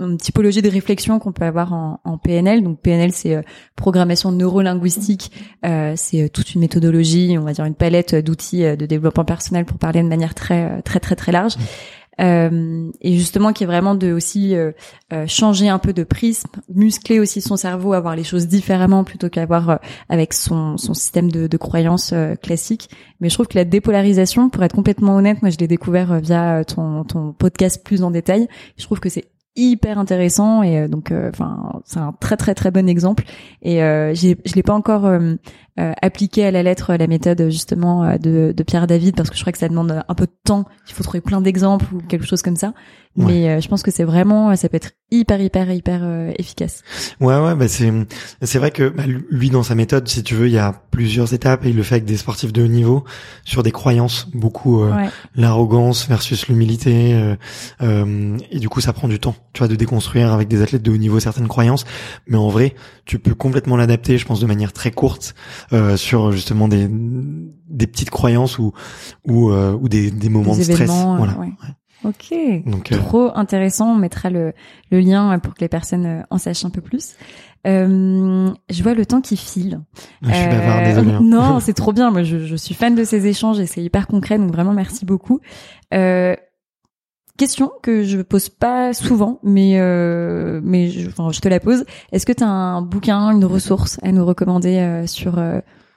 une 0.07 0.19
typologie 0.19 0.63
de 0.63 0.71
réflexion 0.71 1.19
qu'on 1.19 1.33
peut 1.33 1.45
avoir 1.45 1.73
en, 1.73 2.01
en, 2.05 2.19
PNL. 2.19 2.63
Donc 2.63 2.81
PNL, 2.81 3.13
c'est 3.13 3.35
euh, 3.35 3.43
programmation 3.77 4.33
neurolinguistique. 4.33 5.33
Euh, 5.65 5.95
c'est 5.97 6.23
euh, 6.23 6.29
toute 6.29 6.55
une 6.55 6.61
méthodologie, 6.61 7.37
on 7.39 7.45
va 7.45 7.53
dire 7.53 7.65
une 7.65 7.75
palette 7.75 8.15
d'outils 8.15 8.65
euh, 8.65 8.77
de 8.77 8.87
développement 8.87 9.25
personnel 9.25 9.65
pour 9.65 9.79
parler 9.79 10.03
de 10.03 10.09
manière 10.09 10.35
très 10.35 10.83
très 10.83 11.01
très 11.01 11.17
très 11.17 11.33
large. 11.33 11.55
Euh, 12.21 12.91
et 13.01 13.17
justement 13.17 13.55
qui 13.55 13.65
est 13.65 13.67
vraiment 13.67 13.95
de 13.95 14.13
aussi 14.13 14.55
euh, 14.55 14.73
euh, 15.15 15.27
changer 15.27 15.69
un 15.69 15.79
peu 15.79 15.95
de 15.95 16.05
prisme, 16.05 16.51
muscler 16.69 17.19
aussi 17.19 17.41
son 17.41 17.57
cerveau, 17.57 17.95
avoir 17.95 18.17
les 18.17 18.25
choses 18.25 18.47
différemment 18.49 19.03
plutôt 19.03 19.31
qu'avoir 19.31 19.71
euh, 19.71 19.77
avec 20.11 20.35
son, 20.35 20.77
son 20.77 20.93
système 20.93 21.33
de, 21.33 21.47
de 21.47 21.57
croyances 21.57 22.13
classique. 22.43 22.91
Mais 23.21 23.29
je 23.29 23.35
trouve 23.35 23.47
que 23.49 23.57
la 23.57 23.65
dépolarisation, 23.65 24.51
pour 24.51 24.63
être 24.63 24.75
complètement 24.75 25.17
honnête, 25.17 25.41
moi 25.43 25.51
je 25.51 25.57
l'ai 25.59 25.69
découvert 25.69 26.21
via 26.21 26.65
ton, 26.65 27.05
ton 27.05 27.33
podcast 27.33 27.83
plus 27.83 28.03
en 28.03 28.11
détail. 28.11 28.47
Je 28.77 28.85
trouve 28.85 29.01
que 29.01 29.09
c'est 29.09 29.25
hyper 29.55 29.99
intéressant 29.99 30.63
et 30.63 30.89
donc 30.89 31.13
enfin 31.13 31.81
c'est 31.85 31.99
un 31.99 32.13
très 32.13 32.37
très 32.37 32.55
très 32.55 32.71
bon 32.71 32.89
exemple. 32.89 33.25
Et 33.63 33.83
euh, 33.83 34.15
je 34.15 34.55
l'ai 34.55 34.63
pas 34.63 34.75
encore 34.75 35.11
euh, 35.79 35.93
appliqué 36.03 36.45
à 36.45 36.51
la 36.51 36.63
lettre 36.63 36.95
la 36.95 37.07
méthode 37.07 37.49
justement 37.51 38.17
de, 38.19 38.53
de 38.57 38.63
Pierre 38.63 38.87
David 38.87 39.17
parce 39.17 39.31
que 39.31 39.37
je 39.37 39.41
crois 39.41 39.53
que 39.53 39.59
ça 39.59 39.69
demande 39.69 40.03
un 40.07 40.15
peu 40.15 40.27
de 40.27 40.37
temps 40.45 40.67
il 40.89 40.93
faut 40.93 41.03
trouver 41.03 41.21
plein 41.21 41.41
d'exemples 41.41 41.87
ou 41.95 42.01
quelque 42.01 42.27
chose 42.27 42.43
comme 42.43 42.57
ça 42.57 42.75
ouais. 43.17 43.25
mais 43.27 43.49
euh, 43.49 43.61
je 43.61 43.69
pense 43.69 43.83
que 43.83 43.91
c'est 43.91 44.05
vraiment 44.05 44.55
ça 44.57 44.69
peut 44.69 44.77
être 44.77 44.93
hyper 45.11 45.41
hyper 45.41 45.71
hyper 45.71 46.01
euh, 46.03 46.33
efficace 46.39 46.83
ouais 47.21 47.39
ouais 47.39 47.55
bah 47.55 47.69
c'est 47.69 47.93
c'est 48.43 48.59
vrai 48.59 48.71
que 48.71 48.89
bah, 48.89 49.05
lui 49.07 49.51
dans 49.51 49.63
sa 49.63 49.75
méthode 49.75 50.09
si 50.09 50.23
tu 50.23 50.35
veux 50.35 50.47
il 50.47 50.53
y 50.53 50.59
a 50.59 50.73
plusieurs 50.91 51.35
étapes 51.35 51.65
et 51.65 51.71
il 51.71 51.77
le 51.77 51.83
fait 51.83 51.97
avec 51.97 52.05
des 52.05 52.17
sportifs 52.17 52.53
de 52.53 52.63
haut 52.63 52.69
niveau 52.69 53.05
sur 53.45 53.63
des 53.63 53.73
croyances 53.73 54.29
beaucoup 54.33 54.83
euh, 54.83 54.95
ouais. 54.95 55.09
l'arrogance 55.35 56.09
versus 56.09 56.49
l'humilité 56.49 57.37
et 57.81 58.59
du 58.59 58.69
coup 58.69 58.81
ça 58.81 58.93
prend 58.93 59.09
du 59.09 59.19
temps 59.19 59.35
tu 59.53 59.59
vois 59.59 59.69
de 59.69 59.77
déconstruire 59.77 60.33
avec 60.33 60.49
des 60.49 60.63
athlètes 60.63 60.83
de 60.83 60.91
haut 60.91 60.97
niveau 60.97 61.21
certaines 61.21 61.49
croyances 61.49 61.85
mais 62.27 62.37
en 62.37 62.49
vrai 62.49 62.75
tu 63.05 63.19
peux 63.19 63.35
complètement 63.35 63.77
l'adapter 63.77 64.19
je 64.19 64.27
pense 64.27 64.41
de 64.41 64.47
manière 64.47 64.73
très 64.73 64.91
courte 64.91 65.35
sur 65.97 66.33
justement 66.33 66.69
des 66.69 66.89
des 66.91 67.87
petites 67.87 68.11
croyances 68.11 68.59
ou 68.59 68.73
ou 69.27 69.53
ou 69.53 69.89
des 69.89 70.11
des 70.11 70.29
moments 70.29 70.53
des 70.55 70.67
de 70.67 70.73
stress 70.73 70.91
voilà 70.91 71.39
ouais. 71.39 71.53
Ok, 72.05 72.35
Donc, 72.67 72.91
trop 72.91 73.29
euh... 73.29 73.33
intéressant. 73.35 73.93
On 73.93 73.97
mettra 73.97 74.29
le, 74.29 74.53
le, 74.91 75.01
lien 75.01 75.39
pour 75.39 75.55
que 75.55 75.61
les 75.61 75.69
personnes 75.69 76.07
euh, 76.07 76.23
en 76.31 76.39
sachent 76.39 76.65
un 76.65 76.71
peu 76.71 76.81
plus. 76.81 77.15
Euh, 77.67 78.51
je 78.71 78.83
vois 78.83 78.95
le 78.95 79.07
temps 79.07 79.21
qui 79.21 79.37
file. 79.37 79.81
Je 80.23 80.33
suis 80.33 80.47
bavard, 80.49 80.83
désolé. 80.83 81.13
Non, 81.23 81.61
c'est 81.61 81.75
trop 81.75 81.93
bien. 81.93 82.11
Moi, 82.11 82.25
je, 82.25 82.39
je, 82.39 82.57
suis 82.57 82.75
fan 82.75 82.95
de 82.97 83.05
ces 83.05 83.27
échanges 83.29 83.61
et 83.61 83.67
c'est 83.67 83.83
hyper 83.83 84.09
concret. 84.09 84.39
Donc 84.39 84.53
vraiment, 84.53 84.73
merci 84.73 85.05
beaucoup. 85.05 85.41
Euh, 85.95 86.35
question 87.43 87.73
que 87.83 88.05
je 88.05 88.21
pose 88.23 88.49
pas 88.49 88.93
souvent, 88.93 89.41
mais 89.43 89.81
euh, 89.81 90.61
mais 90.63 90.91
je, 90.91 91.11
je 91.11 91.41
te 91.41 91.49
la 91.49 91.59
pose. 91.59 91.85
Est-ce 92.13 92.25
que 92.25 92.31
tu 92.33 92.45
as 92.45 92.49
un 92.49 92.83
bouquin, 92.83 93.33
une 93.33 93.45
ressource 93.45 93.99
à 94.03 94.13
nous 94.13 94.25
recommander 94.25 94.79
euh, 94.79 95.09
sur 95.09 95.41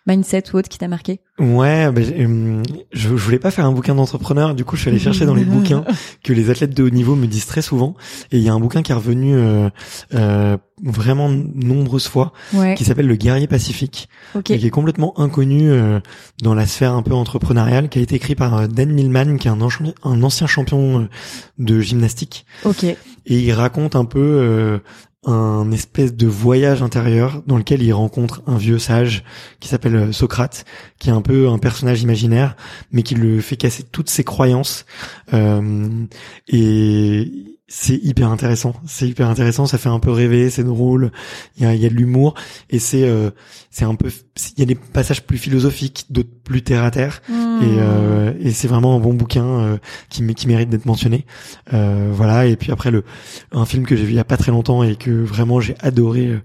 mindset 0.07 0.43
ou 0.53 0.57
autre 0.57 0.69
qui 0.69 0.77
t'a 0.77 0.87
marqué? 0.87 1.19
Ouais, 1.39 1.91
bah, 1.91 2.01
euh, 2.01 2.63
je, 2.93 3.09
je 3.09 3.13
voulais 3.15 3.39
pas 3.39 3.51
faire 3.51 3.65
un 3.65 3.71
bouquin 3.71 3.95
d'entrepreneur, 3.95 4.55
du 4.55 4.63
coup 4.63 4.75
je 4.75 4.81
suis 4.81 4.89
allé 4.89 4.99
chercher 4.99 5.25
dans 5.25 5.35
les 5.35 5.45
bouquins 5.45 5.83
que 6.23 6.33
les 6.33 6.49
athlètes 6.49 6.73
de 6.73 6.83
haut 6.83 6.89
niveau 6.89 7.15
me 7.15 7.27
disent 7.27 7.47
très 7.47 7.61
souvent, 7.61 7.95
et 8.31 8.37
il 8.37 8.43
y 8.43 8.49
a 8.49 8.53
un 8.53 8.59
bouquin 8.59 8.81
qui 8.81 8.91
est 8.91 8.95
revenu 8.95 9.35
euh, 9.35 9.69
euh, 10.13 10.57
vraiment 10.83 11.29
nombreuses 11.29 12.07
fois, 12.07 12.33
ouais. 12.53 12.75
qui 12.75 12.83
s'appelle 12.83 13.07
Le 13.07 13.15
Guerrier 13.15 13.47
Pacifique, 13.47 14.09
okay. 14.35 14.55
et 14.55 14.59
qui 14.59 14.67
est 14.67 14.71
complètement 14.71 15.17
inconnu 15.19 15.69
euh, 15.69 15.99
dans 16.41 16.53
la 16.53 16.65
sphère 16.65 16.93
un 16.93 17.01
peu 17.01 17.13
entrepreneuriale, 17.13 17.89
qui 17.89 17.99
a 17.99 18.01
été 18.01 18.15
écrit 18.15 18.35
par 18.35 18.55
euh, 18.55 18.67
Dan 18.67 18.91
Millman, 18.91 19.37
qui 19.37 19.47
est 19.47 19.51
un, 19.51 19.59
un 20.03 20.23
ancien 20.23 20.47
champion 20.47 21.01
euh, 21.01 21.09
de 21.57 21.79
gymnastique, 21.79 22.45
ok. 22.63 22.83
Et 23.27 23.39
il 23.39 23.53
raconte 23.53 23.95
un 23.95 24.05
peu 24.05 24.79
un 25.25 25.71
espèce 25.71 26.13
de 26.13 26.27
voyage 26.27 26.83
intérieur 26.83 27.41
dans 27.47 27.57
lequel 27.57 27.81
il 27.81 27.93
rencontre 27.93 28.41
un 28.47 28.57
vieux 28.57 28.79
sage 28.79 29.23
qui 29.59 29.67
s'appelle 29.67 29.95
euh, 29.95 30.11
Socrate, 30.11 30.65
qui 30.99 31.09
est 31.09 31.13
un 31.13 31.21
peu 31.21 31.49
un 31.49 31.57
personnage 31.57 32.01
imaginaire, 32.01 32.55
mais 32.91 33.03
qui 33.03 33.15
le 33.15 33.41
fait 33.41 33.55
casser 33.55 33.83
toutes 33.83 34.09
ses 34.09 34.23
croyances. 34.23 34.85
Euh, 35.33 36.05
et 36.47 37.54
c'est 37.67 37.95
hyper 37.95 38.29
intéressant. 38.29 38.73
C'est 38.85 39.07
hyper 39.07 39.27
intéressant. 39.27 39.65
Ça 39.65 39.77
fait 39.79 39.89
un 39.89 39.99
peu 39.99 40.11
rêver. 40.11 40.49
C'est 40.51 40.63
drôle. 40.63 41.11
Il 41.57 41.63
y 41.63 41.65
a, 41.65 41.73
il 41.73 41.81
y 41.81 41.85
a 41.85 41.89
de 41.89 41.95
l'humour 41.95 42.35
et 42.69 42.77
c'est 42.79 43.03
euh, 43.03 43.31
c'est 43.71 43.85
un 43.85 43.95
peu. 43.95 44.09
Il 44.55 44.59
y 44.59 44.63
a 44.63 44.65
des 44.65 44.75
passages 44.75 45.23
plus 45.23 45.37
philosophiques, 45.39 46.05
d'autres 46.09 46.29
plus 46.43 46.61
terre 46.61 46.83
à 46.83 46.91
terre. 46.91 47.21
Mmh. 47.27 47.33
Et, 47.33 47.77
euh, 47.79 48.33
et 48.39 48.51
c'est 48.51 48.67
vraiment 48.67 48.95
un 48.95 48.99
bon 48.99 49.13
bouquin 49.13 49.45
euh, 49.45 49.77
qui 50.09 50.21
mé- 50.21 50.33
qui 50.35 50.47
mérite 50.47 50.69
d'être 50.69 50.85
mentionné. 50.85 51.25
Euh, 51.73 52.11
voilà. 52.13 52.45
Et 52.45 52.55
puis 52.55 52.71
après 52.71 52.91
le 52.91 53.03
un 53.51 53.65
film 53.65 53.85
que 53.85 53.95
j'ai 53.95 54.03
vu 54.05 54.11
il 54.11 54.15
y 54.17 54.19
a 54.19 54.23
pas 54.25 54.37
très 54.37 54.51
longtemps 54.51 54.83
et 54.83 54.95
que 54.95 55.09
vraiment 55.11 55.59
j'ai 55.59 55.75
adoré. 55.79 56.27
euh, 56.27 56.39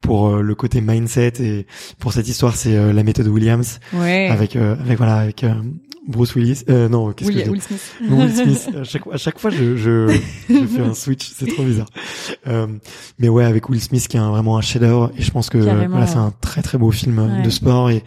pour 0.00 0.26
euh, 0.30 0.42
le 0.42 0.56
côté 0.56 0.80
mindset 0.80 1.34
et 1.38 1.64
pour 2.00 2.12
cette 2.12 2.26
histoire, 2.26 2.56
c'est 2.56 2.92
la 2.92 3.02
méthode 3.04 3.28
Williams 3.28 3.78
Ouais. 3.92 4.26
avec 4.32 4.56
euh, 4.56 4.74
avec 4.80 4.98
voilà 4.98 5.14
avec 5.18 5.44
euh, 5.44 5.54
Bruce 6.06 6.34
Willis. 6.34 6.64
Euh, 6.68 6.88
non, 6.88 7.12
qu'est-ce 7.12 7.30
que 7.30 7.38
je 7.38 7.44
dis 7.44 7.48
Will 7.50 7.62
Smith. 7.62 7.94
Will 8.08 8.32
Smith. 8.32 8.68
À 8.76 8.84
chaque, 8.84 9.02
à 9.12 9.16
chaque 9.16 9.38
fois, 9.38 9.50
je, 9.50 9.76
je, 9.76 10.08
je 10.48 10.66
fais 10.66 10.80
un 10.80 10.94
switch. 10.94 11.30
C'est 11.34 11.46
trop 11.46 11.62
bizarre. 11.62 11.88
Euh, 12.48 12.66
mais 13.18 13.28
ouais, 13.28 13.44
avec 13.44 13.68
Will 13.68 13.80
Smith, 13.80 14.08
qui 14.08 14.16
est 14.16 14.20
un- 14.20 14.30
vraiment 14.30 14.56
un 14.58 14.60
chef-d'œuvre. 14.62 15.12
Et 15.16 15.22
je 15.22 15.30
pense 15.30 15.48
que 15.48 15.58
Carrément, 15.64 15.90
voilà, 15.90 16.06
c'est 16.06 16.16
un 16.16 16.32
très 16.40 16.62
très 16.62 16.76
beau 16.78 16.90
film 16.90 17.18
euh, 17.18 17.36
Ouais. 17.36 17.42
de 17.42 17.50
sport 17.50 17.90
et 17.90 18.02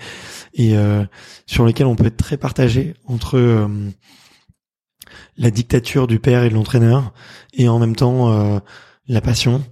et 0.58 0.78
euh, 0.78 1.04
sur 1.46 1.66
lequel 1.66 1.86
on 1.88 1.96
peut 1.96 2.06
être 2.06 2.16
très 2.18 2.38
partagé 2.38 2.94
entre 3.06 3.38
euh, 3.38 3.68
la 5.38 5.52
dictature 5.52 6.08
du 6.08 6.20
père 6.20 6.44
et 6.44 6.50
de 6.50 6.54
l'entraîneur 6.54 7.14
et 7.54 7.68
en 7.68 7.78
même 7.80 7.96
temps 7.96 8.32
euh, 8.32 8.60
la 9.08 9.22
passion, 9.22 9.64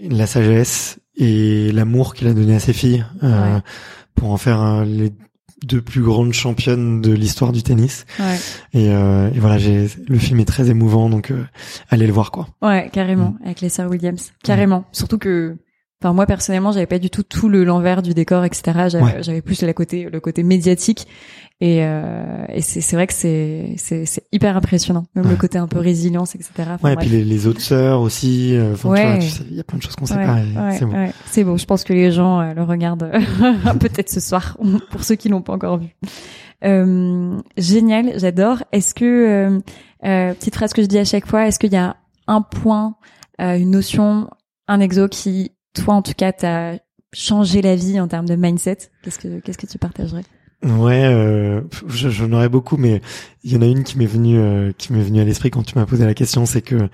la 0.00 0.26
sagesse 0.26 1.00
et 1.16 1.72
l'amour 1.72 2.14
qu'il 2.14 2.28
a 2.28 2.34
donné 2.34 2.54
à 2.54 2.60
ses 2.60 2.72
filles 2.72 3.04
euh, 3.24 3.56
Ouais. 3.56 3.60
pour 4.14 4.30
en 4.30 4.36
faire 4.36 4.84
les 4.84 5.12
deux 5.64 5.80
plus 5.82 6.02
grandes 6.02 6.32
championnes 6.32 7.00
de 7.00 7.12
l'histoire 7.12 7.52
du 7.52 7.62
tennis. 7.62 8.06
Ouais. 8.18 8.36
Et, 8.74 8.90
euh, 8.90 9.30
et 9.34 9.38
voilà, 9.38 9.58
j'ai 9.58 9.88
le 10.08 10.18
film 10.18 10.40
est 10.40 10.44
très 10.44 10.70
émouvant, 10.70 11.08
donc 11.10 11.30
euh, 11.30 11.44
allez 11.90 12.06
le 12.06 12.12
voir 12.12 12.30
quoi. 12.30 12.48
Ouais, 12.62 12.90
carrément, 12.92 13.30
Mm. 13.40 13.44
avec 13.44 13.60
les 13.60 13.68
sœurs 13.68 13.90
Williams. 13.90 14.32
Carrément. 14.44 14.84
Surtout 14.92 15.18
que, 15.18 15.56
enfin, 16.02 16.12
moi, 16.12 16.26
personnellement, 16.26 16.72
j'avais 16.72 16.86
pas 16.86 16.98
du 16.98 17.10
tout 17.10 17.22
tout 17.22 17.48
le 17.48 17.64
l'envers 17.64 18.02
du 18.02 18.14
décor, 18.14 18.44
etc. 18.44 18.88
J'avais, 18.88 19.04
Ouais. 19.04 19.22
j'avais 19.22 19.42
plus 19.42 19.62
le 19.62 19.72
côté, 19.72 20.08
le 20.10 20.20
côté 20.20 20.42
médiatique. 20.42 21.06
Et, 21.60 21.78
euh, 21.82 22.44
et 22.50 22.60
c'est, 22.60 22.80
c'est 22.80 22.94
vrai 22.94 23.08
que 23.08 23.12
c'est, 23.12 23.74
c'est, 23.78 24.06
c'est 24.06 24.22
hyper 24.30 24.56
impressionnant. 24.56 25.06
Même 25.16 25.28
le 25.28 25.34
côté 25.34 25.58
un 25.58 25.66
peu 25.66 25.80
résilience, 25.80 26.36
etc. 26.36 26.52
Enfin, 26.58 26.78
Ouais, 26.84 26.92
et 26.92 26.96
puis 26.96 27.08
les, 27.08 27.24
les 27.24 27.46
autres 27.48 27.60
sœurs 27.60 28.00
aussi. 28.00 28.54
euh, 28.54 28.74
tu 28.80 28.86
Ouais. 28.86 29.18
tu 29.18 29.26
sais, 29.28 29.42
il 29.50 29.56
y 29.56 29.60
a 29.60 29.64
plein 29.64 29.78
de 29.78 29.82
choses 29.82 29.96
qu'on 29.96 30.06
sait 30.06 30.14
pas. 30.14 30.38
c'est 30.78 30.84
bon. 30.84 30.92
ouais. 30.92 31.12
C'est 31.26 31.42
bon. 31.44 31.56
Je 31.56 31.64
pense 31.66 31.82
que 31.82 31.92
les 31.92 32.12
gens 32.12 32.40
euh, 32.40 32.54
le 32.54 32.62
regardent 32.62 33.10
euh, 33.12 33.74
peut-être 33.80 34.08
ce 34.08 34.20
soir 34.20 34.56
pour 34.90 35.02
ceux 35.02 35.16
qui 35.16 35.28
l'ont 35.28 35.42
pas 35.42 35.52
encore 35.52 35.78
vu. 35.78 35.88
Euh, 36.64 37.40
génial, 37.56 38.12
j'adore. 38.18 38.62
Est-ce 38.72 38.94
que 38.94 39.60
petite 40.02 40.54
phrase 40.54 40.72
que 40.72 40.82
je 40.82 40.86
dis 40.86 40.98
à 40.98 41.04
chaque 41.04 41.26
fois, 41.26 41.46
est-ce 41.48 41.58
qu'il 41.58 41.72
y 41.72 41.76
a 41.76 41.96
un 42.28 42.42
point, 42.42 42.94
euh, 43.40 43.56
une 43.58 43.70
notion, 43.72 44.28
un 44.68 44.80
exo 44.80 45.08
qui, 45.08 45.52
toi 45.82 45.94
en 45.94 46.02
tout 46.02 46.12
cas, 46.16 46.32
t'a 46.32 46.74
changé 47.12 47.62
la 47.62 47.74
vie 47.76 47.98
en 48.00 48.08
termes 48.08 48.26
de 48.28 48.36
mindset 48.36 48.78
Qu'est-ce 49.02 49.18
que 49.18 49.40
qu'est-ce 49.40 49.58
que 49.58 49.66
tu 49.66 49.78
partagerais? 49.78 50.22
Ouais, 50.64 51.04
euh, 51.04 51.60
je- 51.86 52.08
j'en 52.08 52.32
aurais 52.32 52.48
beaucoup, 52.48 52.76
mais 52.76 53.00
il 53.44 53.52
y 53.52 53.56
en 53.56 53.62
a 53.62 53.66
une 53.66 53.84
qui 53.84 53.96
m'est 53.96 54.06
venue, 54.06 54.38
euh, 54.40 54.72
qui 54.76 54.92
m'est 54.92 55.02
venue 55.04 55.20
à 55.20 55.24
l'esprit 55.24 55.50
quand 55.50 55.62
tu 55.62 55.78
m'as 55.78 55.86
posé 55.86 56.04
la 56.04 56.14
question, 56.14 56.46
c'est 56.46 56.62
que 56.62 56.88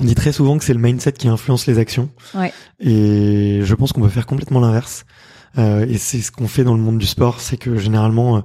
on 0.00 0.04
dit 0.04 0.14
très 0.14 0.32
souvent 0.32 0.56
que 0.56 0.64
c'est 0.64 0.72
le 0.72 0.80
mindset 0.80 1.12
qui 1.12 1.28
influence 1.28 1.66
les 1.66 1.78
actions. 1.78 2.08
Ouais. 2.34 2.52
Et 2.80 3.60
je 3.62 3.74
pense 3.74 3.92
qu'on 3.92 4.00
peut 4.00 4.08
faire 4.08 4.26
complètement 4.26 4.60
l'inverse. 4.60 5.04
Euh, 5.58 5.84
et 5.86 5.98
c'est 5.98 6.20
ce 6.22 6.32
qu'on 6.32 6.48
fait 6.48 6.64
dans 6.64 6.74
le 6.74 6.80
monde 6.80 6.96
du 6.98 7.04
sport, 7.06 7.40
c'est 7.40 7.58
que 7.58 7.76
généralement, 7.76 8.38
euh, 8.38 8.40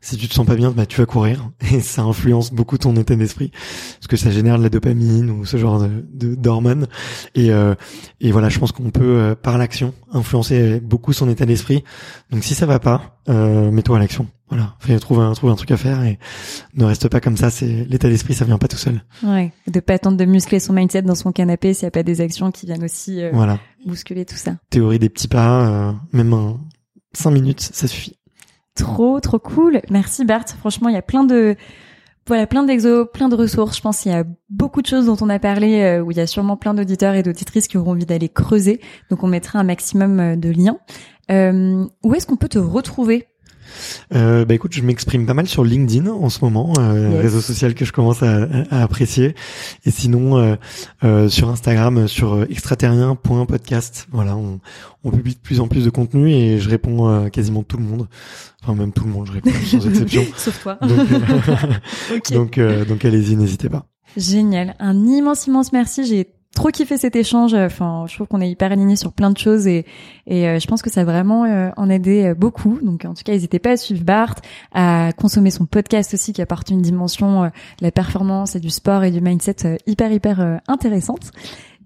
si 0.00 0.16
tu 0.16 0.28
te 0.28 0.34
sens 0.34 0.46
pas 0.46 0.54
bien, 0.54 0.70
bah 0.70 0.86
tu 0.86 0.98
vas 0.98 1.06
courir 1.06 1.50
et 1.72 1.80
ça 1.80 2.02
influence 2.02 2.52
beaucoup 2.52 2.78
ton 2.78 2.94
état 2.96 3.16
d'esprit 3.16 3.50
parce 3.50 4.06
que 4.08 4.16
ça 4.16 4.30
génère 4.30 4.58
de 4.58 4.62
la 4.62 4.68
dopamine 4.70 5.30
ou 5.30 5.44
ce 5.44 5.56
genre 5.56 5.80
de 5.80 6.34
d'hormones. 6.34 6.86
Et 7.34 7.50
euh, 7.52 7.74
et 8.20 8.32
voilà, 8.32 8.48
je 8.48 8.58
pense 8.58 8.72
qu'on 8.72 8.90
peut 8.90 9.02
euh, 9.04 9.34
par 9.34 9.58
l'action 9.58 9.94
influencer 10.12 10.80
beaucoup 10.80 11.12
son 11.12 11.28
état 11.28 11.46
d'esprit. 11.46 11.84
Donc 12.30 12.44
si 12.44 12.54
ça 12.54 12.66
va 12.66 12.78
pas, 12.78 13.20
euh, 13.28 13.70
mets-toi 13.70 13.96
à 13.96 14.00
l'action. 14.00 14.26
Voilà, 14.48 14.74
Fais, 14.80 14.98
trouve 14.98 15.20
un 15.20 15.32
trouve 15.32 15.50
un 15.50 15.54
truc 15.54 15.70
à 15.70 15.76
faire 15.76 16.02
et 16.02 16.18
ne 16.74 16.84
reste 16.84 17.08
pas 17.08 17.20
comme 17.20 17.36
ça. 17.36 17.50
C'est 17.50 17.84
l'état 17.88 18.08
d'esprit, 18.08 18.34
ça 18.34 18.44
vient 18.44 18.58
pas 18.58 18.66
tout 18.66 18.76
seul. 18.76 19.00
Ouais. 19.22 19.52
De 19.68 19.78
pas 19.78 19.94
attendre 19.94 20.16
de 20.16 20.24
muscler 20.24 20.58
son 20.58 20.72
mindset 20.72 21.02
dans 21.02 21.14
son 21.14 21.30
canapé 21.30 21.72
s'il 21.72 21.84
y 21.84 21.86
a 21.86 21.92
pas 21.92 22.02
des 22.02 22.20
actions 22.20 22.50
qui 22.50 22.66
viennent 22.66 22.82
aussi 22.82 23.22
euh, 23.22 23.30
Voilà, 23.32 23.60
bousculer 23.86 24.24
tout 24.24 24.34
ça. 24.34 24.56
théorie 24.68 24.98
des 24.98 25.08
petits 25.08 25.28
pas, 25.28 25.68
euh, 25.68 25.92
même 26.12 26.32
un 26.32 26.58
cinq 27.12 27.30
minutes, 27.30 27.60
ça 27.60 27.86
suffit. 27.86 28.16
Trop, 28.74 29.20
trop 29.20 29.38
cool. 29.38 29.80
Merci 29.90 30.24
Bart. 30.24 30.46
Franchement, 30.58 30.88
il 30.88 30.94
y 30.94 30.98
a 30.98 31.02
plein 31.02 31.24
de, 31.24 31.56
voilà, 32.26 32.46
plein 32.46 32.62
d'exos, 32.62 33.08
plein 33.12 33.28
de 33.28 33.34
ressources. 33.34 33.76
Je 33.76 33.82
pense 33.82 34.00
qu'il 34.00 34.12
y 34.12 34.14
a 34.14 34.24
beaucoup 34.48 34.82
de 34.82 34.86
choses 34.86 35.06
dont 35.06 35.16
on 35.20 35.28
a 35.28 35.38
parlé, 35.38 35.80
euh, 35.82 36.00
où 36.00 36.12
il 36.12 36.16
y 36.16 36.20
a 36.20 36.26
sûrement 36.26 36.56
plein 36.56 36.74
d'auditeurs 36.74 37.14
et 37.14 37.22
d'auditrices 37.22 37.66
qui 37.66 37.76
auront 37.76 37.90
envie 37.90 38.06
d'aller 38.06 38.28
creuser. 38.28 38.80
Donc, 39.10 39.24
on 39.24 39.26
mettra 39.26 39.58
un 39.58 39.64
maximum 39.64 40.20
euh, 40.20 40.36
de 40.36 40.50
liens. 40.50 40.78
Euh, 41.30 41.84
où 42.04 42.14
est-ce 42.14 42.28
qu'on 42.28 42.36
peut 42.36 42.48
te 42.48 42.58
retrouver? 42.58 43.26
Euh, 44.14 44.44
bah 44.44 44.54
écoute, 44.54 44.72
je 44.74 44.82
m'exprime 44.82 45.26
pas 45.26 45.34
mal 45.34 45.46
sur 45.48 45.64
LinkedIn 45.64 46.10
en 46.10 46.28
ce 46.28 46.44
moment, 46.44 46.72
euh, 46.78 47.10
Yes. 47.12 47.20
réseau 47.22 47.40
social 47.40 47.74
que 47.74 47.84
je 47.84 47.92
commence 47.92 48.22
à, 48.22 48.44
à 48.70 48.82
apprécier. 48.82 49.34
Et 49.84 49.90
sinon, 49.90 50.38
euh, 50.38 50.56
euh, 51.04 51.28
sur 51.28 51.48
Instagram, 51.48 51.98
euh, 51.98 52.06
sur 52.06 52.34
euh, 52.34 52.46
extraterrien.podcast. 52.50 54.06
Voilà, 54.12 54.36
on, 54.36 54.60
on 55.04 55.10
publie 55.10 55.34
de 55.34 55.40
plus 55.40 55.60
en 55.60 55.68
plus 55.68 55.84
de 55.84 55.90
contenu 55.90 56.30
et 56.30 56.58
je 56.58 56.68
réponds 56.68 57.06
à 57.06 57.30
quasiment 57.30 57.62
tout 57.62 57.76
le 57.76 57.84
monde. 57.84 58.08
Enfin, 58.62 58.74
même 58.74 58.92
tout 58.92 59.04
le 59.04 59.10
monde, 59.10 59.26
je 59.26 59.32
réponds 59.32 59.50
sans 59.66 59.86
exception. 59.88 60.24
Sauf 60.36 60.60
toi. 60.62 60.78
Donc, 60.82 60.90
euh, 60.90 61.56
Ok. 62.16 62.32
donc, 62.32 62.58
euh, 62.58 62.84
donc 62.84 63.04
allez-y, 63.04 63.36
n'hésitez 63.36 63.68
pas. 63.68 63.86
Génial. 64.16 64.74
Un 64.80 65.06
immense, 65.06 65.46
immense 65.46 65.72
merci. 65.72 66.04
J'ai 66.04 66.28
trop 66.54 66.68
kiffé 66.70 66.96
cet 66.98 67.16
échange. 67.16 67.54
Enfin, 67.54 68.04
je 68.08 68.14
trouve 68.14 68.26
qu'on 68.26 68.40
est 68.40 68.50
hyper 68.50 68.72
alignés 68.72 68.96
sur 68.96 69.12
plein 69.12 69.30
de 69.30 69.38
choses 69.38 69.66
et, 69.66 69.86
et 70.26 70.48
euh, 70.48 70.58
je 70.58 70.66
pense 70.66 70.82
que 70.82 70.90
ça 70.90 71.02
a 71.02 71.04
vraiment 71.04 71.44
euh, 71.44 71.70
en 71.76 71.88
aidé 71.88 72.26
euh, 72.26 72.34
beaucoup. 72.34 72.78
Donc, 72.82 73.04
en 73.04 73.14
tout 73.14 73.22
cas, 73.24 73.32
n'hésitez 73.32 73.58
pas 73.58 73.70
à 73.70 73.76
suivre 73.76 74.04
Bart, 74.04 74.34
à 74.72 75.10
consommer 75.16 75.50
son 75.50 75.66
podcast 75.66 76.14
aussi 76.14 76.32
qui 76.32 76.42
apporte 76.42 76.70
une 76.70 76.82
dimension 76.82 77.44
euh, 77.44 77.46
de 77.46 77.84
la 77.84 77.90
performance 77.90 78.56
et 78.56 78.60
du 78.60 78.70
sport 78.70 79.04
et 79.04 79.10
du 79.10 79.20
mindset 79.20 79.56
euh, 79.64 79.76
hyper, 79.86 80.12
hyper 80.12 80.40
euh, 80.40 80.56
intéressante. 80.68 81.30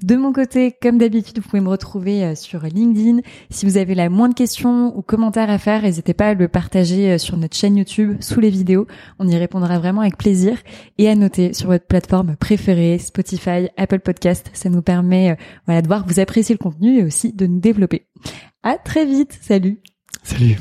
De 0.05 0.17
mon 0.17 0.35
côté, 0.35 0.71
comme 0.83 0.99
d'habitude, 0.99 1.39
vous 1.39 1.49
pouvez 1.49 1.63
me 1.63 1.71
retrouver 1.71 2.25
euh, 2.25 2.35
sur 2.35 2.61
LinkedIn. 2.61 3.21
Si 3.49 3.65
vous 3.65 3.79
avez 3.79 3.95
la 3.95 4.11
moindre 4.11 4.35
question 4.35 4.95
ou 4.95 5.01
commentaire 5.01 5.49
à 5.49 5.57
faire, 5.57 5.81
n'hésitez 5.81 6.13
pas 6.13 6.29
à 6.29 6.35
le 6.35 6.47
partager 6.47 7.13
euh, 7.13 7.17
sur 7.17 7.39
notre 7.39 7.57
chaîne 7.57 7.79
YouTube 7.79 8.19
sous 8.21 8.39
les 8.39 8.51
vidéos. 8.51 8.87
On 9.19 9.27
y 9.27 9.35
répondra 9.35 9.79
vraiment 9.79 10.03
avec 10.03 10.19
plaisir. 10.19 10.59
Et 10.99 11.09
à 11.09 11.15
noter 11.15 11.55
sur 11.55 11.69
votre 11.69 11.87
plateforme 11.87 12.37
préférée, 12.37 12.99
Spotify, 12.99 13.71
Apple 13.79 14.01
Podcast. 14.01 14.51
Ça 14.53 14.69
nous 14.69 14.83
permet 14.83 15.31
euh, 15.31 15.37
voilà, 15.65 15.81
de 15.81 15.87
voir 15.87 16.05
que 16.05 16.13
vous 16.13 16.21
appréciez 16.21 16.55
le 16.55 16.63
contenu 16.63 16.99
et 16.99 17.03
aussi 17.03 17.33
de 17.33 17.47
nous 17.47 17.61
développer. 17.61 18.07
À 18.63 18.77
très 18.77 19.07
vite. 19.07 19.39
Salut. 19.41 19.81
Salut. 20.23 20.59